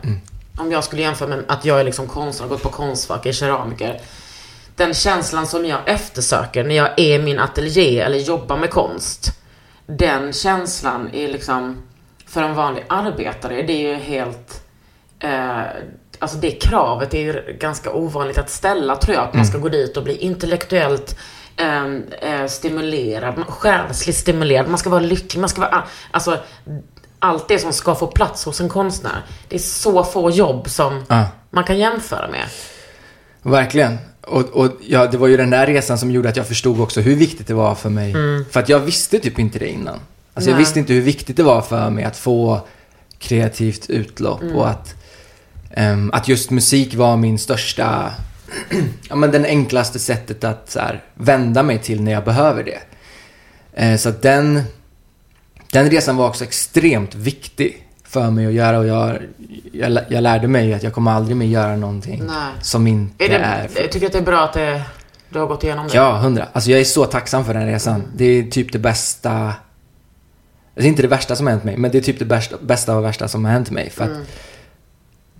Om 0.59 0.73
jag 0.73 0.85
skulle 0.85 1.03
jämföra 1.03 1.29
med 1.29 1.45
att 1.49 1.65
jag 1.65 1.81
är 1.81 1.85
liksom 1.85 2.07
konstnär, 2.07 2.49
gått 2.49 2.63
på 2.63 2.69
Konstfack, 2.69 3.27
är 3.27 3.33
keramiker. 3.33 4.01
Den 4.77 4.95
känslan 4.95 5.47
som 5.47 5.67
jag 5.67 5.79
eftersöker 5.87 6.65
när 6.65 6.75
jag 6.75 6.89
är 6.97 7.15
i 7.15 7.23
min 7.23 7.39
ateljé 7.39 8.01
eller 8.01 8.19
jobbar 8.19 8.57
med 8.57 8.71
konst. 8.71 9.31
Den 9.87 10.33
känslan 10.33 11.11
är 11.13 11.29
liksom, 11.29 11.83
för 12.29 12.43
en 12.43 12.55
vanlig 12.55 12.85
arbetare, 12.89 13.63
det 13.63 13.73
är 13.73 13.93
ju 13.93 13.95
helt... 13.95 14.65
Eh, 15.21 15.61
alltså 16.19 16.37
det 16.37 16.51
kravet 16.51 17.15
är 17.15 17.19
ju 17.21 17.57
ganska 17.61 17.93
ovanligt 17.93 18.39
att 18.39 18.51
ställa 18.51 18.97
tror 18.97 19.15
jag. 19.17 19.25
Att 19.25 19.35
man 19.35 19.47
ska 19.47 19.59
gå 19.59 19.69
dit 19.69 19.97
och 19.97 20.03
bli 20.05 20.17
intellektuellt 20.17 21.17
ehm, 21.57 22.05
eh, 22.23 22.47
stimulerad, 22.47 23.35
själsligt 23.49 24.17
stimulerad. 24.17 24.69
Man 24.69 24.79
ska 24.79 24.91
vara 24.91 25.01
lycklig, 25.01 25.41
man 25.41 25.49
ska 25.49 25.61
vara... 25.61 25.85
Alltså, 26.11 26.39
allt 27.19 27.49
det 27.49 27.59
som 27.59 27.73
ska 27.73 27.95
få 27.95 28.07
plats 28.07 28.45
hos 28.45 28.61
en 28.61 28.69
konstnär. 28.69 29.23
Det 29.49 29.55
är 29.57 29.61
så 29.61 30.05
få 30.05 30.31
jobb 30.31 30.69
som 30.71 31.05
Ja. 31.09 31.25
man 31.51 31.65
kan 31.65 31.79
jämföra 31.79 32.29
med. 32.29 32.45
Verkligen. 33.43 33.99
Och, 34.23 34.45
och 34.45 34.71
ja, 34.81 35.07
det 35.07 35.17
var 35.19 35.29
ju 35.29 35.37
den 35.37 35.51
där 35.51 35.67
resan 35.67 35.99
som 35.99 36.11
gjorde 36.11 36.29
att 36.29 36.37
jag 36.37 36.47
förstod 36.49 36.81
också 36.81 37.01
hur 37.01 37.17
viktigt 37.17 37.47
det 37.47 37.55
var 37.55 37.75
för 37.75 37.91
mig. 37.91 38.15
För 38.51 38.61
att 38.61 38.69
jag 38.69 38.81
visste 38.81 39.19
typ 39.19 39.39
inte 39.39 39.59
det 39.59 39.69
innan. 39.69 39.99
Alltså 40.39 40.51
jag 40.51 40.59
visste 40.59 40.79
inte 40.79 40.93
hur 40.93 41.01
viktigt 41.01 41.37
det 41.37 41.43
var 41.43 41.63
för 41.63 41.91
mig 41.91 42.05
att 42.05 42.17
få 42.17 42.61
kreativt 43.19 43.91
utlopp 43.91 44.43
och 44.55 44.69
att, 44.69 44.95
ehm, 45.71 46.11
att 46.13 46.29
just 46.29 46.51
musik 46.51 46.95
var 46.95 47.17
min 47.17 47.39
största, 47.39 48.13
ja 49.09 49.17
men 49.17 49.31
den 49.31 49.45
enklaste 49.45 49.99
sättet 49.99 50.45
att 50.45 50.71
så 50.71 50.79
här, 50.79 51.03
vända 51.15 51.63
mig 51.63 51.79
till 51.79 52.03
när 52.03 52.13
jag 52.13 52.25
behöver 52.25 52.65
det. 52.65 52.79
Eh, 53.73 53.97
så 53.97 54.09
att 54.09 54.23
den, 54.23 54.63
den 55.73 55.91
resan 55.91 56.17
var 56.17 56.29
också 56.29 56.45
extremt 56.45 57.15
viktig 57.15 57.87
för 58.05 58.31
mig 58.31 58.47
att 58.47 58.53
göra 58.53 58.79
och 58.79 58.87
jag, 58.87 59.19
jag, 59.73 59.99
jag 60.09 60.23
lärde 60.23 60.49
mig 60.49 60.75
att 60.75 60.83
jag 60.83 60.93
kommer 60.93 61.11
aldrig 61.11 61.37
mer 61.37 61.47
göra 61.47 61.77
någonting 61.77 62.23
Nej. 62.27 62.53
som 62.61 62.87
inte 62.87 63.25
Är 63.25 63.29
det, 63.29 63.37
är... 63.37 63.69
jag 63.77 63.93
tycker 63.93 64.07
att 64.07 64.13
det 64.13 64.19
är 64.19 64.23
bra 64.23 64.45
att 64.45 64.53
det, 64.53 64.83
du 65.29 65.39
har 65.39 65.47
gått 65.47 65.65
igenom 65.65 65.89
det. 65.89 65.97
Ja, 65.97 66.17
hundra. 66.17 66.47
Alltså 66.53 66.71
jag 66.71 66.81
är 66.81 66.85
så 66.85 67.05
tacksam 67.05 67.45
för 67.45 67.55
den 67.55 67.67
resan. 67.67 68.03
Det 68.17 68.25
är 68.25 68.43
typ 68.43 68.73
det 68.73 68.79
bästa... 68.79 69.53
det 70.79 70.85
är 70.85 70.89
inte 70.89 71.03
det 71.03 71.09
värsta 71.09 71.37
som 71.37 71.47
har 71.47 71.53
hänt 71.53 71.65
mig, 71.65 71.77
men 71.77 71.91
det 71.91 71.99
är 71.99 72.03
typ 72.03 72.19
det 72.19 72.25
bästa, 72.25 72.57
bästa 72.61 72.97
och 72.97 73.05
värsta 73.05 73.29
som 73.29 73.45
har 73.45 73.53
hänt 73.53 73.71
mig. 73.71 73.91
För 73.91 74.05
att 74.05 74.11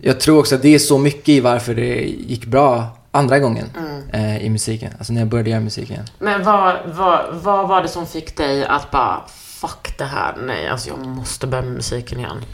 jag 0.01 0.21
tror 0.21 0.39
också 0.39 0.55
att 0.55 0.63
det 0.63 0.75
är 0.75 0.79
så 0.79 0.99
mycket 0.99 1.29
i 1.29 1.41
varför 1.41 1.75
det 1.75 2.05
gick 2.05 2.47
bra 2.47 2.99
andra 3.11 3.39
gången 3.39 3.67
eh, 4.13 4.45
i 4.45 4.51
musiken. 4.51 4.93
Alltså 4.99 5.13
när 5.13 5.21
jag 5.21 5.29
började 5.29 5.51
göra 5.51 5.61
musik 5.61 5.91
igen. 5.91 6.05
Men 6.19 6.45
vad, 6.45 6.77
vad, 6.87 7.35
vad 7.35 7.69
var 7.69 7.83
det 7.83 7.89
som 7.89 8.07
fick 8.07 8.37
dig 8.37 8.65
att 8.65 8.91
bara, 8.91 9.23
fuck 9.29 9.99
det 9.99 10.05
här, 10.05 10.37
nej, 10.47 10.69
alltså 10.69 10.89
jag 10.89 11.07
måste 11.07 11.47
börja 11.47 11.65
med 11.65 11.73
musiken 11.73 12.19
igen? 12.19 12.45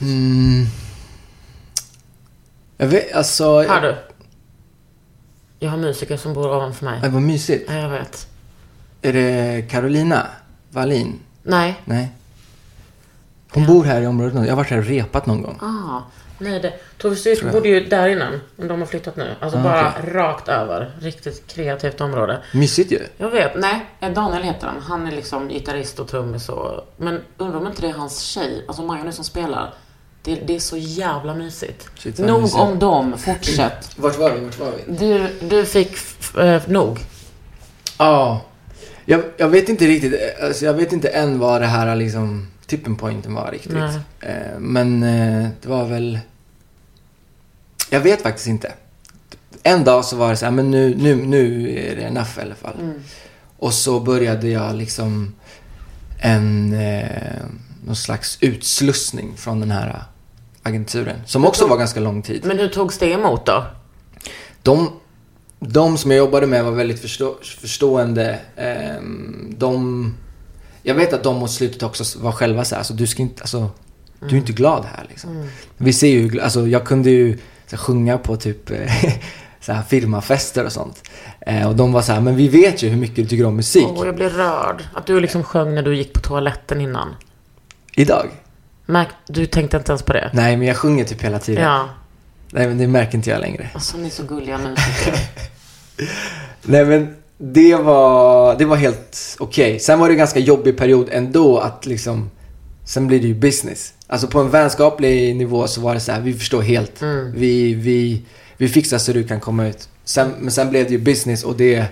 Mm. 0.00 0.66
Jag 2.76 2.86
vet, 2.86 3.12
alltså... 3.12 3.62
Hör 3.62 3.80
du? 3.80 3.96
Jag 5.58 5.70
har 5.70 5.78
musiker 5.78 6.16
som 6.16 6.34
bor 6.34 6.46
ovanför 6.46 6.84
mig. 6.84 7.10
Var 7.10 7.20
mysigt. 7.20 7.70
Ja, 7.70 7.76
jag 7.76 7.88
vet. 7.88 8.26
Är 9.02 9.12
det 9.12 9.62
Carolina 9.70 10.26
Wallin? 10.70 11.20
Nej. 11.42 11.80
Nej. 11.84 12.08
Hon 13.52 13.66
bor 13.66 13.84
här 13.84 14.02
i 14.02 14.06
området. 14.06 14.34
nu. 14.34 14.40
Jag 14.40 14.48
har 14.52 14.56
varit 14.56 14.70
här 14.70 14.78
och 14.78 14.84
repat 14.84 15.26
någon 15.26 15.42
gång. 15.42 15.58
Ah, 15.62 16.00
nej, 16.38 16.60
det, 16.60 16.72
Tove 16.98 17.16
Styrke 17.16 17.46
bodde 17.52 17.68
ju 17.68 17.80
där 17.84 18.08
innan, 18.08 18.40
men 18.56 18.68
de 18.68 18.80
har 18.80 18.86
flyttat 18.86 19.16
nu. 19.16 19.34
Alltså 19.40 19.58
Ah, 19.58 19.62
bara 19.62 19.94
okej. 19.98 20.12
rakt 20.12 20.48
över. 20.48 20.90
Riktigt 21.00 21.46
kreativt 21.46 22.00
område. 22.00 22.38
Mysigt 22.54 22.92
ju. 22.92 23.00
Jag 23.16 23.30
vet, 23.30 23.52
nej, 23.56 23.86
Daniel 24.14 24.42
heter 24.42 24.66
han. 24.66 24.82
Han 24.82 25.06
är 25.06 25.12
liksom 25.12 25.48
gitarrist 25.48 25.98
och 26.00 26.08
trummis 26.08 26.48
och... 26.48 26.94
Men 26.96 27.20
undrar 27.36 27.58
om 27.60 27.66
inte 27.66 27.82
det 27.82 27.88
är 27.88 27.92
hans 27.92 28.20
tjej, 28.20 28.64
alltså 28.68 28.82
Maja 28.82 29.04
nu 29.04 29.12
som 29.12 29.24
spelar. 29.24 29.74
Det, 30.22 30.34
det 30.34 30.54
är 30.56 30.60
så 30.60 30.76
jävla 30.76 31.34
mysigt. 31.34 31.88
Shit, 31.98 32.18
nog 32.18 32.40
mysigt. 32.42 32.60
om 32.60 32.78
dem, 32.78 33.18
fortsätt. 33.18 33.90
Vart 33.96 34.18
var 34.18 34.30
vi? 34.30 34.40
Vart 34.44 34.58
var 34.58 34.72
vi? 34.86 34.92
Du, 34.96 35.28
du 35.48 35.64
fick 35.66 35.96
eh, 36.38 36.62
nog. 36.66 36.98
Ja. 37.98 38.40
Jag, 39.10 39.22
jag 39.36 39.48
vet 39.48 39.68
inte 39.68 39.86
riktigt. 39.86 40.14
Alltså 40.42 40.64
jag 40.64 40.74
vet 40.74 40.92
inte 40.92 41.08
än 41.08 41.38
vad 41.38 41.60
det 41.60 41.66
här 41.66 41.96
liksom 41.96 42.46
tipping 42.66 42.96
pointen 42.96 43.34
var 43.34 43.50
riktigt. 43.50 43.72
Nej. 43.72 43.98
Eh, 44.20 44.58
men 44.58 45.02
eh, 45.02 45.48
det 45.62 45.68
var 45.68 45.84
väl... 45.84 46.18
Jag 47.90 48.00
vet 48.00 48.22
faktiskt 48.22 48.46
inte. 48.46 48.72
En 49.62 49.84
dag 49.84 50.04
så 50.04 50.16
var 50.16 50.30
det 50.30 50.36
så 50.36 50.44
här, 50.44 50.52
men 50.52 50.70
nu, 50.70 50.94
nu, 50.98 51.14
nu 51.14 51.70
är 51.78 51.96
det 51.96 52.02
enough 52.02 52.38
i 52.38 52.42
alla 52.42 52.54
fall. 52.54 52.76
Mm. 52.80 53.02
Och 53.58 53.74
så 53.74 54.00
började 54.00 54.48
jag 54.48 54.76
liksom 54.76 55.34
en... 56.18 56.72
Eh, 56.72 57.42
någon 57.84 57.96
slags 57.96 58.38
utslussning 58.40 59.36
från 59.36 59.60
den 59.60 59.70
här 59.70 60.02
agenturen. 60.62 61.16
Som 61.26 61.44
också 61.44 61.66
var 61.66 61.76
ganska 61.76 62.00
lång 62.00 62.22
tid. 62.22 62.44
Men 62.44 62.58
hur 62.58 62.68
togs 62.68 62.98
det 62.98 63.10
emot 63.10 63.46
då? 63.46 63.66
De, 64.62 64.92
de 65.60 65.98
som 65.98 66.10
jag 66.10 66.18
jobbade 66.18 66.46
med 66.46 66.64
var 66.64 66.70
väldigt 66.70 67.00
förstå, 67.00 67.36
förstående. 67.42 68.38
Ehm, 68.56 69.54
de, 69.58 70.14
jag 70.82 70.94
vet 70.94 71.12
att 71.12 71.22
de 71.22 71.36
mot 71.36 71.50
slutet 71.50 71.82
också 71.82 72.18
var 72.18 72.32
själva 72.32 72.64
så 72.64 72.74
här, 72.74 72.78
alltså, 72.80 72.94
du 72.94 73.06
ska 73.06 73.22
inte, 73.22 73.42
alltså, 73.42 73.70
du 74.20 74.26
är 74.26 74.40
inte 74.40 74.52
glad 74.52 74.84
här 74.84 75.06
liksom. 75.08 75.48
Vi 75.76 75.92
ser 75.92 76.08
ju, 76.08 76.40
alltså 76.40 76.66
jag 76.66 76.86
kunde 76.86 77.10
ju 77.10 77.38
här, 77.70 77.78
sjunga 77.78 78.18
på 78.18 78.36
typ 78.36 78.68
så 79.60 79.72
här, 79.72 79.82
firmafester 79.82 80.64
och 80.64 80.72
sånt. 80.72 81.10
Eh, 81.40 81.68
och 81.68 81.76
de 81.76 81.92
var 81.92 82.02
så 82.02 82.12
här, 82.12 82.20
men 82.20 82.36
vi 82.36 82.48
vet 82.48 82.82
ju 82.82 82.88
hur 82.88 82.96
mycket 82.96 83.16
du 83.16 83.26
tycker 83.26 83.46
om 83.46 83.56
musik. 83.56 83.86
Åh, 83.88 84.06
jag 84.06 84.14
blir 84.14 84.30
rörd. 84.30 84.84
Att 84.94 85.06
du 85.06 85.20
liksom 85.20 85.44
sjöng 85.44 85.74
när 85.74 85.82
du 85.82 85.96
gick 85.96 86.12
på 86.12 86.20
toaletten 86.20 86.80
innan. 86.80 87.14
Idag? 87.92 88.26
Märk, 88.86 89.08
du 89.26 89.46
tänkte 89.46 89.76
inte 89.76 89.92
ens 89.92 90.02
på 90.02 90.12
det? 90.12 90.30
Nej, 90.32 90.56
men 90.56 90.66
jag 90.66 90.76
sjunger 90.76 91.04
typ 91.04 91.22
hela 91.22 91.38
tiden. 91.38 91.64
Ja. 91.64 91.88
Nej, 92.50 92.68
men 92.68 92.78
det 92.78 92.86
märker 92.86 93.14
inte 93.14 93.30
jag 93.30 93.40
längre. 93.40 93.70
Alltså, 93.74 93.96
ni 93.96 94.06
är 94.06 94.10
så 94.10 94.22
gulliga 94.22 94.58
musiker. 94.58 95.14
Nej 96.62 96.84
men 96.84 97.14
det 97.38 97.74
var, 97.74 98.58
det 98.58 98.64
var 98.64 98.76
helt 98.76 99.36
okej. 99.38 99.78
Sen 99.80 99.98
var 99.98 100.08
det 100.08 100.14
en 100.14 100.18
ganska 100.18 100.40
jobbig 100.40 100.76
period 100.78 101.08
ändå 101.12 101.58
att 101.58 101.86
liksom, 101.86 102.30
sen 102.84 103.06
blir 103.06 103.20
det 103.20 103.26
ju 103.26 103.34
business. 103.34 103.94
Alltså 104.06 104.26
på 104.26 104.40
en 104.40 104.50
vänskaplig 104.50 105.36
nivå 105.36 105.66
så 105.66 105.80
var 105.80 105.94
det 105.94 106.00
så 106.00 106.12
här, 106.12 106.20
vi 106.20 106.34
förstår 106.34 106.62
helt. 106.62 107.02
Vi, 107.34 107.74
vi, 107.74 108.22
vi 108.56 108.68
fixar 108.68 108.98
så 108.98 109.12
du 109.12 109.24
kan 109.24 109.40
komma 109.40 109.66
ut. 109.66 109.88
Sen, 110.04 110.30
men 110.40 110.50
sen 110.50 110.70
blev 110.70 110.84
det 110.86 110.92
ju 110.92 110.98
business 110.98 111.44
och 111.44 111.56
det, 111.56 111.84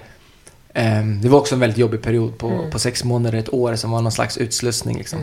ehm, 0.75 1.21
det 1.23 1.29
var 1.29 1.39
också 1.39 1.55
en 1.55 1.61
väldigt 1.61 1.79
jobbig 1.79 2.03
period 2.03 2.39
på, 2.39 2.69
på 2.73 2.79
sex 2.79 3.05
månader, 3.05 3.39
ett 3.39 3.55
år 3.55 3.75
som 3.75 3.91
var 3.91 4.03
någon 4.03 4.13
slags 4.13 4.37
utslussning 4.39 4.99
liksom. 4.99 5.19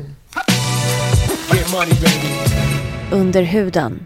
Under 3.11 3.43
huden. 3.43 4.05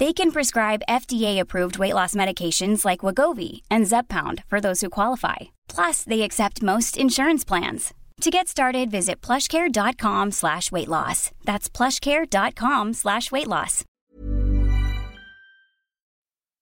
They 0.00 0.14
can 0.14 0.32
prescribe 0.32 0.86
FDA-approved 0.88 1.78
weight 1.78 1.92
loss 1.92 2.14
medications 2.14 2.86
like 2.86 3.04
Wagovi 3.04 3.60
and 3.70 3.86
Zepbound 3.86 4.42
for 4.48 4.58
those 4.58 4.80
who 4.80 4.88
qualify. 4.88 5.36
Plus, 5.68 6.04
they 6.04 6.22
accept 6.22 6.62
most 6.62 6.96
insurance 6.96 7.44
plans. 7.44 7.92
To 8.22 8.30
get 8.30 8.48
started, 8.48 8.90
visit 8.90 9.20
plushcare.com 9.26 10.32
slash 10.32 10.72
weight 10.72 10.88
loss. 10.88 11.30
That's 11.44 11.68
plushcare.com 11.68 12.94
slash 12.94 13.30
weight 13.30 13.46
loss. 13.46 13.84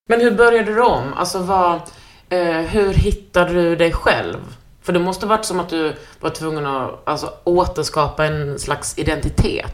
Men 0.09 0.20
hur 0.20 0.31
började 0.31 0.74
du 0.74 0.81
om? 0.81 1.14
Alltså 1.14 1.38
vad, 1.38 1.81
eh, 2.29 2.61
hur 2.61 2.94
hittade 2.94 3.53
du 3.53 3.77
dig 3.77 3.92
själv? 3.92 4.38
För 4.83 4.92
det 4.92 4.98
måste 4.98 5.27
varit 5.27 5.44
som 5.44 5.61
att 5.61 5.68
du 5.68 5.94
var 6.20 6.31
tvungen 6.31 6.66
att 6.66 7.09
alltså, 7.09 7.33
återskapa 7.44 8.27
en 8.27 8.59
slags 8.59 8.98
identitet. 8.98 9.72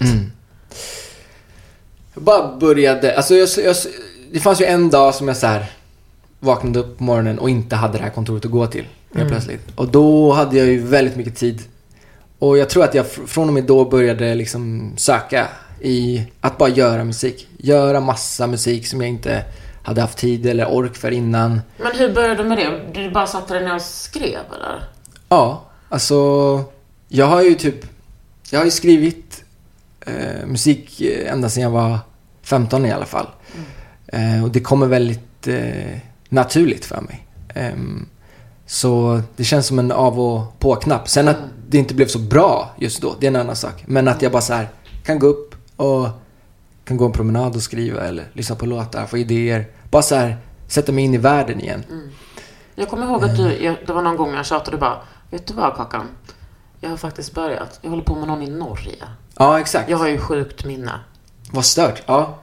Jag 2.14 2.22
bara 2.22 2.56
började, 2.56 3.16
alltså 3.16 3.34
jag, 3.34 3.48
jag, 3.64 3.76
det 4.32 4.40
fanns 4.40 4.60
ju 4.60 4.64
en 4.64 4.90
dag 4.90 5.14
som 5.14 5.28
jag 5.28 5.36
så 5.36 5.46
här 5.46 5.66
vaknade 6.40 6.78
upp 6.78 6.98
på 6.98 7.04
morgonen 7.04 7.38
och 7.38 7.50
inte 7.50 7.76
hade 7.76 7.98
det 7.98 8.04
här 8.04 8.10
kontoret 8.10 8.44
att 8.44 8.50
gå 8.50 8.66
till. 8.66 8.84
Helt 9.14 9.28
plötsligt. 9.30 9.60
Och 9.76 9.88
då 9.88 10.32
hade 10.32 10.58
jag 10.58 10.66
ju 10.66 10.78
väldigt 10.86 11.16
mycket 11.16 11.36
tid. 11.36 11.62
Och 12.38 12.58
jag 12.58 12.68
tror 12.70 12.84
att 12.84 12.94
jag 12.94 13.06
fr- 13.06 13.26
från 13.26 13.48
och 13.48 13.54
med 13.54 13.64
då 13.64 13.84
började 13.84 14.34
liksom 14.34 14.92
söka 14.96 15.48
i 15.80 16.22
att 16.40 16.58
bara 16.58 16.68
göra 16.68 17.04
musik. 17.04 17.48
Göra 17.58 18.00
massa 18.00 18.46
musik 18.46 18.86
som 18.86 19.00
jag 19.00 19.10
inte 19.10 19.44
hade 19.82 20.00
haft 20.00 20.18
tid 20.18 20.46
eller 20.46 20.66
ork 20.70 20.96
för 20.96 21.10
innan. 21.10 21.60
Men 21.78 21.92
hur 21.96 22.14
började 22.14 22.42
du 22.42 22.48
med 22.48 22.58
det? 22.58 23.00
Du 23.00 23.10
bara 23.10 23.26
satte 23.26 23.54
dig 23.54 23.64
ner 23.64 23.74
och 23.74 23.82
skrev 23.82 24.38
eller? 24.56 24.84
Ja, 25.28 25.64
alltså 25.88 26.14
jag 27.08 27.26
har 27.26 27.42
ju 27.42 27.54
typ, 27.54 27.86
jag 28.50 28.60
har 28.60 28.64
ju 28.64 28.70
skrivit 28.70 29.43
eh, 30.04 30.46
musik 30.46 31.00
eh, 31.00 31.32
ända 31.32 31.48
sedan 31.48 31.62
jag 31.62 31.70
var 31.70 31.98
15 32.42 32.86
i 32.86 32.92
alla 32.92 33.06
fall. 33.06 33.26
Eh, 34.06 34.44
och 34.44 34.50
det 34.50 34.60
kommer 34.60 34.86
väldigt 34.86 35.48
eh, 35.48 35.98
naturligt 36.28 36.84
för 36.84 37.00
mig. 37.00 37.26
Ehm, 37.54 38.06
så 38.66 39.20
det 39.36 39.44
känns 39.44 39.66
som 39.66 39.78
en 39.78 39.92
av 39.92 40.20
och 40.20 40.58
på-knapp. 40.58 41.08
Sen 41.08 41.28
att 41.28 41.36
det 41.68 41.78
inte 41.78 41.94
blev 41.94 42.06
så 42.06 42.18
bra 42.18 42.74
just 42.78 43.02
då, 43.02 43.14
det 43.20 43.26
är 43.26 43.30
en 43.30 43.36
annan 43.36 43.56
sak. 43.56 43.84
Men 43.86 44.08
att 44.08 44.22
jag 44.22 44.32
bara 44.32 44.42
så 44.42 44.52
här 44.52 44.68
kan 45.04 45.18
gå 45.18 45.26
upp 45.26 45.54
och 45.76 46.08
kan 46.84 46.96
gå 46.96 47.06
en 47.06 47.12
promenad 47.12 47.56
och 47.56 47.62
skriva 47.62 48.00
eller 48.00 48.24
lyssna 48.32 48.56
på 48.56 48.66
låtar, 48.66 49.06
få 49.06 49.18
idéer. 49.18 49.66
Bara 49.90 50.02
så 50.02 50.14
här 50.14 50.36
sätta 50.68 50.92
mig 50.92 51.04
in 51.04 51.14
i 51.14 51.18
världen 51.18 51.60
igen. 51.60 51.84
Jag 52.74 52.88
kommer 52.88 53.06
ihåg 53.06 53.24
att 53.24 53.36
du, 53.36 53.64
jag, 53.64 53.76
det 53.86 53.92
var 53.92 54.02
någon 54.02 54.16
gång 54.16 54.34
jag 54.34 54.46
tjatade 54.46 54.76
bara, 54.76 54.98
vet 55.30 55.46
du 55.46 55.54
vad 55.54 55.76
Kakan? 55.76 56.06
Jag 56.80 56.90
har 56.90 56.96
faktiskt 56.96 57.34
börjat. 57.34 57.78
Jag 57.82 57.90
håller 57.90 58.02
på 58.02 58.14
med 58.14 58.28
någon 58.28 58.42
i 58.42 58.50
Norge. 58.50 59.04
Ja, 59.38 59.60
exakt. 59.60 59.90
Jag 59.90 59.98
har 59.98 60.08
ju 60.08 60.18
sjukt 60.18 60.64
minne. 60.64 61.00
Vad 61.50 61.64
stört. 61.64 62.02
Ja. 62.06 62.38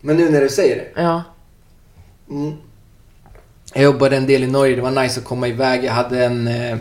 Men 0.00 0.16
nu 0.16 0.30
när 0.30 0.40
du 0.40 0.48
säger 0.48 0.76
det. 0.76 1.02
Ja. 1.02 1.22
Jag 3.74 3.84
jobbade 3.84 4.16
en 4.16 4.26
del 4.26 4.44
i 4.44 4.46
Norge, 4.46 4.76
det 4.76 4.82
var 4.82 5.02
nice 5.02 5.20
att 5.20 5.26
komma 5.26 5.48
iväg. 5.48 5.84
Jag 5.84 5.92
hade 5.92 6.24
en... 6.24 6.48
Eh, 6.48 6.78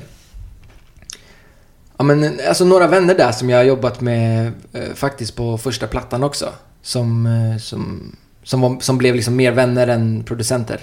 Ja 1.98 2.06
men 2.06 2.40
alltså 2.48 2.66
några 2.66 2.88
vänner 2.88 3.16
där 3.16 3.32
som 3.32 3.50
jag 3.50 3.58
har 3.58 3.64
jobbat 3.64 4.02
med 4.02 4.52
eh, 4.74 4.94
faktiskt 4.94 5.36
på 5.36 5.58
första 5.58 5.88
plattan 5.88 6.24
också. 6.24 6.50
Som, 6.82 7.26
eh, 7.26 7.58
som, 7.58 8.16
som, 8.44 8.62
var, 8.62 8.80
som 8.80 8.98
blev 8.98 9.16
liksom 9.16 9.36
mer 9.36 9.52
vänner 9.52 9.88
än 9.88 10.24
producenter. 10.24 10.80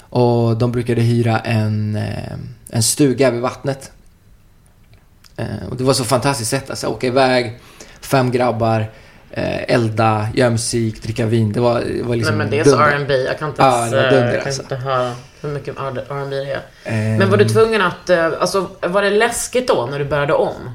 Och 0.00 0.58
de 0.58 0.72
brukade 0.72 1.00
hyra 1.00 1.38
en, 1.40 1.96
eh, 1.96 2.32
en 2.70 2.82
stuga 2.82 3.30
vid 3.30 3.40
vattnet. 3.40 3.92
Eh, 5.36 5.66
och 5.70 5.76
det 5.76 5.84
var 5.84 5.92
så 5.92 6.04
fantastiskt 6.04 6.50
sätt. 6.50 6.70
Alltså 6.70 6.86
åka 6.86 7.06
iväg, 7.06 7.58
fem 8.06 8.30
grabbar, 8.30 8.90
eh, 9.30 9.62
elda, 9.74 10.28
göra 10.34 10.50
musik, 10.50 11.02
dricka 11.02 11.26
vin. 11.26 11.52
Det 11.52 11.60
var, 11.60 11.80
det 11.80 12.02
var 12.02 12.16
liksom 12.16 12.38
Nej 12.38 12.46
men 12.46 12.50
det 12.50 12.58
är 12.60 12.64
så 12.64 12.70
dunder. 12.70 12.86
R&B. 12.86 13.14
Jag 13.14 13.38
kan 13.38 13.48
inte 13.48 13.62
Ja, 13.62 13.78
ens, 13.78 13.92
eh, 13.94 14.02
dunder, 14.02 14.24
jag 14.32 14.38
kan 14.38 14.46
alltså. 14.46 14.62
inte 14.62 14.76
höra 14.76 15.12
hur 15.40 15.48
mycket 15.48 15.78
R&B 15.78 16.36
det 16.36 16.50
är. 16.52 16.56
Eh, 17.12 17.18
Men 17.18 17.30
var 17.30 17.36
du 17.36 17.44
tvungen 17.48 17.82
att, 17.82 18.10
eh, 18.10 18.26
alltså 18.40 18.68
var 18.80 19.02
det 19.02 19.10
läskigt 19.10 19.68
då 19.68 19.88
när 19.90 19.98
du 19.98 20.04
började 20.04 20.32
om? 20.32 20.70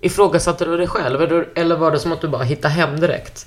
Ifrågasatte 0.00 0.64
du 0.64 0.76
dig 0.76 0.86
själv 0.86 1.22
eller- 1.22 1.48
eller 1.54 1.76
var 1.76 1.90
det 1.90 1.98
som 1.98 2.12
att 2.12 2.20
du 2.20 2.28
bara 2.28 2.42
hittade 2.42 2.74
hem 2.74 3.00
direkt? 3.00 3.46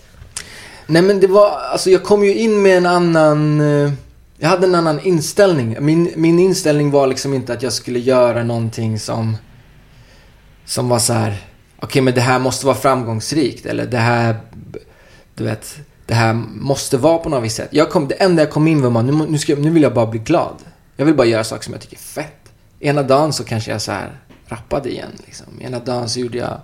Nej 0.88 1.02
men 1.02 1.20
det 1.20 1.28
var, 1.28 1.50
alltså 1.72 1.90
jag 1.90 2.04
kom 2.04 2.24
ju 2.24 2.34
in 2.36 2.62
med 2.62 2.78
en 2.78 2.86
annan, 2.86 3.62
eh, 3.62 3.92
jag 4.38 4.50
hade 4.50 4.68
en 4.68 4.76
annan 4.76 5.00
inställning. 5.00 5.78
Min, 5.80 6.12
min 6.16 6.40
inställning 6.40 6.92
var 6.92 7.08
liksom 7.08 7.34
inte 7.34 7.54
att 7.54 7.64
jag 7.64 7.74
skulle 7.74 8.00
göra 8.00 8.44
någonting 8.44 9.00
som, 9.00 9.38
som 10.66 10.90
var 10.90 11.00
så 11.00 11.14
här. 11.14 11.36
Okej 11.84 12.02
men 12.02 12.14
det 12.14 12.22
här 12.22 12.40
måste 12.40 12.66
vara 12.66 12.76
framgångsrikt 12.76 13.66
eller 13.66 13.86
det 13.86 13.98
här, 13.98 14.38
du 15.36 15.44
vet, 15.44 15.78
det 16.06 16.14
här 16.14 16.34
måste 16.56 16.98
vara 16.98 17.18
på 17.18 17.30
något 17.30 17.44
visst 17.44 17.56
sätt. 17.56 17.70
Jag 17.72 17.90
kom, 17.90 18.08
det 18.08 18.16
enda 18.16 18.42
jag 18.44 18.52
kom 18.52 18.68
in 18.68 18.82
med 18.82 18.92
var, 18.92 19.04
nu, 19.04 19.26
nu, 19.30 19.38
ska, 19.38 19.56
nu 19.56 19.70
vill 19.70 19.84
jag 19.84 19.94
bara 19.94 20.06
bli 20.06 20.20
glad. 20.20 20.56
Jag 20.96 21.06
vill 21.06 21.16
bara 21.16 21.28
göra 21.28 21.44
saker 21.44 21.64
som 21.64 21.74
jag 21.74 21.82
tycker 21.82 21.96
är 21.96 22.00
fett. 22.00 22.52
Ena 22.80 23.04
dagen 23.04 23.34
så 23.34 23.44
kanske 23.44 23.72
jag 23.72 23.82
så 23.82 23.92
här 23.92 24.20
rappade 24.48 24.90
igen 24.92 25.12
liksom. 25.26 25.48
Ena 25.62 25.80
dagen 25.80 26.10
så 26.10 26.20
gjorde 26.20 26.38
jag, 26.38 26.62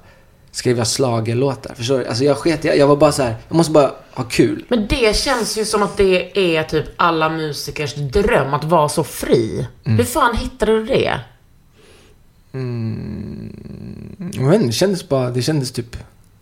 skrev 0.52 0.78
jag 0.78 0.88
schlagerlåtar. 0.88 1.74
Förstår 1.76 1.98
du? 1.98 2.06
Alltså 2.06 2.24
jag 2.24 2.38
sket 2.38 2.64
jag, 2.64 2.78
jag 2.78 2.88
var 2.88 2.96
bara 2.96 3.12
så 3.12 3.24
här, 3.24 3.36
jag 3.48 3.56
måste 3.56 3.74
bara 3.74 3.92
ha 4.14 4.24
kul. 4.24 4.66
Men 4.70 4.88
det 4.88 5.16
känns 5.16 5.58
ju 5.58 5.66
som 5.66 5.84
att 5.84 5.98
det 5.98 6.58
är 6.58 6.64
typ 6.64 6.86
alla 6.96 7.30
musikers 7.30 7.96
dröm, 7.96 8.54
att 8.54 8.64
vara 8.64 8.90
så 8.90 9.04
fri. 9.04 9.68
Mm. 9.86 9.98
Hur 9.98 10.06
fan 10.06 10.36
hittade 10.36 10.72
du 10.72 10.86
det? 10.86 11.20
Jag 12.52 14.50
vet 14.50 14.56
inte, 14.56 14.66
det 14.66 14.72
kändes 14.72 15.10
bara, 15.10 15.32
det 15.32 15.42
kändes 15.42 15.72
typ 15.72 15.98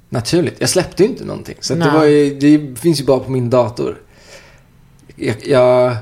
naturligt. 0.10 0.56
Jag 0.60 0.70
släppte 0.70 1.04
ju 1.04 1.10
inte 1.10 1.26
någonting. 1.26 1.56
Så 1.60 1.76
det 1.76 1.92
var 1.92 2.04
ju, 2.06 2.40
det 2.40 2.80
finns 2.80 3.02
ju 3.02 3.06
bara 3.06 3.20
på 3.20 3.32
min 3.32 3.50
dator. 3.50 4.02
Jag, 5.16 5.36
jag, 5.48 5.96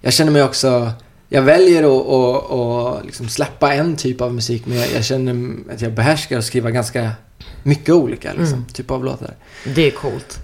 jag 0.00 0.12
känner 0.12 0.32
mig 0.32 0.42
också, 0.42 0.92
jag 1.28 1.42
väljer 1.42 1.82
att, 1.82 2.06
att, 2.06 2.50
att 2.50 3.06
liksom 3.06 3.28
släppa 3.28 3.74
en 3.74 3.96
typ 3.96 4.20
av 4.20 4.34
musik 4.34 4.66
men 4.66 4.76
jag, 4.76 4.92
jag 4.94 5.04
känner 5.04 5.54
att 5.74 5.80
jag 5.80 5.92
behärskar 5.92 6.38
att 6.38 6.44
skriva 6.44 6.70
ganska 6.70 7.10
mycket 7.62 7.94
olika 7.94 8.32
liksom, 8.32 8.64
typ 8.72 8.90
av 8.90 9.04
låtar. 9.04 9.34
Det 9.74 9.86
är 9.86 9.90
coolt. 9.90 10.38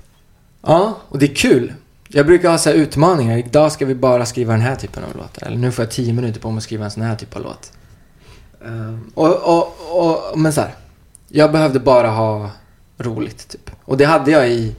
Ja, 0.63 0.99
och 1.09 1.19
det 1.19 1.31
är 1.31 1.35
kul. 1.35 1.73
Jag 2.09 2.27
brukar 2.27 2.51
ha 2.51 2.59
så 2.59 2.71
här 2.71 2.77
utmaningar. 2.77 3.39
Idag 3.39 3.73
ska 3.73 3.87
vi 3.87 3.95
bara 3.95 4.27
skriva 4.27 4.53
den 4.53 4.63
här 4.63 4.77
typen 4.77 5.05
av 5.05 5.17
låtar. 5.17 5.47
Eller 5.47 5.57
nu 5.57 5.73
får 5.73 5.85
jag 5.85 5.93
tio 5.93 6.13
minuter 6.13 6.41
på 6.41 6.51
mig 6.51 6.57
att 6.57 6.65
skriva 6.65 6.85
en 6.85 6.91
sån 6.91 7.03
här 7.03 7.17
typ 7.17 7.37
av 7.37 7.43
låt. 7.43 7.73
Ehm, 8.65 9.11
och, 9.15 9.37
och, 9.59 9.77
och, 9.91 10.39
men 10.39 10.53
så 10.53 10.61
här. 10.61 10.75
Jag 11.29 11.53
behövde 11.53 11.81
bara 11.81 12.09
ha 12.09 12.51
roligt, 12.99 13.49
typ. 13.49 13.71
Och 13.85 13.97
det 13.97 14.05
hade 14.05 14.31
jag 14.31 14.49
i 14.49 14.75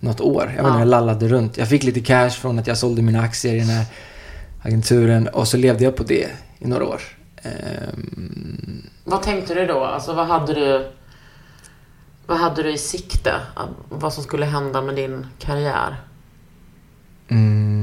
något 0.00 0.20
år. 0.20 0.42
Jag 0.42 0.48
vet 0.48 0.58
inte, 0.58 0.68
Ja. 0.70 0.78
jag 0.78 0.88
lallade 0.88 1.28
runt. 1.28 1.56
Jag 1.58 1.68
fick 1.68 1.82
lite 1.82 2.00
cash 2.00 2.30
från 2.30 2.58
att 2.58 2.66
jag 2.66 2.78
sålde 2.78 3.02
mina 3.02 3.20
aktier 3.20 3.54
i 3.54 3.58
den 3.58 3.68
här 3.68 3.84
agenturen. 4.62 5.28
Och 5.28 5.48
så 5.48 5.56
levde 5.56 5.84
jag 5.84 5.96
på 5.96 6.02
det 6.02 6.28
i 6.58 6.66
några 6.68 6.84
år. 6.86 7.00
Ehm, 7.42 8.82
Vad 9.04 9.22
tänkte 9.22 9.54
du 9.54 9.66
då? 9.66 9.84
Alltså 9.84 10.12
vad 10.12 10.26
hade 10.26 10.54
du... 10.54 10.90
Vad 12.26 12.38
hade 12.38 12.62
du 12.62 12.72
i 12.72 12.78
sikte? 12.78 13.32
Vad 13.88 14.12
som 14.12 14.22
skulle 14.24 14.46
hända 14.46 14.82
med 14.82 14.94
din 14.96 15.26
karriär? 15.38 15.96
Mm. 17.28 17.73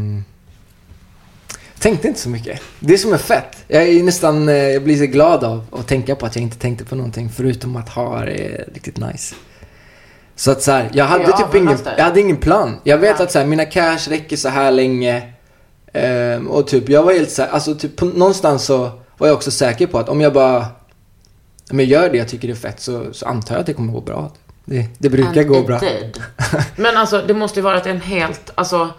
Tänkte 1.82 2.08
inte 2.08 2.20
så 2.20 2.30
mycket. 2.30 2.62
Det 2.80 2.98
som 2.98 3.14
är 3.14 3.18
fett. 3.18 3.58
Jag 3.68 3.84
är 3.84 4.04
nästan, 4.04 4.50
eh, 4.50 4.56
jag 4.56 4.84
blir 4.84 4.98
så 4.98 5.06
glad 5.06 5.44
av 5.44 5.66
att 5.72 5.88
tänka 5.88 6.16
på 6.16 6.26
att 6.26 6.36
jag 6.36 6.44
inte 6.44 6.58
tänkte 6.58 6.86
på 6.86 6.96
någonting 6.96 7.30
förutom 7.30 7.76
att 7.76 7.90
ha 7.90 8.20
det 8.26 8.66
riktigt 8.74 8.98
nice. 8.98 9.36
Så 10.36 10.52
att 10.52 10.62
så 10.62 10.72
här, 10.72 10.90
jag 10.94 11.06
hade 11.06 11.24
Ja, 11.24 11.38
typ 11.38 11.56
ingen, 11.56 11.78
jag 11.98 12.04
hade 12.04 12.20
ingen 12.22 12.38
plan. 12.38 12.78
Jag 12.84 12.98
vet 12.98 13.16
Ja. 13.20 13.24
att 13.26 13.32
så 13.32 13.40
här, 13.40 13.46
mina 13.46 13.66
cash 13.66 13.98
räcker 14.10 14.38
så 14.38 14.50
här 14.50 14.72
länge. 14.72 15.34
Ehm, 15.94 16.48
och 16.48 16.68
typ, 16.68 16.90
jag 16.90 17.04
var 17.04 17.14
helt 17.14 17.32
så 17.32 17.42
här, 17.42 17.50
alltså 17.50 17.76
typ 17.76 17.96
på, 17.96 18.06
någonstans 18.06 18.64
så 18.66 18.92
var 19.18 19.28
jag 19.28 19.36
också 19.36 19.52
säker 19.52 19.88
på 19.88 20.00
att 20.00 20.10
om 20.10 20.22
jag 20.22 20.34
bara, 20.34 20.66
om 21.72 21.80
jag 21.80 21.88
gör 21.88 22.10
det 22.10 22.18
jag 22.18 22.28
tycker 22.30 22.48
det 22.48 22.54
är 22.54 22.56
fett 22.56 22.80
så, 22.80 23.14
så 23.14 23.26
antar 23.26 23.56
jag 23.56 23.60
att 23.60 23.66
det 23.66 23.74
kommer 23.74 23.94
gå 23.94 24.02
bra. 24.02 24.32
Det, 24.66 24.86
det 24.98 25.10
brukar 25.10 25.42
And 25.42 25.48
gå 25.48 25.62
bra. 25.62 25.80
did. 25.80 26.22
Men 26.76 26.98
alltså, 26.98 27.22
det 27.28 27.34
måste 27.34 27.60
ju 27.60 27.64
varit 27.64 27.86
en 27.86 28.02
helt... 28.02 28.52
Alltså, 28.56 28.90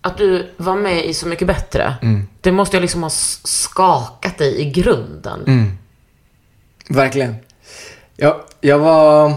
att 0.00 0.18
du 0.18 0.50
var 0.56 0.76
med 0.76 1.04
i 1.04 1.14
Så 1.14 1.26
Mycket 1.26 1.46
Bättre. 1.46 1.94
Mm. 2.02 2.28
Det 2.40 2.52
måste 2.52 2.76
ju 2.76 2.80
liksom 2.80 3.02
ha 3.02 3.10
skakat 3.10 4.38
dig 4.38 4.60
i 4.60 4.70
grunden. 4.70 5.40
Mm. 5.46 5.78
Verkligen. 6.88 7.36
Jag, 8.16 8.40
jag 8.60 8.78
var... 8.78 9.34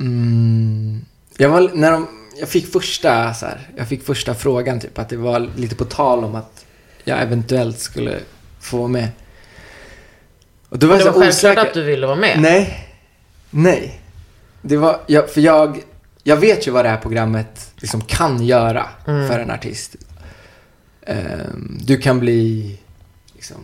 Mm, 0.00 1.04
jag 1.36 1.48
var... 1.48 1.70
När 1.74 1.92
de, 1.92 2.08
jag 2.36 2.48
fick 2.48 2.72
första 2.72 3.34
så 3.34 3.46
här, 3.46 3.68
jag 3.76 3.88
fick 3.88 4.04
första 4.04 4.34
frågan 4.34 4.80
typ 4.80 4.98
att 4.98 5.08
det 5.08 5.16
var 5.16 5.48
lite 5.56 5.76
på 5.76 5.84
tal 5.84 6.24
om 6.24 6.34
att 6.34 6.64
jag 7.04 7.22
eventuellt 7.22 7.78
skulle 7.78 8.18
få 8.60 8.76
vara 8.76 8.88
med. 8.88 9.08
Och 10.68 10.78
då 10.78 10.86
var 10.86 10.96
det 10.96 11.02
så 11.02 11.10
var 11.10 11.12
självklart 11.12 11.34
osäker. 11.34 11.60
att 11.60 11.74
du 11.74 11.82
ville 11.82 12.06
vara 12.06 12.16
med. 12.16 12.40
Nej. 12.40 12.88
Nej. 13.50 14.00
Det 14.62 14.76
var, 14.76 15.00
jag, 15.06 15.30
för 15.30 15.40
jag, 15.40 15.82
jag 16.22 16.36
vet 16.36 16.66
ju 16.66 16.70
vad 16.70 16.84
det 16.84 16.88
här 16.88 16.96
programmet 16.96 17.73
liksom 17.84 18.00
kan 18.00 18.44
göra 18.46 18.86
Mm. 19.06 19.28
för 19.28 19.38
en 19.38 19.50
artist. 19.50 19.96
Ehm, 21.06 21.78
du 21.84 21.96
kan 21.96 22.20
bli, 22.20 22.78
liksom, 23.34 23.56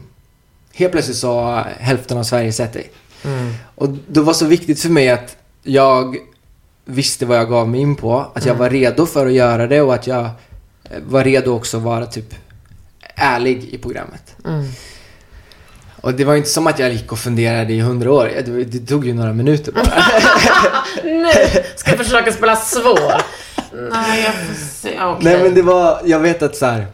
helt 0.72 0.92
plötsligt 0.92 1.16
så 1.16 1.40
har 1.40 1.68
hälften 1.78 2.18
av 2.18 2.22
Sverige 2.24 2.52
sett 2.52 2.72
dig. 2.72 2.90
Mm. 3.24 3.52
Och 3.74 3.88
det 4.08 4.20
var 4.20 4.32
så 4.32 4.46
viktigt 4.46 4.80
för 4.80 4.88
mig 4.88 5.10
att 5.10 5.36
jag 5.62 6.16
visste 6.84 7.26
vad 7.26 7.38
jag 7.38 7.48
gav 7.48 7.68
mig 7.68 7.80
in 7.80 7.96
på. 7.96 8.18
Att 8.34 8.44
jag 8.46 8.54
Mm. 8.54 8.58
var 8.58 8.70
redo 8.70 9.06
för 9.06 9.26
att 9.26 9.32
göra 9.32 9.66
det 9.66 9.80
och 9.82 9.94
att 9.94 10.06
jag 10.06 10.24
eh, 10.24 10.30
var 11.06 11.24
redo 11.24 11.50
också 11.56 11.76
att 11.76 11.82
vara 11.82 12.06
typ 12.06 12.34
ärlig 13.14 13.64
i 13.64 13.78
programmet. 13.78 14.36
Mm. 14.44 14.68
Och 16.02 16.14
det 16.14 16.24
var 16.24 16.34
inte 16.36 16.48
som 16.48 16.66
att 16.66 16.78
jag 16.78 16.92
gick 16.92 17.12
och 17.12 17.18
funderade 17.18 17.72
i 17.72 17.80
hundra 17.80 18.12
år. 18.12 18.30
Det, 18.46 18.64
det 18.64 18.86
tog 18.86 19.06
ju 19.06 19.14
några 19.14 19.32
minuter 19.32 19.72
bara. 19.72 20.04
Nu 21.04 21.32
ska 21.76 21.90
jag 21.90 21.98
försöka 21.98 22.32
spela 22.32 22.56
svår. 22.56 23.12
Nej, 23.72 24.22
jag 24.24 24.34
får 24.34 24.54
se. 24.54 25.00
Okej. 25.02 25.24
Nej 25.24 25.42
men 25.42 25.54
det 25.54 25.62
var, 25.62 26.00
jag 26.04 26.18
vet 26.20 26.42
att 26.42 26.56
så 26.56 26.66
här. 26.66 26.86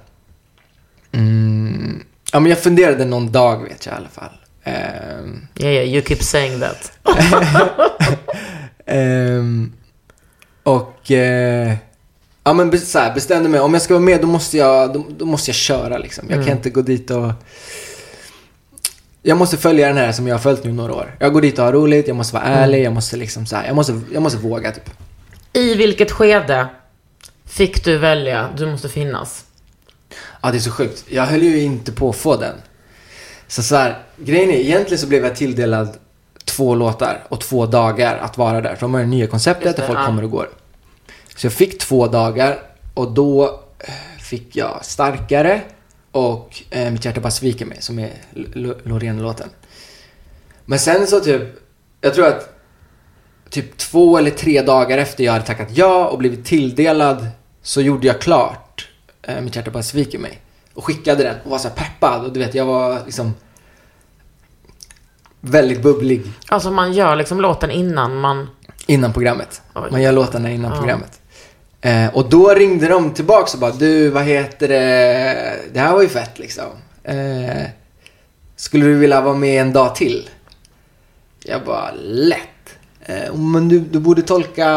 Mm, 1.13 2.05
ja 2.33 2.41
men 2.41 2.51
jag 2.51 2.59
funderade 2.59 3.05
någon 3.05 3.33
dag 3.33 3.63
vet 3.63 3.87
jag 3.87 3.95
i 3.95 3.97
alla 3.99 4.09
fall. 4.09 4.33
Ehm, 4.65 5.47
Yeah, 5.59 5.73
yeah, 5.75 5.87
you 5.89 6.03
keep 6.03 6.17
saying 6.23 6.61
that. 6.61 6.93
ehm, 8.87 9.73
och 10.63 11.11
eh, 11.11 11.75
ja 12.45 12.53
men 12.53 12.81
så 12.81 12.99
här, 12.99 13.15
bestämde 13.15 13.49
mig, 13.49 13.61
om 13.61 13.73
jag 13.73 13.83
ska 13.83 13.95
vara 13.95 14.05
med 14.05 14.21
då 14.21 14.27
måste 14.27 14.57
jag, 14.57 14.93
då, 14.93 15.05
då 15.19 15.25
måste 15.27 15.51
jag 15.51 15.57
köra 15.57 15.99
liksom. 15.99 16.25
Jag 16.29 16.35
Mm. 16.37 16.47
kan 16.47 16.57
inte 16.57 16.71
gå 16.71 16.83
dit 16.83 17.11
och 17.11 17.33
jag 19.23 19.39
måste 19.39 19.57
följa 19.57 19.89
den 19.89 19.97
här 19.97 20.13
som 20.13 20.27
jag 20.27 20.35
har 20.35 20.41
följt 20.41 20.65
nu 20.65 20.73
några 20.73 20.95
år. 20.95 21.17
Jag 21.21 21.33
går 21.33 21.41
dit 21.41 21.59
och 21.59 21.65
har 21.65 21.73
roligt, 21.73 22.09
jag 22.09 22.17
måste 22.17 22.35
vara 22.35 22.45
Mm. 22.45 22.59
ärlig, 22.59 22.85
jag 22.85 22.93
måste 22.93 23.17
liksom 23.17 23.47
så 23.47 23.57
här, 23.57 23.67
jag 23.67 23.77
måste, 23.77 24.01
jag 24.13 24.23
måste 24.23 24.39
våga 24.39 24.73
typ. 24.73 24.91
I 25.57 25.75
vilket 25.75 26.11
skede 26.11 26.69
fick 27.45 27.85
du 27.85 27.99
välja 27.99 28.51
Du 28.57 28.67
måste 28.67 28.89
finnas? 28.89 29.45
Ja, 30.43 30.51
det 30.51 30.59
är 30.59 30.61
så 30.61 30.71
sjukt. 30.71 31.05
Jag 31.09 31.27
höll 31.27 31.43
ju 31.43 31.61
inte 31.61 31.93
på 31.93 32.11
att 32.11 32.17
få 32.17 32.37
den. 32.37 32.55
Så 33.49 33.63
så 33.63 33.77
här, 33.77 34.03
grejen 34.17 34.51
är, 34.51 34.55
egentligen 34.55 34.99
så 34.99 35.07
blev 35.07 35.25
jag 35.25 35.37
tilldelad 35.37 35.97
två 36.45 36.75
låtar 36.75 37.25
och 37.29 37.41
två 37.41 37.67
dagar 37.67 38.17
att 38.17 38.39
vara 38.39 38.61
där. 38.61 38.75
För 38.75 38.81
de 38.81 38.95
har 38.95 39.01
det 39.01 39.07
nya 39.07 39.27
konceptet 39.27 39.79
och 39.79 39.85
folk 39.85 39.99
ja. 39.99 40.07
kommer 40.07 40.25
och 40.25 40.31
går. 40.31 40.49
Så 41.37 41.47
jag 41.47 41.53
fick 41.53 41.79
två 41.79 42.07
dagar 42.07 42.59
och 42.95 43.13
då 43.13 43.61
eh, 43.79 44.21
fick 44.21 44.57
jag 44.57 44.85
Starkare 44.85 45.61
och 46.11 46.63
eh, 46.71 46.91
Mitt 46.91 47.05
hjärta 47.05 47.21
bara 47.21 47.31
sviker 47.31 47.67
mig, 47.67 47.83
som 47.83 47.99
är 47.99 48.13
Loreen-låten. 48.85 49.49
Men 50.65 50.79
sen 50.79 51.07
så 51.07 51.21
typ, 51.21 51.43
jag 52.01 52.15
tror 52.15 52.27
att 52.27 52.56
typ 53.51 53.77
två 53.77 54.19
eller 54.19 54.31
tre 54.31 54.63
dagar 54.63 54.99
efter 54.99 55.25
jag 55.25 55.33
hade 55.33 55.45
tackat 55.45 55.69
ja 55.73 56.09
och 56.09 56.19
blivit 56.19 56.45
tilldelad 56.45 57.27
så 57.63 57.81
gjorde 57.81 58.07
jag 58.07 58.21
klart 58.21 58.89
eh, 59.23 59.41
Mitt 59.41 59.57
hjärta 59.57 59.71
bara 59.71 59.83
sviker 59.83 60.19
mig. 60.19 60.41
Och 60.75 60.85
skickade 60.85 61.23
den 61.23 61.37
och 61.45 61.51
var 61.51 61.59
så 61.59 61.69
peppad 61.69 62.25
och 62.25 62.33
du 62.33 62.41
vet, 62.41 62.55
jag 62.55 62.65
var 62.67 63.01
liksom 63.07 63.35
väldigt 65.41 65.83
bubblig 65.83 66.23
Alltså 66.49 66.71
man 66.71 66.93
gör 66.93 67.17
liksom 67.17 67.41
låten 67.41 67.71
innan 67.71 68.17
man... 68.21 68.49
innan 68.87 69.13
programmet. 69.13 69.63
Oj. 69.75 69.83
Man 69.91 70.03
gör 70.03 70.13
låtarna 70.13 70.51
innan 70.51 70.73
Ja. 70.73 70.79
programmet. 70.79 71.21
Eh, 71.81 72.15
och 72.17 72.29
då 72.31 72.49
ringde 72.55 72.89
de 72.89 73.15
tillbaks 73.15 73.55
och 73.55 73.61
bara, 73.61 73.71
du 73.73 74.09
vad 74.11 74.25
heter 74.25 74.69
det, 74.69 75.59
det 75.73 75.81
här 75.81 75.93
var 75.93 76.03
ju 76.03 76.09
fett 76.09 76.39
liksom. 76.39 76.65
Eh, 77.05 77.63
skulle 78.57 78.85
du 78.87 78.95
vilja 78.95 79.21
vara 79.21 79.35
med 79.35 79.61
en 79.61 79.73
dag 79.73 79.95
till? 79.95 80.29
Jag 81.45 81.65
bara, 81.65 81.91
lätt. 82.03 82.49
Eh, 83.09 83.35
men 83.35 83.69
du, 83.69 83.79
du 83.81 83.99
borde 83.99 84.23
tolka... 84.23 84.71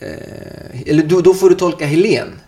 Eh, 0.00 0.80
eller 0.86 1.02
du, 1.02 1.20
då 1.20 1.34
får 1.34 1.48
du 1.50 1.54
tolka 1.54 1.86
Helen. 1.86 2.40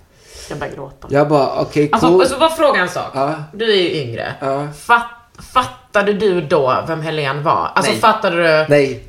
Jag 0.49 0.59
börjar 0.59 0.74
gråta. 0.74 1.09
Jag 1.11 1.28
bara, 1.28 1.61
okej, 1.61 1.89
Alltså, 1.93 2.09
cool. 2.09 2.20
alltså 2.20 2.39
bara 2.39 2.51
fråga 2.51 2.80
en 2.80 2.89
sak. 2.89 3.11
Ja. 3.14 3.35
Du 3.53 3.72
är 3.72 3.76
ju 3.76 3.91
yngre. 4.03 4.33
Ja. 4.41 4.68
Fatt, 4.78 5.07
fattade 5.53 6.12
du 6.12 6.41
då 6.41 6.85
vem 6.89 7.01
Helen 7.03 7.43
var? 7.43 7.70
Alltså 7.74 7.93
Nej. 7.93 8.01
fattade 8.01 8.37
du? 8.37 8.66
Nej, 8.68 9.03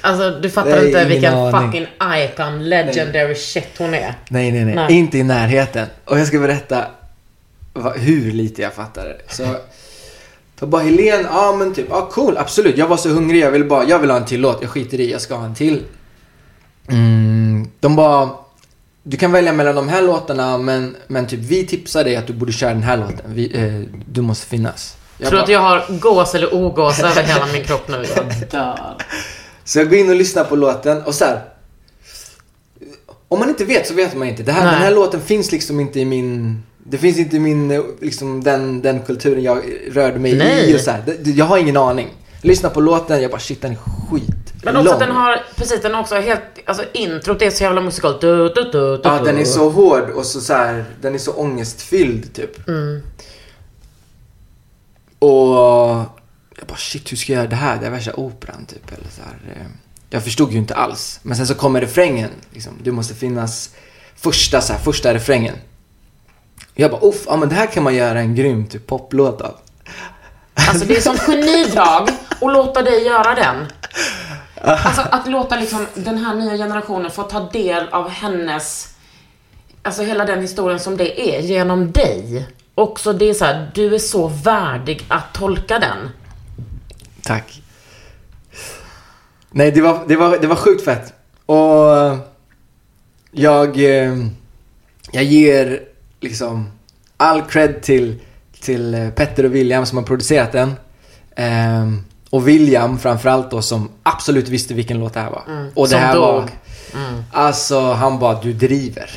Alltså 0.00 0.30
du 0.30 0.50
fattade 0.50 0.76
Nej, 0.76 0.86
inte 0.86 1.04
vilken 1.04 1.52
fucking 1.52 1.86
icon, 2.24 2.68
legendary 2.68 3.34
shit 3.34 3.68
hon 3.78 3.94
är? 3.94 4.14
nej, 4.28 4.52
nej, 4.52 4.64
nej, 4.64 4.74
Nej. 4.74 4.92
Inte 4.92 5.18
i 5.18 5.22
närheten. 5.22 5.86
Och 6.04 6.18
jag 6.18 6.26
ska 6.26 6.38
berätta 6.38 6.84
vad, 7.72 7.96
hur 7.98 8.32
lite 8.32 8.62
jag 8.62 8.72
fattade. 8.72 9.16
Så, 9.28 9.42
så 10.62 10.66
bara 10.66 10.82
Helen, 10.82 11.26
ja 11.30 11.54
men 11.58 11.74
typ, 11.74 11.86
ja 11.90 12.08
cool, 12.12 12.36
absolut. 12.36 12.76
Jag 12.78 12.86
var 12.86 12.96
så 12.96 13.08
hungrig, 13.08 13.40
jag 13.42 13.50
ville 13.50 13.64
bara, 13.64 13.84
jag 13.84 13.98
vill 13.98 14.10
ha 14.10 14.16
en 14.16 14.24
till 14.24 14.40
låt. 14.40 14.58
Jag 14.62 14.70
skiter 14.70 15.00
i, 15.00 15.10
jag 15.12 15.20
ska 15.20 15.34
ha 15.34 15.44
en 15.44 15.54
till. 15.54 15.82
Mm, 16.88 17.68
de 17.80 17.96
bara, 17.96 18.28
du 19.02 19.16
kan 19.16 19.32
välja 19.32 19.52
mellan 19.52 19.74
de 19.74 19.88
här 19.88 20.02
låtarna 20.02 20.58
men, 20.58 20.96
men 21.06 21.26
typ 21.26 21.40
vi 21.40 21.66
tipsar 21.66 22.04
dig 22.04 22.16
att 22.16 22.26
du 22.26 22.32
borde 22.32 22.52
köra 22.52 22.74
den 22.74 22.82
här 22.82 22.96
låten. 22.96 23.18
Vi, 23.26 23.56
eh, 23.58 23.98
du 24.06 24.22
måste 24.22 24.46
finnas. 24.46 24.96
Jag 25.18 25.28
Tror 25.28 25.36
du 25.38 25.40
bara- 25.40 25.44
att 25.44 25.50
jag 25.52 25.60
har 25.60 25.98
gås 25.98 26.34
eller 26.34 26.54
ogås 26.54 27.00
över 27.00 27.22
hela 27.22 27.46
min 27.52 27.64
kropp 27.64 27.88
nu? 27.88 28.04
Jag 28.16 28.48
dör. 28.50 28.96
Så 29.64 29.78
jag 29.78 29.88
går 29.90 29.98
in 29.98 30.10
och 30.10 30.16
lyssnar 30.16 30.44
på 30.44 30.56
låten 30.56 31.02
och 31.02 31.14
så 31.14 31.24
här. 31.24 31.40
Om 33.28 33.38
man 33.38 33.48
inte 33.48 33.64
vet 33.64 33.86
så 33.86 33.94
vet 33.94 34.16
man 34.16 34.28
inte. 34.28 34.42
Det 34.42 34.52
här, 34.52 34.64
Nej. 34.64 34.72
den 34.74 34.82
här 34.82 34.94
låten 34.94 35.20
finns 35.20 35.52
liksom 35.52 35.80
inte 35.80 36.00
i 36.00 36.04
min... 36.04 36.62
Det 36.84 36.98
finns 36.98 37.18
inte 37.18 37.38
min, 37.38 37.82
liksom 38.00 38.44
den, 38.44 38.82
den 38.82 39.00
kulturen 39.00 39.42
jag 39.42 39.62
rörde 39.90 40.18
mig 40.18 40.34
Nej. 40.34 40.70
i 40.70 40.76
och 40.76 40.80
så 40.80 40.90
här. 40.90 41.02
Jag 41.24 41.44
har 41.44 41.58
ingen 41.58 41.76
aning. 41.76 42.08
Lyssna 42.40 42.70
på 42.70 42.80
låten, 42.80 43.22
jag 43.22 43.30
bara 43.30 43.40
shit 43.40 43.62
den 43.62 43.72
är 43.72 43.76
skit. 43.76 44.52
Men 44.64 44.76
också 44.76 44.84
lång. 44.84 44.94
att 44.94 45.00
den 45.00 45.10
har, 45.16 45.42
precis 45.56 45.82
den 45.82 45.94
har 45.94 46.00
också 46.00 46.14
helt, 46.14 46.42
alltså 46.64 46.84
introt 46.92 47.42
är 47.42 47.50
så 47.50 47.62
jävla 47.64 47.80
musikalt. 47.80 48.20
Du, 48.20 48.36
du, 48.48 48.54
du, 48.54 48.70
du, 48.70 49.00
Ja, 49.04 49.20
den 49.24 49.38
är 49.38 49.44
så 49.44 49.70
hård 49.70 50.10
och 50.10 50.26
så, 50.26 50.40
så 50.40 50.52
här, 50.52 50.84
den 51.00 51.14
är 51.14 51.18
så 51.18 51.32
ångestfylld 51.32 52.34
typ. 52.34 52.68
Mm. 52.68 53.02
Och 55.18 55.96
jag 56.58 56.66
bara 56.68 56.76
shit 56.76 57.12
hur 57.12 57.16
ska 57.16 57.32
jag 57.32 57.38
göra 57.40 57.50
det 57.50 57.56
här? 57.56 57.80
Det 57.80 57.86
är 57.86 57.90
värsta 57.90 58.14
operan 58.14 58.66
typ. 58.66 58.92
Eller 58.92 59.08
så 59.10 59.22
här. 59.22 59.60
eh. 59.60 59.66
Jag 60.10 60.24
förstod 60.24 60.52
ju 60.52 60.58
inte 60.58 60.74
alls. 60.74 61.20
Men 61.22 61.36
sen 61.36 61.46
så 61.46 61.54
kommer 61.54 61.80
refrängen. 61.80 62.30
Liksom. 62.50 62.72
Du 62.82 62.92
måste 62.92 63.14
finnas 63.14 63.70
första, 64.16 64.60
så 64.60 64.72
här, 64.72 64.80
första 64.80 65.14
refrängen. 65.14 65.54
Jag 66.74 66.90
bara 66.90 67.00
uff, 67.00 67.24
ja 67.26 67.36
men 67.36 67.48
det 67.48 67.54
här 67.54 67.66
kan 67.66 67.82
man 67.82 67.94
göra 67.94 68.20
en 68.20 68.34
grym 68.34 68.66
typ 68.66 68.86
poplåt 68.86 69.40
av. 69.40 69.54
Alltså 70.54 70.84
det 70.84 70.96
är 70.96 71.00
som 71.00 71.16
genidrag 71.16 72.08
att 72.40 72.52
låta 72.52 72.82
dig 72.82 73.04
göra 73.04 73.34
den. 73.34 73.66
Alltså 74.64 75.02
att 75.10 75.28
låta 75.28 75.56
liksom 75.56 75.86
den 75.94 76.18
här 76.18 76.34
nya 76.34 76.56
generationen 76.56 77.10
få 77.10 77.22
ta 77.22 77.40
del 77.40 77.88
av 77.88 78.08
hennes, 78.08 78.94
alltså 79.82 80.02
hela 80.02 80.24
den 80.24 80.40
historien 80.40 80.80
som 80.80 80.96
det 80.96 81.36
är 81.36 81.40
genom 81.40 81.92
dig. 81.92 82.48
Också 82.74 83.12
det 83.12 83.30
är 83.30 83.34
så 83.34 83.44
här, 83.44 83.70
du 83.74 83.94
är 83.94 83.98
så 83.98 84.28
värdig 84.28 85.04
att 85.08 85.34
tolka 85.34 85.78
den. 85.78 86.10
Tack. 87.22 87.62
Nej, 89.50 89.70
det 89.70 89.80
var, 89.80 90.04
det 90.06 90.16
var, 90.16 90.38
det 90.38 90.46
var 90.46 90.56
sjukt 90.56 90.84
fett. 90.84 91.12
Och 91.46 92.18
jag, 93.30 93.84
eh, 93.84 94.16
jag 95.10 95.24
ger 95.24 95.91
liksom 96.22 96.70
all 97.16 97.42
cred 97.42 97.82
till, 97.82 98.20
till 98.60 98.94
eh, 98.94 99.10
Petter 99.10 99.44
och 99.44 99.54
William 99.54 99.86
som 99.86 99.98
har 99.98 100.04
producerat 100.04 100.52
den. 100.52 100.74
Ehm, 101.36 102.04
och 102.30 102.48
William 102.48 102.98
framförallt 102.98 103.50
då 103.50 103.62
som 103.62 103.88
absolut 104.02 104.48
visste 104.48 104.74
vilken 104.74 104.98
låt 104.98 105.14
det 105.14 105.20
här 105.20 105.30
var. 105.30 105.42
och 105.74 105.84
det 105.86 105.90
som 105.90 106.00
här 106.00 106.14
dog. 106.14 106.24
var... 106.24 106.48
Alltså, 107.32 107.80
han 107.92 108.18
bara, 108.18 108.40
du 108.40 108.52
driver. 108.52 109.10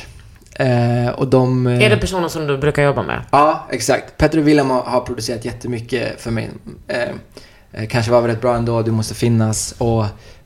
Eh, 0.52 1.08
och 1.08 1.28
de... 1.28 1.66
eh, 1.66 1.82
Är 1.82 1.90
det 1.90 1.96
personer 1.96 2.28
som 2.28 2.46
du 2.46 2.58
brukar 2.58 2.82
jobba 2.82 3.02
med? 3.02 3.22
Ja, 3.30 3.66
exakt. 3.70 4.16
Petter 4.18 4.38
och 4.38 4.48
William 4.48 4.70
har, 4.70 4.82
har 4.82 5.00
producerat 5.00 5.44
jättemycket 5.44 6.20
för 6.20 6.30
mig. 6.30 6.50
Eh, 6.88 7.86
kanske 7.88 8.12
var 8.12 8.22
rätt 8.22 8.40
bra 8.40 8.56
ändå, 8.56 8.82
Du 8.82 8.90
måste 8.90 9.14
finnas 9.14 9.74
och 9.78 10.04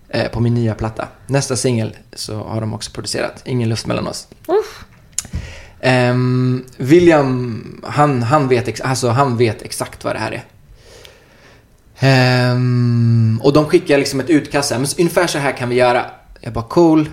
eh, 0.08 0.28
på 0.30 0.40
min 0.40 0.54
nya 0.54 0.74
platta. 0.74 1.08
Nästa 1.26 1.56
singel 1.56 1.96
så 2.12 2.42
har 2.42 2.61
de 2.61 2.74
också 2.74 2.90
producerat 2.90 3.42
Ingen 3.44 3.68
luft 3.68 3.86
mellan 3.86 4.06
oss. 4.06 4.28
Ehm, 5.83 6.64
William, 6.76 7.81
han, 7.85 8.22
han, 8.22 8.49
vet 8.49 8.68
ex- 8.68 8.81
alltså, 8.81 9.09
han 9.09 9.37
vet 9.37 9.62
exakt 9.62 10.05
vad 10.05 10.14
det 10.14 10.18
här 10.18 10.33
är. 10.33 10.43
Ehm, 11.99 13.41
och 13.43 13.53
de 13.53 13.64
skickar 13.64 13.99
liksom 13.99 14.20
ett 14.20 14.31
utkast, 14.31 14.70
men 14.70 14.87
ungefär 14.99 15.26
så 15.26 15.39
här 15.39 15.53
kan 15.57 15.68
vi 15.68 15.74
göra. 15.74 16.05
Jag 16.41 16.53
bara 16.53 16.64
cool. 16.64 17.09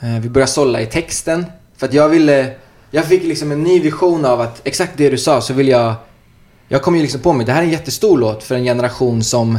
Eh, 0.00 0.18
vi 0.20 0.28
börjar 0.28 0.46
sålla 0.46 0.80
i 0.80 0.86
texten. 0.86 1.46
För 1.76 1.86
att 1.86 1.94
jag 1.94 2.08
ville, 2.08 2.50
jag 2.90 3.04
fick 3.04 3.22
liksom 3.24 3.52
en 3.52 3.62
ny 3.62 3.80
vision 3.80 4.24
av 4.24 4.40
att 4.40 4.60
exakt 4.64 4.92
det 4.96 5.10
du 5.10 5.18
sa 5.18 5.40
så 5.40 5.52
vill 5.54 5.68
jag, 5.68 5.94
jag 6.68 6.82
kom 6.82 6.96
ju 6.96 7.02
liksom 7.02 7.20
på 7.20 7.32
mig, 7.32 7.46
det 7.46 7.52
här 7.52 7.60
är 7.60 7.64
en 7.66 7.70
jättestor 7.72 8.18
låt 8.18 8.42
för 8.44 8.54
en 8.54 8.64
generation 8.64 9.22
som, 9.24 9.58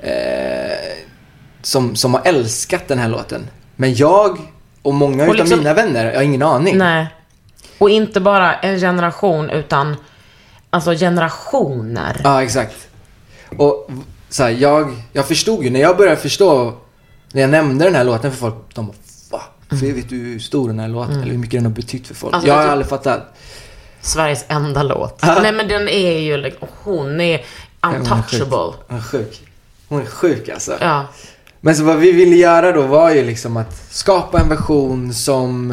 eh, 0.00 0.96
som, 1.62 1.96
som 1.96 2.14
har 2.14 2.20
älskat 2.24 2.88
den 2.88 2.98
här 2.98 3.08
låten. 3.08 3.46
Men 3.76 3.94
jag 3.94 4.38
och 4.82 4.94
många 4.94 5.22
Och 5.24 5.34
utav 5.34 5.36
liksom- 5.36 5.58
mina 5.58 5.74
vänner, 5.74 6.04
jag 6.04 6.14
har 6.14 6.22
ingen 6.22 6.42
aning. 6.42 6.78
Nej. 6.78 7.06
Och 7.78 7.90
inte 7.90 8.20
bara 8.20 8.54
en 8.54 8.78
generation 8.78 9.50
utan 9.50 9.96
alltså 10.70 10.90
generationer. 10.90 12.20
Ja, 12.24 12.42
exakt. 12.42 12.88
Och 13.58 13.90
så 14.28 14.42
här, 14.42 14.50
jag, 14.50 15.02
jag 15.12 15.28
förstod 15.28 15.64
ju, 15.64 15.70
när 15.70 15.80
jag 15.80 15.96
började 15.96 16.16
förstå, 16.16 16.74
när 17.32 17.40
jag 17.40 17.50
nämnde 17.50 17.84
den 17.84 17.94
här 17.94 18.04
låten 18.04 18.30
för 18.30 18.38
folk, 18.38 18.54
de 18.74 18.86
bara 18.86 18.96
Va? 19.30 19.42
För 19.68 19.92
vet 19.92 20.08
du 20.08 20.16
hur 20.16 20.38
stor 20.38 20.68
den 20.68 20.78
här 20.78 20.88
låten 20.88 21.20
eller 21.20 21.32
hur 21.32 21.38
mycket 21.38 21.58
den 21.58 21.64
har 21.64 21.72
betytt 21.72 22.06
för 22.06 22.14
folk? 22.14 22.34
Alltså, 22.34 22.48
jag 22.48 22.54
har 22.54 22.60
jag 22.60 22.68
typ- 22.68 22.72
aldrig 22.72 22.88
fattat. 22.88 23.36
Sveriges 24.00 24.44
enda 24.48 24.82
låt. 24.82 25.22
Nej 25.22 25.52
men 25.52 25.68
den 25.68 25.88
är 25.88 26.18
ju, 26.18 26.52
hon 26.60 27.20
är 27.20 27.44
untouchable. 27.82 28.72
Hon 28.88 28.98
är 28.98 29.02
sjuk. 29.02 29.42
Hon 29.88 30.00
är 30.00 30.06
sjuk 30.06 30.48
alltså. 30.48 30.76
Ja. 30.80 31.06
Men 31.60 31.76
så 31.76 31.84
vad 31.84 31.96
vi 31.96 32.12
ville 32.12 32.36
göra 32.36 32.72
då 32.72 32.82
var 32.82 33.10
ju 33.10 33.24
liksom 33.24 33.56
att 33.56 33.86
skapa 33.90 34.40
en 34.40 34.48
version 34.48 35.14
som 35.14 35.70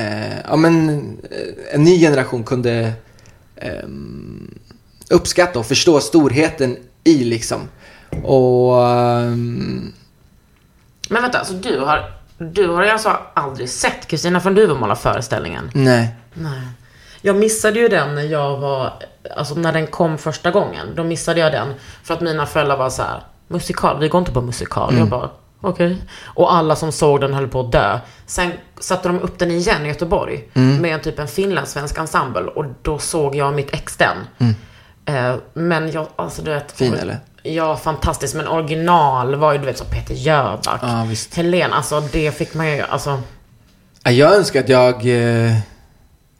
eh, 0.00 0.32
eh, 0.32 0.38
ja, 0.48 0.56
men, 0.56 0.88
eh, 1.30 1.74
en 1.74 1.84
ny 1.84 2.00
generation 2.00 2.44
kunde 2.44 2.92
ehm, 3.56 4.58
uppskatta 5.10 5.58
och 5.58 5.66
förstå 5.66 6.00
storheten 6.00 6.76
i 7.04 7.24
liksom. 7.24 7.60
Och 8.22 8.88
ehm, 8.88 9.92
Men 11.08 11.22
vänta, 11.22 11.38
alltså 11.38 11.54
du 11.54 11.78
har, 11.78 12.12
du 12.38 12.68
har 12.68 12.82
alltså 12.82 13.16
aldrig 13.34 13.68
sett 13.68 14.06
Kristina 14.06 14.40
från 14.40 14.54
Duvemåla-föreställningen? 14.54 15.70
nej. 15.74 16.14
Nej. 16.34 16.62
Jag 17.22 17.36
missade 17.36 17.80
ju 17.80 17.88
den 17.88 18.14
när 18.14 18.22
jag 18.22 18.56
var, 18.56 18.92
alltså 19.36 19.54
när 19.54 19.72
den 19.72 19.86
kom 19.86 20.18
första 20.18 20.50
gången. 20.50 20.86
Då 20.96 21.04
missade 21.04 21.40
jag 21.40 21.52
den. 21.52 21.74
För 22.02 22.14
att 22.14 22.20
mina 22.20 22.46
föräldrar 22.46 22.76
var 22.76 22.90
så 22.90 23.02
här: 23.02 23.22
musikal, 23.48 24.00
vi 24.00 24.08
går 24.08 24.18
inte 24.18 24.32
på 24.32 24.40
musikal. 24.40 24.98
Jag 24.98 25.08
bara, 25.08 25.30
okej. 25.60 25.96
Och 26.24 26.54
alla 26.54 26.76
som 26.76 26.92
såg 26.92 27.20
den 27.20 27.34
höll 27.34 27.48
på 27.48 27.60
att 27.60 27.72
dö. 27.72 27.98
Sen 28.26 28.52
satte 28.80 29.08
de 29.08 29.20
upp 29.20 29.38
den 29.38 29.50
igen 29.50 29.84
i 29.84 29.88
Göteborg. 29.88 30.48
Med 30.52 30.94
en 30.94 31.00
typ 31.00 31.18
en 31.18 31.28
finlandssvensk 31.28 31.98
ensemble. 31.98 32.42
Och 32.42 32.64
då 32.82 32.98
såg 32.98 33.34
jag 33.34 33.54
mitt 33.54 33.74
ex 33.74 33.96
den. 33.96 34.16
Eh, 35.04 35.36
men 35.54 35.90
jag, 35.92 36.06
alltså 36.16 36.42
du 36.42 36.50
vet. 36.50 36.72
Fin, 36.72 36.94
eller? 36.94 37.18
Ja, 37.42 37.76
fantastiskt. 37.76 38.34
Men 38.34 38.48
original 38.48 39.36
var 39.36 39.52
ju 39.52 39.58
du 39.58 39.64
vet 39.64 39.78
så 39.78 39.84
Peter 39.84 40.14
Jöback. 40.14 40.80
Ja, 40.82 41.04
visst. 41.08 41.34
Helen, 41.34 41.72
alltså 41.72 42.00
det 42.12 42.30
fick 42.38 42.54
man 42.54 42.70
ju, 42.70 42.80
alltså. 42.82 43.22
Ja, 44.04 44.10
Jag 44.10 44.36
önskar 44.36 44.60
att 44.60 44.68
jag 44.68 44.94
eh, 44.94 45.52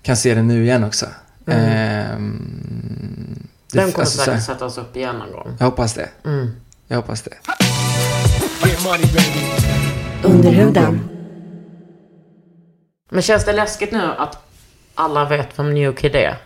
kan 0.03 0.17
se 0.17 0.35
den 0.35 0.49
nu 0.49 0.65
igen 0.65 0.85
också. 0.85 1.07
Ehm, 1.47 3.49
det- 3.73 3.79
Den 3.79 3.93
kommer 3.93 4.05
alltså, 4.05 4.19
säkert 4.23 4.43
sättas 4.45 4.79
upp 4.79 4.97
igen 4.97 5.17
någon 5.17 5.33
gång. 5.33 5.57
Jag 5.59 5.67
hoppas 5.67 5.95
det. 5.95 6.09
Jag 6.89 6.97
hoppas 6.97 7.23
det. 7.23 7.31
Under 10.25 10.51
huden. 10.51 11.01
Men 13.11 13.23
känns 13.23 13.45
det 13.45 13.53
läskigt 13.53 13.93
nu 13.93 14.03
att 14.19 14.39
alla 14.95 15.25
vet 15.29 15.59
vem 15.59 15.75
New 15.75 15.93
Kid 15.93 16.15
är? 16.15 16.37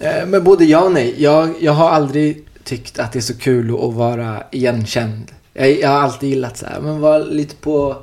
Eh, 0.00 0.26
Men 0.26 0.44
både 0.44 0.64
ja 0.64 0.80
och 0.80 0.92
nej. 0.92 1.14
Jag, 1.22 1.54
jag 1.60 1.72
har 1.72 1.90
aldrig 1.90 2.46
tyckt 2.64 2.98
att 2.98 3.12
det 3.12 3.18
är 3.18 3.20
så 3.20 3.38
kul 3.38 3.74
att 3.74 3.94
vara 3.94 4.42
igenkänd. 4.50 5.32
Jag, 5.52 5.80
jag 5.80 5.88
har 5.88 6.00
alltid 6.00 6.28
gillat 6.28 6.56
så 6.56 6.66
här, 6.66 6.80
men 6.80 7.00
vara 7.00 7.18
lite 7.18 7.56
på 7.56 7.96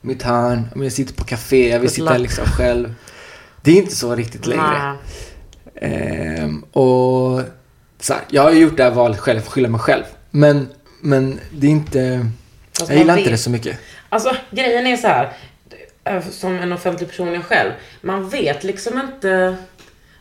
mitt 0.00 0.22
hörn. 0.22 0.68
Om 0.74 0.82
jag 0.82 0.92
sitter 0.92 1.14
på 1.14 1.24
café, 1.24 1.68
jag 1.68 1.80
vill 1.80 1.90
sitta 1.90 2.18
liksom 2.18 2.44
själv. 2.44 2.94
Det 3.62 3.70
är 3.70 3.76
inte 3.76 3.96
så 3.96 4.14
riktigt 4.14 4.46
längre. 4.46 4.94
Ehm, 5.74 6.62
och 6.62 7.40
så 8.00 8.12
här, 8.12 8.22
jag 8.30 8.42
har 8.42 8.50
gjort 8.52 8.76
det 8.76 8.82
här 8.82 8.90
valet 8.90 9.18
själv, 9.18 9.40
för 9.40 9.46
att 9.46 9.52
skylla 9.52 9.68
mig 9.68 9.80
själv. 9.80 10.04
Men, 10.30 10.68
men 11.00 11.40
det 11.52 11.66
är 11.66 11.70
inte... 11.70 12.26
Fast 12.78 12.90
Jag 12.90 12.98
gillar 12.98 13.12
man 13.12 13.18
inte 13.18 13.30
vet- 13.30 13.38
det 13.38 13.42
så 13.42 13.50
mycket. 13.50 13.78
Alltså 14.08 14.36
grejen 14.50 14.86
är 14.86 14.96
så 14.96 15.06
här. 15.08 15.32
eh, 16.04 16.22
Som 16.30 16.56
en 16.58 16.72
offentlig 16.72 17.08
person 17.08 17.32
jag 17.34 17.44
själv. 17.44 17.70
Man 18.00 18.28
vet 18.28 18.64
liksom 18.64 18.98
inte 19.00 19.56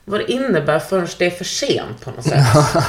vad 0.05 0.19
det 0.19 0.31
innebär 0.31 0.79
förrän 0.79 1.07
det 1.17 1.25
är 1.25 1.29
för 1.31 1.43
sent 1.45 2.01
på 2.05 2.11
något 2.11 2.23
sätt. 2.25 2.45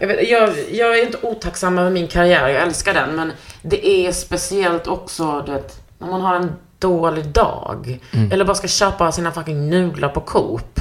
Jag, 0.00 0.06
vet, 0.08 0.28
jag, 0.28 0.52
jag 0.72 0.98
är 0.98 1.02
inte 1.06 1.18
otacksam 1.22 1.78
över 1.78 1.90
min 1.90 2.08
karriär, 2.08 2.48
jag 2.48 2.62
älskar 2.62 2.94
den. 2.94 3.16
Men 3.16 3.32
det 3.62 3.86
är 3.88 4.12
speciellt 4.12 4.86
också, 4.86 5.42
vet, 5.42 5.80
när 5.98 6.08
man 6.08 6.20
har 6.20 6.34
en 6.36 6.52
dålig 6.78 7.26
dag. 7.26 7.98
Eller 8.32 8.44
bara 8.44 8.54
ska 8.54 8.68
köpa 8.68 9.12
sina 9.12 9.32
fucking 9.32 9.70
nudlar 9.70 10.08
på 10.08 10.20
Coop. 10.20 10.80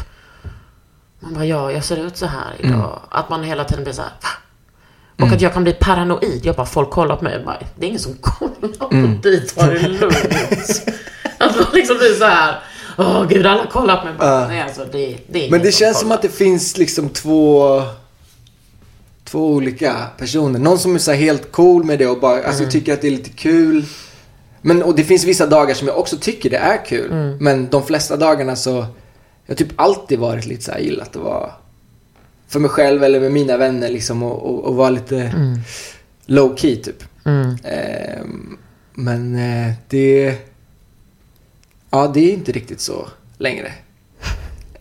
Man 1.20 1.34
bara, 1.34 1.46
ja, 1.46 1.72
jag 1.72 1.84
ser 1.84 1.98
ut 1.98 2.18
så 2.18 2.26
här 2.26 2.54
idag. 2.60 3.00
Att 3.12 3.30
man 3.30 3.44
hela 3.44 3.64
tiden 3.64 3.84
blir 3.84 3.94
så 3.94 4.02
här, 4.02 4.12
Och 5.22 5.28
att 5.28 5.42
jag 5.42 5.54
kan 5.54 5.64
bli 5.64 5.74
paranoid. 5.74 6.42
Jag 6.46 6.56
bara, 6.56 6.66
folk 6.66 6.90
kollar 6.90 7.16
på 7.16 7.24
mig. 7.24 7.34
Jag 7.34 7.46
bara, 7.46 7.58
det 7.76 7.86
är 7.86 7.88
ingen 7.88 8.00
som 8.00 8.14
kollar 8.22 8.54
på 8.78 9.28
dig, 9.30 9.48
ta 9.48 9.66
det 9.66 9.88
lugnt. 9.88 10.18
att 11.38 11.56
man 11.60 11.66
liksom 11.74 11.98
blir 11.98 12.14
så 12.14 12.26
här, 12.26 12.60
åh 12.98 13.26
gud, 13.30 13.46
alla 13.46 13.66
kollar 13.66 13.98
på 13.98 14.06
mig. 14.06 14.14
Bara, 14.20 14.48
Nej, 14.48 14.62
alltså, 14.62 14.86
det, 14.92 15.18
det 15.28 15.46
är 15.48 15.52
Men 15.52 15.62
det 15.62 15.72
känns 15.72 15.98
som 16.00 16.06
kollar. 16.06 16.16
att 16.16 16.22
det 16.22 16.30
finns 16.30 16.78
liksom 16.78 17.10
två 17.10 17.82
två 19.24 19.48
olika 19.48 19.96
personer. 20.18 20.60
Någon 20.60 20.80
som 20.80 20.96
är 20.96 21.00
så 21.00 21.12
helt 21.12 21.52
cool 21.52 21.84
med 21.84 22.00
det 22.00 22.08
och 22.08 22.20
bara 22.20 22.44
alltså, 22.44 22.62
Mm. 22.62 22.72
tycker 22.72 22.94
att 22.94 23.02
det 23.02 23.08
är 23.08 23.12
lite 23.12 23.30
kul. 23.30 23.86
Men 24.62 24.84
och 24.84 24.96
det 24.96 25.04
finns 25.04 25.24
vissa 25.24 25.46
dagar 25.48 25.74
som 25.76 25.88
jag 25.88 25.98
också 26.00 26.18
tycker 26.18 26.50
det 26.50 26.58
är 26.58 26.86
kul. 26.86 27.12
Mm. 27.12 27.38
Men 27.38 27.70
de 27.70 27.86
flesta 27.86 28.18
dagarna 28.18 28.56
så 28.56 28.70
jag 29.46 29.54
har 29.54 29.56
typ 29.56 29.72
alltid 29.76 30.20
varit 30.20 30.46
lite 30.46 30.64
så 30.64 30.72
här 30.72 30.80
gillat 30.80 31.16
att 31.16 31.22
vara 31.22 31.52
för 32.48 32.60
mig 32.60 32.70
själv 32.70 33.04
eller 33.04 33.20
med 33.20 33.32
mina 33.32 33.58
vänner 33.58 33.90
liksom 33.90 34.24
och, 34.24 34.50
och, 34.50 34.64
och 34.64 34.76
vara 34.76 34.90
lite 34.90 35.16
Mm. 35.22 35.60
low 36.26 36.56
key 36.56 36.76
typ. 36.76 37.04
Ehm, 37.64 38.58
men 38.94 39.36
eh, 39.36 39.74
det 39.88 40.36
Ja, 41.90 42.12
det 42.14 42.20
är 42.30 42.34
inte 42.34 42.52
riktigt 42.52 42.82
så 42.82 43.08
längre. 43.38 43.72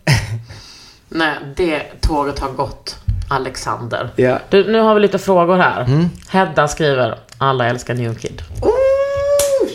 Nej, 1.09 1.35
det 1.55 1.81
tåget 2.01 2.39
har 2.39 2.51
gått, 2.51 2.95
Alexander. 3.29 4.09
Ja. 4.15 4.39
Du, 4.49 4.71
nu 4.71 4.79
har 4.79 4.95
vi 4.95 5.01
lite 5.01 5.19
frågor 5.19 5.57
här. 5.57 5.81
Mm. 5.83 6.05
Hedda 6.29 6.67
skriver, 6.67 7.19
alla 7.37 7.67
älskar 7.69 7.93
New 7.93 8.15
Kid. 8.15 8.41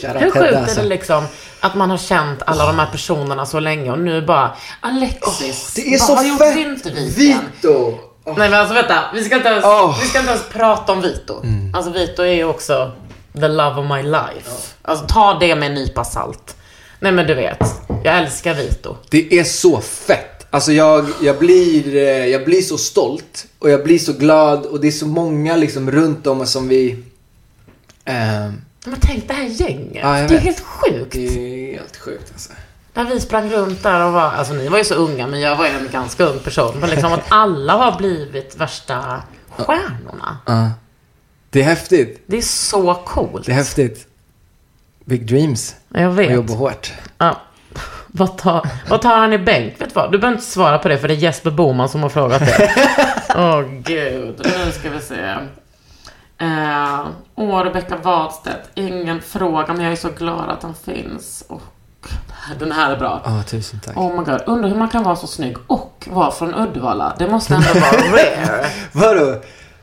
Shoutout 0.03 0.22
Hur 0.22 0.30
sjukt 0.30 0.57
alltså. 0.57 0.78
är 0.80 0.82
det 0.82 0.88
liksom 0.88 1.24
att 1.61 1.74
man 1.74 1.90
har 1.90 1.98
känt 1.98 2.42
alla 2.46 2.66
de 2.66 2.78
här 2.78 2.86
personerna 2.86 3.46
så 3.46 3.61
länge 3.61 3.90
och 3.90 3.98
nu 3.98 4.22
bara 4.22 4.56
Alexis, 4.80 5.72
Det 5.74 5.94
är 5.94 5.98
vad 5.98 6.08
så 6.08 6.14
har 6.14 6.24
gjort 6.24 6.38
fett! 6.38 6.56
Vinterviken? 6.56 7.14
Vito! 7.16 7.98
Nej 8.24 8.50
men 8.50 8.54
alltså 8.54 8.74
vänta, 8.74 9.04
vi 9.14 9.24
ska 9.24 9.36
inte 9.36 9.48
ens. 9.48 9.64
Mm. 9.64 9.90
vi 10.02 10.06
ska 10.08 10.18
inte 10.18 10.30
ens 10.30 10.48
prata 10.48 10.92
om 10.92 11.00
Vito. 11.00 11.42
Alltså 11.74 11.90
Vito 11.90 12.22
är 12.22 12.32
ju 12.34 12.44
också 12.44 12.92
the 13.32 13.48
love 13.48 13.80
of 13.80 13.86
my 13.96 14.02
life. 14.02 14.50
Alltså 14.82 15.06
ta 15.08 15.38
det 15.40 15.54
med 15.56 15.68
en 15.68 15.74
nypa 15.74 16.04
salt. 16.04 16.56
Nej 17.00 17.12
men 17.12 17.26
du 17.26 17.34
vet, 17.34 17.58
jag 18.04 18.18
älskar 18.18 18.54
Vito. 18.54 18.96
Det 19.11 19.38
är 19.38 19.44
så 19.44 19.80
fett. 19.80 20.46
Alltså 20.50 20.72
jag, 20.72 21.06
jag, 21.22 21.38
blir, 21.38 21.96
eh, 21.96 22.26
jag 22.26 22.44
blir 22.44 22.62
så 22.62 22.78
stolt 22.78 23.46
och 23.58 23.70
jag 23.70 23.84
blir 23.84 23.98
så 23.98 24.12
glad 24.12 24.66
och 24.66 24.80
det 24.80 24.88
är 24.88 24.92
så 24.92 25.06
många 25.06 25.56
liksom 25.56 25.90
runt 25.90 26.26
om 26.26 26.46
som 26.46 26.68
vi... 26.68 27.04
ehm, 28.04 28.62
Men 28.87 29.01
tänk 29.01 29.28
det 29.28 29.35
här 29.35 29.45
gänget, 29.45 30.03
Ja, 30.03 30.12
det 30.12 30.18
är 30.18 30.28
vet. 30.28 30.43
helt 30.43 30.61
sjukt. 30.61 31.12
det 31.12 31.26
är 31.72 31.78
helt 31.78 31.97
sjukt 31.97 32.31
alltså. 32.33 32.53
När 32.95 33.05
vi 33.05 33.20
sprang 33.20 33.51
runt 33.51 33.83
där 33.83 34.07
och 34.07 34.12
var, 34.12 34.20
alltså 34.33 34.55
ni 34.55 34.68
var 34.68 34.78
ju 34.78 34.85
så 34.85 34.95
unga 34.95 35.26
men 35.26 35.41
jag 35.41 35.57
var 35.57 35.66
ju 35.66 35.70
en 35.72 35.89
ganska 35.93 36.24
ung 36.24 36.39
person. 36.39 36.74
Men 36.81 36.91
liksom 36.91 37.12
att 37.12 37.24
alla 37.28 37.72
har 37.76 37.99
blivit 37.99 38.57
värsta 38.57 39.22
stjärnorna. 39.57 40.39
Ja. 40.47 40.70
Det 41.51 41.61
är 41.61 41.64
häftigt. 41.64 42.22
Det 42.26 42.37
är 42.37 42.43
så 42.43 42.95
coolt. 42.95 43.47
Det 43.47 43.53
är 43.53 43.57
häftigt. 43.57 44.07
Big 45.05 45.26
dreams. 45.26 45.76
Jag 45.89 46.09
Och 46.11 46.18
vet. 46.18 46.31
jobba 46.31 46.53
hårt. 46.55 46.93
Ja. 47.18 47.41
Vad 48.07 48.39
tar, 48.39 48.68
vad 48.89 49.03
tar 49.03 49.16
han 49.16 49.33
i 49.33 49.39
bänk? 49.39 49.72
Vet 49.81 49.89
du 49.89 49.95
vad? 49.95 50.12
Du 50.12 50.18
behöver 50.18 50.37
inte 50.39 50.51
svara 50.51 50.78
på 50.78 50.89
det 50.89 50.99
för 50.99 51.09
det 51.09 51.14
är 51.14 51.18
Jesper 51.18 51.51
Boman 51.51 51.89
som 51.89 52.03
har 52.03 52.09
frågat 52.09 52.41
det. 52.41 52.70
Åh 53.37 53.61
gud. 53.62 54.41
Nu 54.66 54.72
ska 54.72 54.91
vi 54.91 55.01
se. 55.01 55.35
Eh, 56.41 57.07
Åh, 57.34 57.62
Rebecka 57.64 57.97
Wadstedt. 57.97 58.68
Ingen 58.74 59.20
fråga 59.22 59.72
men 59.74 59.84
jag 59.84 59.93
är 59.93 59.97
så 59.97 60.09
glad 60.11 60.49
att 60.51 60.62
han 60.62 60.74
finns. 60.74 61.45
Och 61.49 61.62
den 62.59 62.72
här 62.72 62.91
är 62.93 62.97
bra. 62.99 63.20
Ja, 63.24 63.43
tusen 63.43 63.80
tack. 63.84 63.97
Oh 63.97 64.18
my 64.18 64.24
god, 64.24 64.41
undrar 64.47 64.68
hur 64.68 64.76
man 64.76 64.88
kan 64.88 65.03
vara 65.03 65.16
så 65.16 65.26
snygg 65.26 65.57
och 65.66 66.09
vara 66.11 66.30
från 66.30 66.55
Uddevalla. 66.55 67.14
Det 67.18 67.28
måste 67.30 67.55
ändå 67.55 67.68
vara 67.74 67.91
rare. 68.12 68.66
Vadå? 68.93 69.41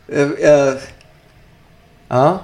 Eh, 0.07 0.29
eh, 0.51 0.73
ja. 2.07 2.39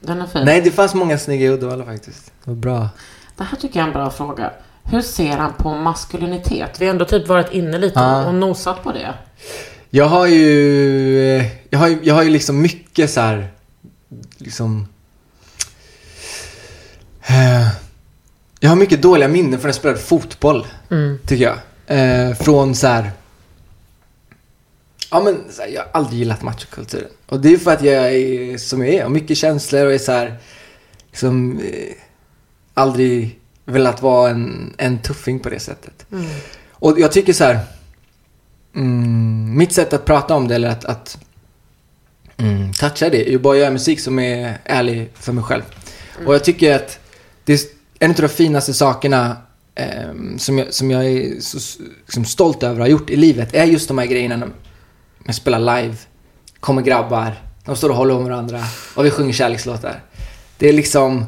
Den 0.00 0.20
är 0.22 0.26
fin. 0.26 0.44
Nej, 0.44 0.60
det 0.60 0.70
fanns 0.70 0.94
många 0.94 1.18
snygga 1.18 1.46
i 1.46 1.48
Uddevalla 1.50 1.84
faktiskt. 1.84 2.32
Var 2.44 2.54
bra. 2.54 2.88
Det 3.36 3.44
här 3.44 3.56
tycker 3.56 3.78
jag 3.80 3.84
är 3.84 3.88
en 3.88 3.94
bra 3.94 4.10
fråga. 4.10 4.50
Hur 4.84 5.02
ser 5.02 5.36
han 5.36 5.52
på 5.52 5.74
maskulinitet? 5.74 6.80
Vi 6.80 6.86
har 6.86 6.90
ändå 6.92 7.04
typ 7.04 7.28
varit 7.28 7.52
inne 7.52 7.78
lite 7.78 8.00
Ja. 8.00 8.26
och 8.26 8.34
nosat 8.34 8.82
på 8.82 8.92
det. 8.92 9.14
Jag 9.92 10.04
har 10.04 10.26
ju, 10.26 11.36
eh, 11.36 11.46
jag 11.70 11.78
har 11.78 11.88
ju, 11.88 11.98
jag 12.02 12.14
har 12.14 12.22
ju 12.22 12.30
liksom 12.30 12.62
mycket 12.62 13.10
så 13.10 13.20
här, 13.20 13.52
liksom, 14.38 14.86
eh, 17.26 17.68
jag 18.60 18.68
har 18.70 18.76
mycket 18.76 19.02
dåliga 19.02 19.28
minnen 19.28 19.52
från 19.52 19.60
när 19.60 19.68
jag 19.68 19.74
spelade 19.74 20.00
fotboll, 20.00 20.66
tycker 21.26 21.44
jag. 21.44 21.58
Eh, 21.86 22.34
från 22.34 22.74
så 22.74 22.86
här, 22.86 23.10
ja 25.10 25.22
men 25.24 25.44
så 25.50 25.62
här, 25.62 25.68
jag 25.68 25.80
har 25.82 25.90
aldrig 25.92 26.18
gillat 26.18 26.42
machokulturen. 26.42 27.10
Och 27.26 27.40
det 27.40 27.52
är 27.54 27.58
för 27.58 27.70
att 27.70 27.82
jag 27.82 28.14
är 28.14 28.58
som 28.58 28.84
jag 28.84 28.94
är, 28.94 29.02
har 29.02 29.10
mycket 29.10 29.36
känslor 29.36 29.86
och 29.86 29.92
är 29.92 29.98
så 29.98 30.12
här, 30.12 30.36
liksom, 31.10 31.60
eh, 31.60 31.94
aldrig 32.74 33.38
velat 33.64 34.02
vara 34.02 34.30
en, 34.30 34.74
en 34.78 34.98
tuffing 34.98 35.40
på 35.40 35.50
det 35.50 35.60
sättet. 35.60 36.06
Och 36.70 37.00
jag 37.00 37.12
tycker 37.12 37.32
så 37.32 37.44
här, 37.44 37.60
mm, 38.74 39.56
mitt 39.58 39.72
sätt 39.72 39.92
att 39.92 40.04
prata 40.04 40.34
om 40.34 40.48
det 40.48 40.54
eller 40.54 40.68
att, 40.68 40.84
att 40.84 41.18
mm, 42.36 42.72
toucha 42.72 43.08
det 43.08 43.28
är 43.28 43.30
ju 43.30 43.38
bara 43.38 43.54
att 43.54 43.60
göra 43.60 43.70
musik 43.70 44.00
som 44.00 44.18
är 44.18 44.58
ärlig 44.64 45.10
för 45.14 45.32
mig 45.32 45.44
själv. 45.44 45.62
Och 46.26 46.34
jag 46.34 46.44
tycker 46.44 46.74
att 46.74 46.98
det 47.44 47.52
är 47.52 47.60
en 47.98 48.10
av 48.10 48.16
de 48.16 48.28
finaste 48.28 48.74
sakerna 48.74 49.36
ehm, 49.74 50.38
som, 50.38 50.58
jag, 50.58 50.74
som 50.74 50.90
jag 50.90 51.04
är 51.06 51.40
så 51.40 51.82
liksom, 52.04 52.24
stolt 52.24 52.62
över 52.62 52.74
att 52.74 52.80
ha 52.80 52.88
gjort 52.88 53.10
i 53.10 53.16
livet 53.16 53.54
är 53.54 53.64
just 53.64 53.88
de 53.88 53.98
här 53.98 54.06
grejerna 54.06 54.36
när 54.36 54.48
jag 55.24 55.34
spelar 55.34 55.58
live, 55.82 55.96
kommer 56.60 56.82
grabbar, 56.82 57.34
de 57.64 57.76
står 57.76 57.88
och 57.88 57.96
håller 57.96 58.14
om 58.14 58.24
varandra 58.24 58.60
och 58.94 59.04
vi 59.04 59.10
sjunger 59.10 59.32
kärlekslåtar. 59.32 60.02
Det 60.58 60.68
är 60.68 60.72
liksom, 60.72 61.24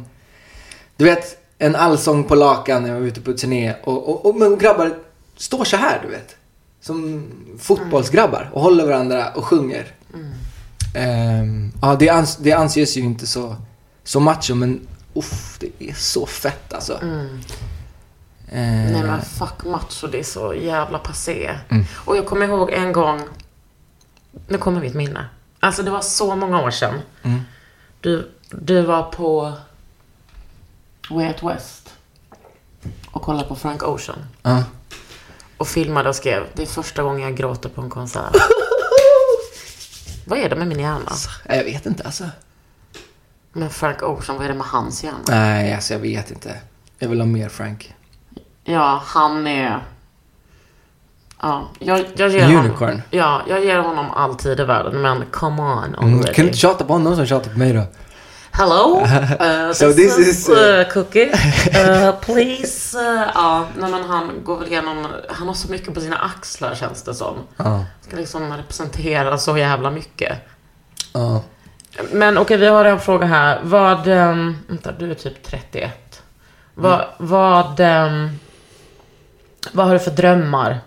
du 0.97 1.05
vet, 1.05 1.39
en 1.59 1.77
allsång 1.77 2.25
på 2.25 2.35
lakan 2.35 2.83
när 2.83 2.89
jag 2.89 3.01
var 3.01 3.07
ute 3.07 3.21
på 3.21 3.33
turné 3.33 3.75
och, 3.85 4.09
och, 4.09 4.27
och 4.27 4.37
men 4.37 4.59
grabbar 4.59 4.99
står 5.37 5.65
så 5.65 5.77
här, 5.77 6.01
du 6.03 6.09
vet. 6.09 6.37
Som 6.83 7.27
fotbollsgrabbar 7.59 8.51
och 8.53 8.63
håller 8.63 8.87
varandra 8.87 9.29
och 9.35 9.45
sjunger. 9.45 9.95
Ehm, 10.95 11.73
ja, 11.83 11.97
det, 11.99 12.09
ans 12.09 12.37
det 12.37 12.53
anses 12.53 12.97
ju 12.97 13.01
inte 13.01 13.27
så, 13.27 13.57
så 14.05 14.21
macho, 14.21 14.55
men 14.55 14.89
uff, 15.15 15.59
det 15.61 15.71
är 15.79 15.95
så 15.95 16.27
fett 16.27 16.73
alltså. 16.73 16.99
Ehm, 17.03 17.41
Nej 18.93 19.03
men 19.03 19.23
fuck 19.23 19.65
macho, 19.65 20.07
det 20.07 20.19
är 20.19 20.25
så 20.25 20.55
jävla 20.55 20.99
passé. 20.99 21.59
Mm. 21.69 21.85
Och 21.95 22.17
jag 22.17 22.27
kommer 22.27 22.47
ihåg 22.47 22.71
en 22.71 22.93
gång, 22.93 23.21
nu 24.49 24.59
kommer 24.59 24.81
mitt 24.81 24.95
minne. 24.95 25.27
Alltså 25.61 25.83
det 25.83 25.91
var 25.91 26.01
så 26.01 26.37
många 26.37 26.63
år 26.63 26.71
sedan. 26.71 27.01
Mm. 27.23 27.41
Du, 28.01 28.31
du 28.51 28.83
var 28.83 29.03
på 29.03 29.53
Way 31.11 31.27
Out 31.27 31.43
West 31.43 31.95
och 33.11 33.23
kollade 33.23 33.49
på 33.49 33.57
Frank 33.57 33.83
Ocean. 33.83 34.19
ja. 34.43 34.65
Och 35.63 35.69
filmade 35.69 36.09
och 36.09 36.17
skrev, 36.17 36.47
det 36.55 36.63
är 36.63 36.67
första 36.67 37.03
gången 37.03 37.21
jag 37.23 37.37
gråter 37.37 37.69
på 37.69 37.81
en 37.81 37.91
konsert. 37.91 38.37
Vad 40.27 40.39
är 40.39 40.49
det 40.49 40.57
med 40.57 40.69
min 40.69 40.81
hjärna? 40.81 41.13
Nej, 41.49 41.59
Jag 41.59 41.65
vet 41.65 41.87
inte 41.87 42.03
alltså. 42.05 42.25
Men 43.53 43.71
Frank 43.71 44.03
Ocean, 44.03 44.37
vad 44.37 44.45
är 44.45 44.49
det 44.49 44.55
med 44.55 44.67
hans 44.67 45.05
hjärna? 45.05 45.19
Nej, 45.29 45.75
alltså 45.75 45.93
jag 45.95 46.01
vet 46.01 46.31
inte. 46.31 46.57
Jag 46.99 47.09
vill 47.09 47.21
ha 47.21 47.27
mer 47.27 47.49
Frank. 47.49 47.95
Ja, 48.65 49.03
han 49.05 49.47
är... 49.47 49.83
Ja, 51.43 51.69
jag, 51.79 52.07
jag 52.17 52.31
ger 52.31 52.45
Unicorn. 52.59 52.89
Honom, 52.89 53.03
ja, 53.11 53.43
jag 53.49 53.65
ger 53.65 53.79
honom 53.79 54.11
all 54.11 54.35
tid 54.35 54.61
i 54.61 54.65
världen, 54.65 55.01
men 55.01 55.25
come 55.31 55.63
on 55.63 55.95
Mm, 55.95 56.23
kan 56.23 56.35
du 56.35 56.43
inte 56.43 56.59
tjata 56.59 56.85
på 56.85 56.93
honom 56.93 57.17
som 57.17 57.27
tjatar 57.27 57.51
på 57.53 57.59
mig 57.59 57.73
då? 57.73 57.83
Hello, 58.55 59.01
uh, 59.41 59.73
So 59.73 59.93
this, 59.93 60.17
this 60.17 60.19
is, 60.19 60.29
is, 60.29 60.49
uh, 60.49 60.53
uh, 60.53 60.93
Cookie. 60.93 61.31
Uh, 61.75 62.13
please. 62.21 62.99
Uh, 62.99 63.31
ja, 63.35 63.67
nej 63.79 63.91
men 63.91 64.03
han 64.05 64.45
går 64.45 64.59
väl 64.59 64.69
igenom, 64.69 65.07
han 65.29 65.47
har 65.49 65.55
så 65.55 65.71
mycket 65.71 65.95
på 65.95 66.01
sina 66.01 66.17
axlar 66.17 66.75
känns 66.75 67.03
det 67.03 67.15
som. 67.15 67.37
Ja. 67.57 67.85
Ska 68.01 68.17
liksom 68.17 68.53
representera 68.57 69.39
så 69.39 69.59
jävla 69.59 69.91
mycket. 69.91 70.39
Men 72.13 72.39
okej, 72.39 72.57
vi 72.57 72.67
har 72.67 72.85
en 72.85 73.01
fråga 73.01 73.27
här. 73.27 73.61
Vad, 73.65 74.09
um, 74.09 74.59
vänta, 74.69 74.93
du 74.93 75.11
är 75.11 75.15
typ 75.15 75.43
31. 75.43 76.23
Vad, 76.75 77.05
vad, 77.19 77.81
ehm, 77.81 78.39
vad 79.73 79.87
har 79.87 79.93
du 79.93 79.99
för 79.99 80.11
drömmar 80.11 80.81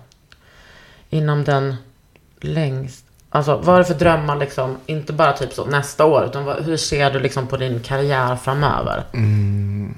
inom 1.10 1.44
den 1.44 1.76
längst, 2.42 3.05
alltså 3.36 3.56
vad 3.56 3.66
har 3.66 3.80
du 3.80 3.86
för 3.86 3.94
drömmar 3.94 4.36
liksom, 4.36 4.78
inte 4.86 5.14
bara 5.14 5.34
typ 5.34 5.54
så 5.54 5.66
nästa 5.66 6.06
år, 6.06 6.26
utan 6.26 6.46
vad, 6.46 6.64
hur 6.64 6.78
ser 6.78 7.12
du 7.12 7.20
liksom 7.20 7.48
på 7.48 7.58
din 7.58 7.80
karriär 7.80 8.36
framöver? 8.36 9.04
Mm. 9.14 9.98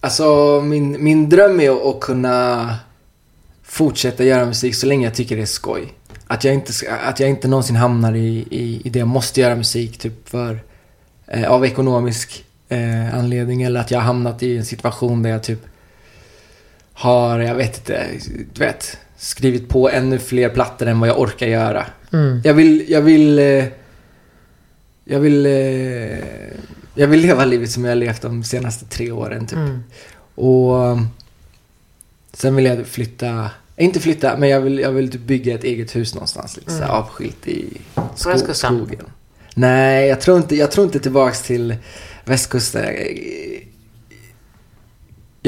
Alltså 0.00 0.60
min, 0.60 1.04
min 1.04 1.28
dröm 1.28 1.60
är 1.60 1.90
att 1.90 2.00
kunna 2.00 2.74
fortsätta 3.62 4.24
göra 4.24 4.44
musik 4.44 4.74
så 4.74 4.86
länge 4.86 5.06
jag 5.06 5.14
tycker 5.14 5.36
det 5.36 5.42
är 5.42 5.46
skoj. 5.46 5.92
att, 6.26 6.44
jag 6.44 6.54
inte, 6.54 6.72
att 7.04 7.20
jag 7.20 7.30
inte 7.30 7.48
någonsin 7.48 7.76
hamnar 7.76 8.14
i, 8.14 8.46
i, 8.50 8.80
i 8.84 8.88
det 8.88 8.98
jag 8.98 9.08
måste 9.08 9.40
göra 9.40 9.56
musik 9.56 9.98
typ 9.98 10.28
för, 10.28 10.60
eh, 11.26 11.50
av 11.50 11.64
ekonomisk 11.64 12.44
eh, 12.68 13.14
anledning. 13.14 13.62
Eller 13.62 13.80
att 13.80 13.90
jag 13.90 13.98
har 13.98 14.04
hamnat 14.04 14.42
i 14.42 14.56
en 14.56 14.64
situation 14.64 15.22
där 15.22 15.30
jag 15.30 15.42
typ 15.42 15.66
har, 16.92 17.38
jag 17.38 17.54
vet 17.54 17.78
inte, 17.78 18.06
du 18.52 18.60
vet, 18.60 18.98
skrivit 19.26 19.68
på 19.68 19.90
ännu 19.90 20.18
fler 20.18 20.48
plattor 20.48 20.86
än 20.88 21.00
vad 21.00 21.08
jag 21.08 21.20
orkar 21.20 21.46
göra. 21.46 21.86
Mm. 22.12 22.40
Jag 22.44 22.54
vill, 22.54 22.90
jag 22.90 23.02
vill, 23.02 23.38
eh, 23.38 23.64
jag 25.04 25.20
vill, 25.20 25.46
eh, 25.46 26.18
jag 26.94 27.06
vill 27.06 27.20
leva 27.20 27.44
livet 27.44 27.70
som 27.70 27.84
jag 27.84 27.90
har 27.90 27.96
levt 27.96 28.22
de 28.22 28.44
senaste 28.44 28.84
tre 28.84 29.10
åren 29.10 29.46
typ. 29.46 29.58
Mm. 29.58 29.82
Och 30.34 30.74
um, 30.74 31.08
sen 32.32 32.56
vill 32.56 32.64
jag 32.64 32.86
flytta, 32.86 33.50
inte 33.76 34.00
flytta, 34.00 34.36
men 34.36 34.48
jag 34.48 34.60
vill, 34.60 34.78
jag 34.78 34.92
vill 34.92 35.10
typ 35.10 35.20
bygga 35.20 35.54
ett 35.54 35.64
eget 35.64 35.96
hus 35.96 36.14
någonstans 36.14 36.56
lite 36.56 36.70
så 36.70 36.82
här 36.82 36.88
avskilt 36.90 37.48
i 37.48 37.80
sko- 38.14 38.54
skogen. 38.54 39.04
Nej, 39.54 40.08
jag 40.08 40.20
tror 40.20 40.36
inte, 40.36 40.56
jag 40.56 40.70
tror 40.70 40.86
inte 40.86 40.98
tillbaks 41.00 41.42
till 41.42 41.76
västkusten. 42.24 42.84
Jag 42.84 42.92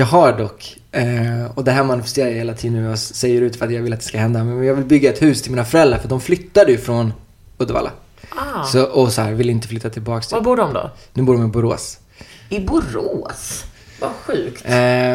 har 0.04 0.38
dock, 0.38 0.76
eh, 0.92 1.50
och 1.54 1.64
det 1.64 1.70
här 1.72 1.84
manifesterar 1.84 2.28
jag 2.28 2.36
hela 2.36 2.54
tiden 2.54 2.82
nu 2.82 2.90
och 2.92 2.98
säger 2.98 3.42
ut 3.42 3.56
för 3.56 3.66
att 3.66 3.72
jag 3.72 3.82
vill 3.82 3.92
att 3.92 4.00
det 4.00 4.06
ska 4.06 4.18
hända, 4.18 4.44
men 4.44 4.64
jag 4.64 4.74
vill 4.74 4.84
bygga 4.84 5.12
ett 5.12 5.22
hus 5.22 5.42
till 5.42 5.50
mina 5.50 5.64
föräldrar 5.64 5.98
för 5.98 6.08
de 6.08 6.20
flyttade 6.20 6.72
ju 6.72 6.78
från 6.78 7.12
Uddevalla. 7.58 7.90
Ah. 8.30 8.64
Så, 8.64 8.84
och 8.84 9.12
så 9.12 9.22
här, 9.22 9.32
vill 9.32 9.50
inte 9.50 9.68
flytta 9.68 9.90
tillbaks. 9.90 10.32
Var 10.32 10.38
Till. 10.38 10.44
bor 10.44 10.56
de 10.56 10.72
då? 10.72 10.90
Nu 11.12 11.22
bor 11.22 11.34
de 11.34 11.44
i 11.44 11.48
Borås. 11.48 11.98
I 12.48 12.60
Borås? 12.60 13.64
Vad 14.00 14.10
sjukt. 14.10 14.64
Eh, 14.64 14.72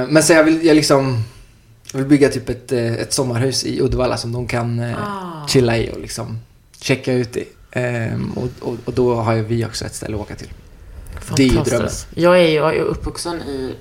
men 0.10 0.24
så 0.24 0.34
jag 0.34 0.44
vill, 0.44 0.66
jag 0.66 0.76
liksom, 0.76 1.24
jag 1.92 2.00
vill 2.00 2.08
bygga 2.08 2.30
typ 2.30 2.50
ett, 2.50 2.72
eh, 2.72 2.94
ett 2.94 3.14
sommarhus 3.14 3.64
i 3.66 3.82
Uddevalla 3.82 4.18
som 4.18 4.32
de 4.32 4.48
kan 4.48 4.80
eh, 4.80 4.98
Ah. 4.98 5.48
chilla 5.48 5.78
i 5.78 5.92
och 5.92 6.00
liksom 6.00 6.40
checka 6.82 7.14
ut 7.14 7.38
i. 7.38 7.48
Ehm, 7.72 8.32
och, 8.36 8.50
och, 8.70 8.78
och 8.86 8.94
då 8.94 9.16
har 9.16 9.34
ju 9.34 9.44
vi 9.44 9.66
också 9.66 9.86
ett 9.86 9.96
ställe 9.96 10.16
att 10.16 10.22
åka 10.22 10.36
till. 10.36 10.50
Det 11.36 11.44
är 11.44 11.48
ju 11.48 11.54
Fantastiskt. 11.54 12.08
Jag 12.16 12.40
är 12.40 12.48
ju 12.48 12.54
jag 12.54 12.76
är 12.76 12.82
uppvuxen 12.82 13.42
i 13.42 13.76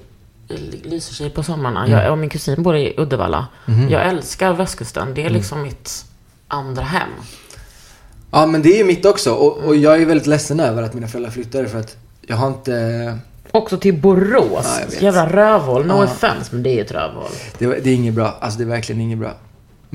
Lysekil 0.84 1.30
på 1.30 1.42
sommarna. 1.42 1.86
Mm. 1.86 1.98
Jag 1.98 2.12
och 2.12 2.18
min 2.18 2.30
kusin 2.30 2.62
bor 2.62 2.76
i 2.76 2.94
Uddevalla. 2.96 3.46
Mhm. 3.66 3.88
Jag 3.88 4.06
älskar 4.08 4.52
västkusten. 4.52 5.14
Det 5.14 5.20
är 5.20 5.26
Mm. 5.26 5.36
liksom 5.36 5.62
mitt 5.62 6.04
andra 6.48 6.82
hem. 6.82 7.08
Ja 8.30 8.46
men 8.46 8.62
det 8.62 8.68
är 8.74 8.78
ju 8.78 8.84
mitt 8.84 9.06
också 9.06 9.32
och, 9.32 9.56
och 9.58 9.76
jag 9.76 10.02
är 10.02 10.06
väldigt 10.06 10.26
ledsen 10.26 10.60
över 10.60 10.82
att 10.82 10.94
mina 10.94 11.08
föräldrar 11.08 11.30
flyttade 11.30 11.68
för 11.68 11.78
att 11.80 11.96
jag 12.26 12.36
har 12.36 12.48
inte, 12.48 13.18
Också 13.50 13.76
till 13.78 13.94
Borås. 14.00 14.80
Ja. 14.90 14.96
Jävla 15.00 15.28
rövhål. 15.28 15.86
No 15.86 15.92
Ja. 15.92 16.04
offense, 16.04 16.48
men 16.54 16.62
det 16.62 16.70
är 16.80 16.84
ett 16.84 16.92
rövhål. 16.92 17.30
det, 17.58 17.66
det 17.66 17.90
är 17.90 17.94
inget 17.94 18.14
bra, 18.14 18.36
alltså 18.40 18.58
det 18.58 18.64
är 18.64 18.68
verkligen 18.68 19.00
inget 19.00 19.18
bra. 19.18 19.32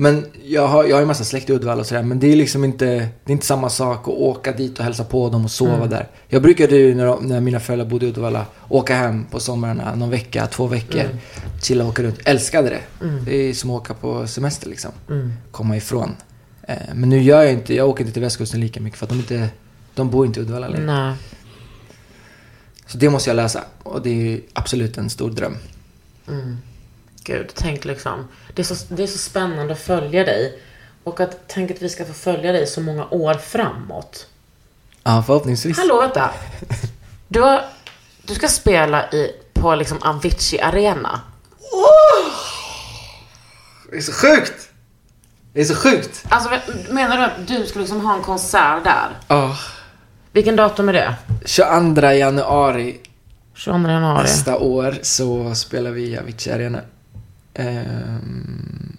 Men 0.00 0.26
jag 0.44 0.66
har, 0.68 0.84
jag 0.84 0.96
har 0.96 1.00
ju 1.00 1.06
massa 1.06 1.24
släkt 1.24 1.50
i 1.50 1.52
Uddevalla 1.52 1.80
och 1.80 1.86
sådär 1.86 2.02
men 2.02 2.18
det 2.20 2.32
är 2.32 2.36
liksom 2.36 2.64
inte, 2.64 2.86
det 2.86 3.30
är 3.30 3.32
inte 3.32 3.46
samma 3.46 3.68
sak 3.70 4.00
att 4.00 4.14
åka 4.14 4.52
dit 4.52 4.78
och 4.78 4.84
hälsa 4.84 5.04
på 5.04 5.28
dem 5.30 5.44
och 5.44 5.50
sova 5.50 5.74
Mm. 5.76 5.90
där. 5.90 6.08
Jag 6.28 6.42
brukade 6.42 6.76
ju 6.76 6.94
när, 6.94 7.06
de- 7.06 7.24
när 7.26 7.40
mina 7.40 7.60
föräldrar 7.60 7.86
bodde 7.86 8.06
i 8.06 8.08
Uddevalla 8.08 8.46
åka 8.68 8.94
hem 8.94 9.24
på 9.30 9.40
somrarna 9.40 9.94
någon 9.94 10.10
vecka, 10.10 10.46
två 10.46 10.66
veckor. 10.66 11.00
Mm. 11.00 11.16
Chilla 11.62 11.84
och 11.84 11.90
åka 11.90 12.02
runt. 12.02 12.18
Älskade 12.24 12.68
det. 12.70 13.06
Det 13.24 13.36
är 13.36 13.54
som 13.54 13.70
att 13.70 13.76
åka 13.80 13.94
på 13.94 14.26
semester 14.26 14.68
liksom. 14.68 14.90
Mm. 15.10 15.32
Komma 15.50 15.76
ifrån. 15.76 16.16
Eh, 16.62 16.76
men 16.94 17.08
nu 17.08 17.22
gör 17.22 17.42
jag 17.42 17.52
inte, 17.52 17.74
jag 17.74 17.88
åker 17.88 18.00
inte 18.00 18.12
till 18.12 18.22
västkusten 18.22 18.60
lika 18.60 18.80
mycket 18.80 18.98
för 18.98 19.06
att 19.06 19.10
de 19.10 19.18
inte, 19.18 19.48
de 19.94 20.10
bor 20.10 20.26
inte 20.26 20.40
i 20.40 20.42
Uddevalla 20.42 20.68
längre. 20.68 20.86
Nej. 20.86 21.14
Så 22.86 22.98
det 22.98 23.10
måste 23.10 23.30
jag 23.30 23.34
läsa. 23.36 23.64
Och 23.82 24.02
det 24.02 24.32
är 24.34 24.40
absolut 24.52 24.98
en 24.98 25.10
stor 25.10 25.30
dröm. 25.30 25.56
Gud, 27.28 27.52
tänk 27.54 27.84
liksom. 27.84 28.28
Det 28.54 28.62
är, 28.62 28.74
så, 28.74 28.94
det 28.94 29.02
är 29.02 29.06
så 29.06 29.18
spännande 29.18 29.72
att 29.72 29.80
följa 29.80 30.24
dig. 30.24 30.62
Och 31.04 31.20
att 31.20 31.38
tänk 31.46 31.70
att 31.70 31.82
vi 31.82 31.88
ska 31.88 32.04
få 32.04 32.12
följa 32.12 32.52
dig 32.52 32.66
så 32.66 32.80
många 32.80 33.06
år 33.10 33.34
framåt. 33.34 34.26
Ja, 35.02 35.22
förhoppningsvis. 35.26 35.78
Hallå, 35.78 36.00
vänta. 36.00 36.30
Du, 37.28 37.40
har, 37.40 37.64
du 38.22 38.34
ska 38.34 38.48
spela 38.48 39.10
i, 39.10 39.32
på 39.52 39.74
liksom 39.74 39.98
Avicii 40.02 40.60
Arena. 40.60 41.20
Det 43.90 43.96
är 43.96 44.00
så 44.00 44.12
sjukt! 44.12 44.68
Det 45.52 45.60
är 45.60 45.64
så 45.64 45.74
sjukt! 45.74 46.24
Alltså, 46.28 46.50
menar 46.90 47.16
du 47.16 47.24
att 47.24 47.48
du 47.48 47.66
ska 47.66 47.78
liksom 47.78 48.00
ha 48.00 48.14
en 48.14 48.22
konsert 48.22 48.84
där? 48.84 49.08
Ja. 49.28 49.56
Vilken 50.32 50.56
datum 50.56 50.88
är 50.88 50.92
det? 50.92 51.14
22 51.44 52.00
januari 52.10 53.00
22 53.58 53.88
januari. 53.88 54.22
nästa 54.22 54.58
år 54.58 54.98
så 55.02 55.54
spelar 55.54 55.90
vi 55.90 56.02
i 56.02 56.18
Avicii 56.18 56.52
Arena. 56.52 56.80
Ehm. 57.58 58.96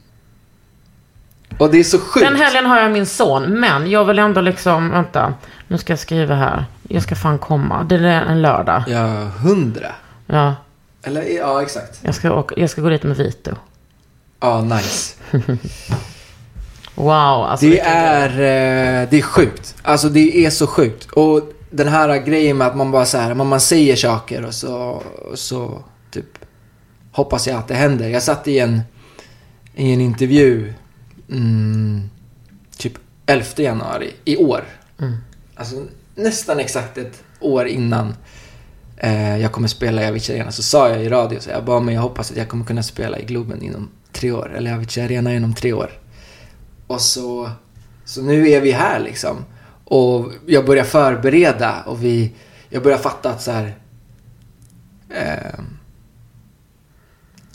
Och 1.58 1.72
det 1.72 1.80
är 1.80 1.84
så 1.84 2.00
sjukt. 2.00 2.26
Den 2.26 2.36
helgen 2.36 2.66
har 2.66 2.80
jag 2.80 2.92
min 2.92 3.06
son, 3.06 3.60
men 3.60 3.90
jag 3.90 4.06
vill 4.06 4.20
ändå 4.20 4.42
liksom, 4.42 4.90
vänta. 4.90 5.34
Nu 5.68 5.78
ska 5.78 5.94
jag 5.94 6.00
skriva 6.00 6.36
här. 6.36 6.66
Jag 6.88 7.04
ska 7.04 7.16
fan 7.16 7.40
komma. 7.40 7.84
Det 7.84 7.96
är 7.96 8.22
en 8.22 8.42
lördag. 8.42 8.84
Ja, 8.88 9.06
hundra. 9.24 9.92
Ja, 10.28 10.56
Eller, 11.04 11.22
ja 11.22 11.62
exakt. 11.62 12.00
jag 12.02 12.16
ska, 12.16 12.34
åka, 12.34 12.56
jag 12.58 12.70
ska 12.70 12.82
gå 12.82 12.90
dit 12.90 13.04
med 13.04 13.18
Vito. 13.18 13.52
Ja, 14.40 14.62
nice. 14.62 15.16
Wow, 16.96 17.10
alltså. 17.46 17.66
Det 17.66 17.72
grej. 17.72 17.82
är, 17.86 18.30
eh, 18.30 19.08
det 19.10 19.18
är 19.18 19.22
sjukt. 19.22 19.76
Alltså 19.82 20.10
det 20.10 20.46
är 20.46 20.50
så 20.50 20.68
sjukt. 20.68 21.12
Och 21.12 21.42
den 21.70 21.88
här 21.88 22.18
grejen 22.18 22.58
med 22.58 22.68
att 22.68 22.76
man 22.76 22.92
bara 22.92 23.06
så 23.06 23.18
här, 23.18 23.34
man, 23.34 23.48
man 23.48 23.60
säger 23.60 23.96
saker 23.96 24.46
och 24.46 24.54
så, 24.54 25.04
och 25.32 25.40
så 25.40 25.84
hoppas 27.20 27.48
jag 27.48 27.58
att 27.58 27.68
det 27.68 27.76
händer. 27.76 28.10
Jag 28.10 28.24
satt 28.24 28.48
i 28.48 28.60
en, 28.60 28.82
i 29.76 29.94
en 29.94 30.02
intervju 30.02 30.74
mm, 31.30 32.10
typ 32.78 32.94
11 33.26 33.46
januari 33.56 34.14
i 34.26 34.38
år. 34.38 34.64
Alltså 35.56 35.76
nästan 36.16 36.60
exakt 36.60 36.98
ett 36.98 37.24
år 37.40 37.68
innan 37.68 38.16
eh, 38.98 39.38
jag 39.38 39.52
kommer 39.52 39.68
spela 39.68 40.04
i 40.04 40.08
Avicii 40.08 40.36
Arena 40.36 40.52
så 40.52 40.64
sa 40.64 40.90
jag 40.90 41.04
i 41.04 41.10
radio 41.10 41.40
så 41.40 41.50
jag 41.50 41.66
bara, 41.66 41.80
men 41.80 41.94
jag 41.94 42.02
hoppas 42.02 42.32
att 42.32 42.38
jag 42.38 42.50
kommer 42.50 42.66
kunna 42.66 42.84
spela 42.84 43.20
i 43.20 43.26
Globen 43.26 43.62
inom 43.62 43.90
tre 44.12 44.32
år. 44.32 44.56
Eller 44.56 44.74
Avicii 44.74 45.04
Arena 45.04 45.34
inom 45.34 45.54
tre 45.54 45.74
år. 45.74 45.90
Och 46.88 47.02
så, 47.02 47.50
så 48.06 48.22
nu 48.22 48.50
är 48.50 48.62
vi 48.62 48.72
här 48.72 49.00
liksom. 49.00 49.46
Och 49.86 50.32
jag 50.46 50.66
börjar 50.66 50.84
förbereda 50.84 51.84
och 51.86 52.04
vi, 52.04 52.34
jag 52.70 52.84
börjar 52.84 52.98
fatta 52.98 53.30
att 53.30 53.42
så 53.42 53.52
här. 53.52 53.78
Eh, 55.10 55.60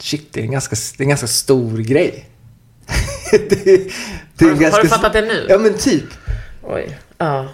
shit, 0.04 0.28
det 0.32 0.40
är 0.40 0.44
en 0.44 0.50
ganska, 0.52 0.76
det 0.96 1.02
är 1.02 1.04
en 1.04 1.08
ganska 1.08 1.26
stor 1.26 1.78
grej. 1.78 2.28
det, 3.30 3.38
det 3.64 3.70
är 3.70 3.78
Har 3.78 3.86
du- 4.36 4.46
en 4.46 4.50
har 4.50 4.56
du 4.56 4.60
ganska- 4.62 4.88
fattat 4.88 5.12
det 5.12 5.20
nu? 5.20 5.46
Ja 5.48 5.58
men 5.58 5.74
typ. 5.74 6.04
Oj. 6.62 6.98
Ja. 7.18 7.48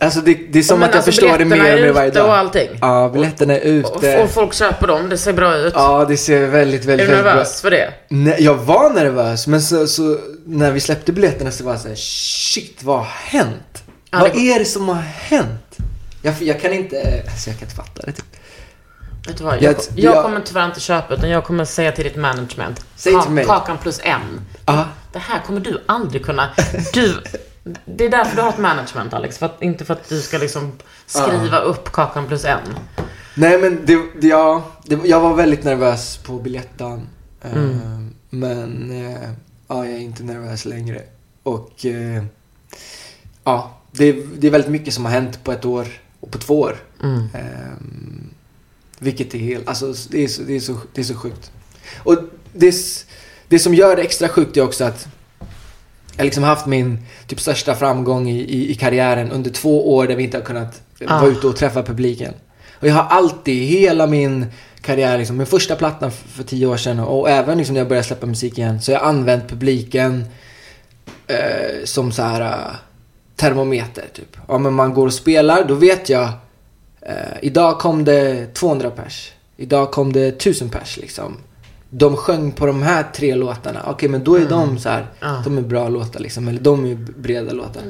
Alltså 0.00 0.20
det, 0.20 0.34
det 0.34 0.58
är 0.58 0.62
som 0.62 0.78
Men 0.80 0.88
att 0.88 0.94
jag 0.94 0.98
alltså, 0.98 1.10
förstår 1.10 1.38
det 1.38 1.44
mer 1.44 1.60
och 1.60 1.66
är 1.66 1.82
mer 1.82 1.92
varje 1.92 2.10
dag. 2.10 2.26
och 2.28 2.36
allting? 2.36 2.68
Ja, 2.80 3.10
biljetterna 3.14 3.54
är 3.58 3.84
Och, 3.84 3.96
ute. 3.98 4.22
och 4.22 4.30
folk 4.30 4.54
köper 4.54 4.86
dem, 4.86 5.08
det 5.08 5.18
ser 5.18 5.32
bra 5.32 5.56
ut. 5.56 5.72
Ja, 5.76 6.04
det 6.08 6.16
ser 6.16 6.46
väldigt, 6.46 6.82
är 6.82 6.86
väldigt, 6.86 7.06
du 7.06 7.12
väldigt 7.12 7.24
bra 7.24 7.32
nervös 7.34 7.60
för 7.60 7.70
det? 7.70 7.92
Nej, 8.08 8.36
jag 8.38 8.54
var 8.54 8.90
nervös, 8.90 9.46
men 9.46 9.62
så, 9.62 9.86
så 9.86 10.18
när 10.46 10.70
vi 10.72 10.80
släppte 10.80 11.12
biljetterna 11.12 11.50
så 11.50 11.64
var 11.64 11.72
jag 11.72 11.80
såhär, 11.80 11.94
shit, 11.96 12.82
vad 12.82 12.98
har 12.98 13.04
hänt? 13.04 13.82
Ja, 14.10 14.18
vad 14.18 14.32
det- 14.32 14.38
är 14.52 14.58
det 14.58 14.64
som 14.64 14.88
har 14.88 15.02
hänt? 15.02 15.76
Jag, 16.22 16.34
jag 16.40 16.60
kan 16.60 16.72
inte, 16.72 17.22
alltså 17.30 17.50
jag 17.50 17.58
kan 17.58 17.66
inte 17.68 17.76
fatta 17.76 18.02
det 18.06 18.12
typ. 18.12 18.31
Vet 19.26 19.38
du 19.38 19.44
vad? 19.44 19.54
Jag, 19.62 19.62
Jag- 19.94 20.14
jag, 20.14 20.24
kommer 20.24 20.40
tyvärr 20.40 20.66
inte 20.66 20.80
köpa 20.80 21.14
utan 21.14 21.30
jag 21.30 21.44
kommer 21.44 21.64
säga 21.64 21.92
till 21.92 22.04
ditt 22.04 22.16
management. 22.16 22.84
Säg 22.96 23.22
till 23.22 23.30
mig. 23.30 23.44
Kakan 23.44 23.78
plus 23.78 24.00
en. 24.04 24.40
Ja, 24.66 24.86
Det 25.12 25.18
här 25.18 25.40
kommer 25.46 25.60
du 25.60 25.82
aldrig 25.86 26.24
kunna... 26.24 26.48
Du... 26.92 27.22
Det 27.84 28.04
är 28.04 28.10
därför 28.10 28.36
du 28.36 28.42
har 28.42 28.48
ett 28.48 28.58
management 28.58 29.14
Alex. 29.14 29.38
För 29.38 29.46
att, 29.46 29.62
inte 29.62 29.84
för 29.84 29.92
att 29.94 30.08
du 30.08 30.20
ska 30.20 30.38
liksom 30.38 30.72
skriva 31.06 31.58
upp 31.58 31.92
kakan 31.92 32.26
plus 32.26 32.44
en. 32.44 32.58
nej 33.34 33.58
men 33.58 33.80
det, 33.86 34.02
det, 34.20 34.26
ja, 34.26 34.62
det, 34.84 35.00
jag 35.04 35.20
var 35.20 35.34
väldigt 35.34 35.64
nervös 35.64 36.16
på 36.16 36.32
biljetten. 36.38 37.06
Eh, 37.42 37.52
Mm. 37.52 38.14
Men, 38.30 38.90
eh, 39.06 39.30
ja, 39.68 39.84
jag 39.86 39.94
är 39.94 39.98
inte 39.98 40.22
nervös 40.22 40.64
längre. 40.64 41.02
Och, 41.42 41.86
eh, 41.86 42.24
ja, 43.44 43.70
det, 43.92 44.12
det 44.38 44.46
är 44.46 44.50
väldigt 44.50 44.70
mycket 44.70 44.94
som 44.94 45.04
har 45.04 45.12
hänt 45.12 45.44
på 45.44 45.52
ett 45.52 45.64
år 45.64 45.86
och 46.20 46.30
på 46.30 46.38
två 46.38 46.60
år. 46.60 46.76
Mm. 47.02 47.28
Ehm, 47.34 48.31
vilket 49.02 49.34
är 49.34 49.38
helt, 49.38 49.68
alltså 49.68 49.94
det 50.10 50.24
är, 50.24 50.28
så, 50.28 50.42
det, 50.42 50.56
är 50.56 50.60
så, 50.60 50.76
det 50.94 51.00
är 51.00 51.04
så 51.04 51.14
sjukt. 51.14 51.50
Och 51.96 52.16
det, 52.52 52.74
det 53.48 53.58
som 53.58 53.74
gör 53.74 53.96
det 53.96 54.02
extra 54.02 54.28
sjukt 54.28 54.56
är 54.56 54.62
också 54.62 54.84
att 54.84 55.06
jag 56.16 56.24
liksom 56.24 56.42
haft 56.42 56.66
min 56.66 56.98
typ 57.26 57.40
största 57.40 57.74
framgång 57.74 58.28
i, 58.28 58.40
i, 58.40 58.70
i 58.70 58.74
karriären 58.74 59.30
under 59.30 59.50
två 59.50 59.94
år 59.94 60.06
där 60.06 60.16
vi 60.16 60.22
inte 60.24 60.36
har 60.36 60.44
kunnat 60.44 60.82
Ah. 61.06 61.20
vara 61.20 61.30
ute 61.30 61.46
och 61.46 61.56
träffa 61.56 61.82
publiken. 61.82 62.34
Och 62.80 62.88
jag 62.88 62.94
har 62.94 63.16
alltid, 63.16 63.68
hela 63.68 64.06
min 64.06 64.46
karriär, 64.80 65.18
liksom, 65.18 65.36
min 65.36 65.46
första 65.46 65.76
plattan 65.76 66.10
för, 66.10 66.44
tio 66.44 66.66
år 66.66 66.76
sedan 66.76 67.00
och, 67.00 67.20
och 67.20 67.30
även 67.30 67.58
liksom 67.58 67.74
när 67.74 67.80
jag 67.80 67.88
började 67.88 68.06
släppa 68.06 68.26
musik 68.26 68.58
igen, 68.58 68.82
så 68.82 68.92
har 68.92 68.98
jag 68.98 69.08
använt 69.08 69.48
publiken 69.48 70.24
eh, 71.26 71.84
som 71.84 72.12
så 72.12 72.22
här 72.22 72.40
eh, 72.40 72.74
termometer 73.36 74.04
typ. 74.12 74.36
Ja 74.48 74.58
men 74.58 74.72
man 74.72 74.94
går 74.94 75.06
och 75.06 75.14
spelar, 75.14 75.64
då 75.64 75.74
vet 75.74 76.08
jag 76.08 76.28
eh, 77.06 77.14
idag 77.42 77.78
kom 77.78 78.04
det 78.04 78.54
200 78.54 78.90
pers. 78.90 79.32
Idag 79.56 79.90
kom 79.90 80.12
det 80.12 80.26
1000 80.28 80.68
pers 80.68 80.96
liksom. 80.96 81.36
de 81.94 82.16
sjöng 82.16 82.52
på 82.52 82.66
de 82.66 82.82
här 82.82 83.02
tre 83.14 83.34
låtarna. 83.34 83.80
Okej, 83.86 84.08
men 84.08 84.24
då 84.24 84.34
är 84.36 84.48
de 84.48 84.78
så 84.78 84.88
här, 84.88 85.06
Ja. 85.20 85.42
de 85.44 85.58
är 85.58 85.62
bra 85.62 85.88
låtar 85.88 86.20
liksom. 86.20 86.48
Eller 86.48 86.60
de 86.60 86.86
är 86.86 86.94
breda 86.94 87.52
låtar. 87.52 87.82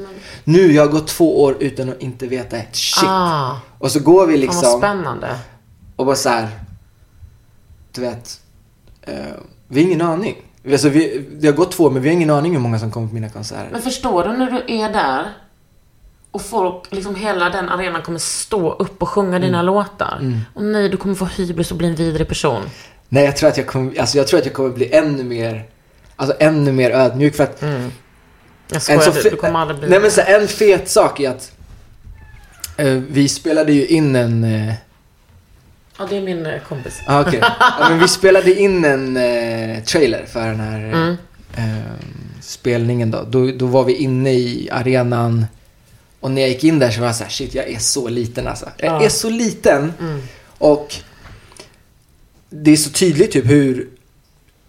Nu, 0.45 0.73
jag 0.73 0.83
har 0.83 0.89
gått 0.93 1.07
två 1.09 1.43
år 1.43 1.57
utan 1.61 1.89
att 1.89 2.01
inte 2.03 2.27
veta 2.27 2.57
ett 2.57 2.77
shit. 2.77 3.09
Ah, 3.09 3.57
Och 3.79 3.91
så 3.91 4.01
går 4.01 4.27
vi 4.27 4.33
fan 4.33 4.47
vad 4.47 4.55
liksom 4.57 4.79
spännande. 4.79 5.37
och 5.97 6.07
bara 6.07 6.17
så 6.17 6.29
här, 6.29 6.49
du 7.95 8.01
vet, 8.01 8.41
eh, 9.03 9.15
vi 9.69 9.81
har 9.83 9.89
ingen 9.89 10.03
aning. 10.03 10.37
Alltså, 10.71 10.89
vi, 10.89 11.27
det 11.41 11.47
har 11.47 11.55
gått 11.55 11.73
två 11.73 11.85
år, 11.85 11.91
men 11.91 12.03
vi 12.03 12.09
har 12.09 12.15
ingen 12.15 12.31
aning 12.31 12.53
hur 12.53 12.61
många 12.61 12.79
som 12.79 12.91
kommer 12.91 13.09
på 13.09 13.15
mina 13.15 13.29
konserter. 13.29 13.69
Men 13.73 13.83
förstår 13.83 14.25
du 14.25 14.33
när 14.39 14.51
du 14.51 14.75
är 14.75 14.93
där 14.93 15.33
och 16.33 16.43
folk, 16.43 16.83
liksom 16.91 17.15
hela 17.15 17.51
den 17.51 17.69
arenan 17.69 18.03
kommer 18.03 18.19
stå 18.19 18.73
upp 18.73 19.03
och 19.03 19.09
sjunga 19.09 19.39
dina 19.39 19.59
Mm. 19.61 19.67
låtar. 19.67 20.43
Och 20.55 20.63
nej, 20.65 20.89
du 20.89 20.97
kommer 20.97 21.15
få 21.15 21.25
hybris 21.25 21.71
och 21.71 21.77
bli 21.77 21.89
en 21.89 21.95
vidrig 21.95 22.29
person. 22.29 22.63
Nej, 23.09 23.25
jag 23.25 23.37
tror 23.37 23.49
att 23.49 23.57
jag 23.57 23.67
kommer, 23.67 24.01
alltså 24.01 24.17
jag 24.19 24.27
tror 24.27 24.39
att 24.41 24.47
jag 24.47 24.55
kommer 24.55 24.71
bli 24.71 24.95
ännu 24.95 25.25
mer, 25.25 25.65
alltså 26.17 26.37
ännu 26.41 26.73
mer 26.73 26.91
ödmjuk 26.91 27.35
för 27.35 27.45
att 27.45 27.63
Jag 27.63 27.71
En 28.75 28.81
skojar, 28.81 29.01
så 29.01 29.11
du, 29.11 29.31
du 29.31 29.37
kommer 29.37 29.59
aldrig 29.59 29.79
bli 29.81 29.89
Nej 29.89 30.01
men 30.01 30.11
så 30.11 30.21
en 30.27 30.49
fet 30.49 30.89
sak 30.89 31.21
är 31.21 31.31
att 31.31 31.53
eh, 32.77 32.87
vi 33.11 33.29
spelade 33.29 33.73
ju 33.73 33.87
in 33.87 34.17
en... 34.17 34.45
eh, 34.45 34.75
Ja, 35.99 36.07
det 36.11 36.17
är 36.17 36.21
min 36.23 36.47
eh, 36.47 36.61
kompis. 36.69 37.01
ah, 37.07 37.21
okej. 37.21 37.41
ja, 37.81 37.89
men 37.89 37.99
vi 37.99 38.09
spelade 38.09 38.55
in 38.61 38.85
en 38.85 39.17
eh, 39.17 39.83
trailer 39.85 40.25
för 40.33 40.47
den 40.47 40.61
här 40.61 40.79
Mm. 40.79 41.17
eh, 41.57 41.93
spelningen 42.41 43.11
då. 43.11 43.23
då. 43.29 43.51
Då 43.57 43.67
var 43.67 43.85
vi 43.85 43.95
inne 43.97 44.33
i 44.33 44.69
arenan 44.73 45.47
och 46.23 46.31
när 46.31 46.41
jag 46.43 46.51
gick 46.51 46.65
in 46.65 46.79
där 46.79 46.91
så 46.91 47.01
var 47.01 47.07
jag 47.07 47.17
så 47.17 47.25
här, 47.25 47.31
shit 47.31 47.55
jag 47.55 47.69
är 47.71 47.79
så 47.79 48.09
liten 48.09 48.49
alltså. 48.49 48.69
Jag 48.77 48.93
Ja. 49.03 49.05
är 49.05 49.09
så 49.09 49.31
liten. 49.31 49.93
Mm. 50.01 50.21
Och 50.59 50.95
det 52.51 52.71
är 52.71 52.77
så 52.77 52.91
tydligt 52.91 53.33
typ 53.33 53.51
hur, 53.51 53.89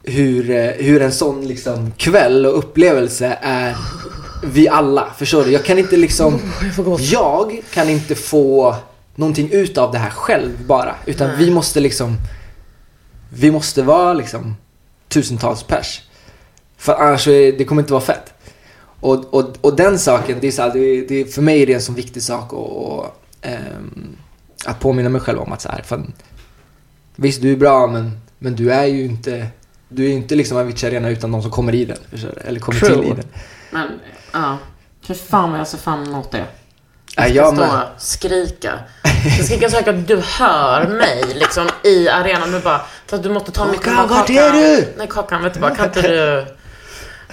hur, 0.04 0.50
eh, 0.50 0.72
hur 0.72 1.02
en 1.02 1.12
sån 1.12 1.48
liksom 1.48 1.92
kväll 1.98 2.46
och 2.46 2.58
upplevelse 2.58 3.38
är 3.42 3.76
vi 4.44 4.70
alla. 4.70 5.14
Förstår 5.18 5.44
du? 5.46 5.52
Jag 5.52 5.66
kan 5.66 5.78
inte 5.80 5.98
liksom... 5.98 6.40
Jag 7.00 7.62
kan 7.74 7.90
inte 7.90 8.16
få 8.16 8.76
någonting 9.16 9.50
ut 9.52 9.78
av 9.78 9.92
det 9.92 9.98
här 9.98 10.10
själv 10.10 10.66
bara. 10.66 10.96
Utan 11.06 11.38
vi 11.38 11.52
måste 11.52 11.80
liksom... 11.80 12.18
Vi 13.30 13.52
måste 13.52 13.82
vara 13.82 14.14
liksom 14.14 14.56
tusentals 15.08 15.64
pers. 15.64 16.02
För 16.78 16.94
annars 16.94 17.28
är, 17.28 17.52
det 17.52 17.66
kommer 17.66 17.82
inte 17.82 17.94
vara 17.94 18.04
fett. 18.04 18.33
Och, 19.04 19.34
och, 19.34 19.58
och 19.62 19.76
den 19.76 20.00
saken, 20.00 20.38
det 20.42 20.48
är 20.48 20.52
så 20.52 20.62
här, 20.62 20.72
det, 20.74 21.02
det, 21.08 21.34
för 21.34 21.42
mig 21.42 21.62
är 21.62 21.68
det 21.68 21.74
en 21.74 21.82
så 21.82 21.92
viktig 21.94 22.24
sak 22.24 22.54
och, 22.54 22.98
och, 22.98 23.06
ehm, 23.42 24.16
att 24.66 24.80
påminna 24.80 25.10
mig 25.10 25.22
själv 25.22 25.40
om 25.40 25.52
att 25.54 25.62
så 25.62 25.70
här, 25.70 25.82
fan, 25.82 26.14
visst 27.16 27.42
du 27.42 27.52
är 27.52 27.56
bra 27.56 27.88
men, 27.88 28.20
men 28.40 28.56
du 28.56 28.72
är 28.74 28.86
ju 28.86 29.06
inte, 29.06 29.48
du 29.90 30.06
är 30.06 30.10
inte 30.10 30.36
liksom 30.36 30.58
Avicii 30.58 30.88
Arena 30.88 31.10
utan 31.10 31.32
de 31.32 31.42
som 31.42 31.52
kommer 31.52 31.76
i 31.76 31.86
den. 31.86 31.98
Eller 32.46 32.60
kommer 32.60 32.80
True. 32.80 32.90
till 32.96 33.04
i 33.04 33.10
den. 33.10 33.26
Men, 33.72 33.88
ja. 34.34 34.58
För 35.02 35.14
fan 35.14 35.52
vad 35.52 35.60
jag 35.60 35.68
ser 35.68 35.78
fram 35.78 36.04
emot 36.04 36.32
det. 36.32 36.46
Ja, 37.16 37.28
Jag 37.28 37.30
jag 37.36 37.56
ska 37.56 37.56
stå 37.56 37.76
med. 37.76 37.84
och 37.96 38.02
skrika. 38.02 38.80
Jag 39.24 39.34
ska 39.34 39.44
skrika 39.44 39.70
så 39.70 39.78
att 39.90 40.08
du 40.08 40.18
hör 40.18 40.88
mig 40.88 41.24
liksom 41.34 41.68
i 41.84 42.10
arenan. 42.10 42.52
Du 42.52 42.60
bara, 42.60 42.82
så 43.10 43.16
att 43.16 43.24
du 43.24 43.30
måste 43.30 43.52
ta 43.52 43.66
mycket 43.66 43.84
Kakan, 43.86 44.00
av 44.00 44.10
vart 44.10 44.30
är 44.30 44.52
du? 44.52 44.94
Nej, 44.98 45.08
Kakan, 45.10 45.44
vet 45.44 45.54
du 45.54 45.60
vad, 45.60 45.78
kan 45.78 45.86
inte 45.86 46.02
du... 46.02 46.46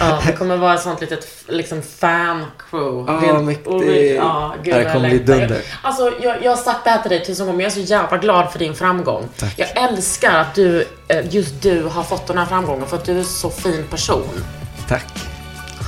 Ja, 0.00 0.18
det 0.26 0.32
kommer 0.32 0.56
vara 0.56 0.74
ett 0.74 0.80
sånt 0.82 1.00
litet 1.00 1.26
liksom 1.48 1.82
fan-crew. 1.82 3.04
Ja, 3.12 3.20
Rent- 3.22 3.42
mäktigt. 3.44 4.16
Ja, 4.16 4.54
gud 4.64 4.74
det 4.74 4.92
kommer 4.92 5.08
bli 5.08 5.18
dunder. 5.18 5.62
Alltså, 5.82 6.12
jag, 6.22 6.36
jag 6.42 6.50
har 6.50 6.56
sagt 6.56 6.84
det 6.84 6.90
här 6.90 7.02
till 7.02 7.10
dig 7.10 7.24
tusen 7.24 7.46
gånger, 7.46 7.56
men 7.56 7.64
jag 7.64 7.70
är 7.70 7.74
så 7.74 7.92
jävla 7.92 8.16
glad 8.16 8.52
för 8.52 8.58
din 8.58 8.74
framgång. 8.74 9.28
Jag 9.56 9.68
älskar 9.90 10.34
att 10.38 10.54
du, 10.54 10.86
eh, 11.08 11.34
just 11.34 11.62
du 11.62 11.82
har 11.84 12.02
fått 12.02 12.26
den 12.26 12.38
här 12.38 12.46
framgången 12.46 12.86
för 12.86 12.96
att 12.96 13.04
du 13.04 13.12
är 13.12 13.18
en 13.18 13.24
så 13.24 13.50
fin 13.50 13.84
person. 13.90 14.44
Tack. 14.88 15.06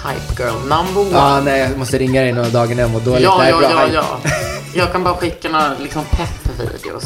Hype 0.06 0.42
girl 0.42 0.54
number 0.54 1.00
one. 1.00 1.10
Ja, 1.12 1.40
nej, 1.40 1.60
jag 1.60 1.78
måste 1.78 1.98
ringa 1.98 2.20
dig 2.20 2.32
några 2.32 2.48
dagar 2.48 2.74
när 2.74 2.82
jag 2.82 2.90
mår 2.90 3.00
dåligt. 3.00 3.22
Ja, 3.22 3.38
Det 3.38 3.48
ja, 3.50 3.58
bra 3.58 3.70
ja, 3.70 3.84
hype. 3.84 3.94
ja. 3.94 4.30
Jag 4.74 4.92
kan 4.92 5.04
bara 5.04 5.14
skicka 5.14 5.48
några 5.48 5.72
liksom 5.78 6.04
pepp-videos. 6.10 7.04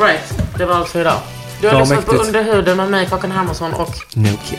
Right, 0.00 0.34
det 0.58 0.64
var 0.66 0.74
allt 0.74 0.88
för 0.88 1.00
idag. 1.00 1.18
Du 1.60 1.68
har 1.68 1.80
lyssnat 1.80 2.06
på. 2.06 2.12
Under 2.12 2.42
huden 2.42 2.76
med 2.76 2.90
mig, 2.90 3.06
Kakan 3.06 3.30
Hermansson 3.30 3.72
och 3.74 3.94
No 4.14 4.28
kid. 4.48 4.58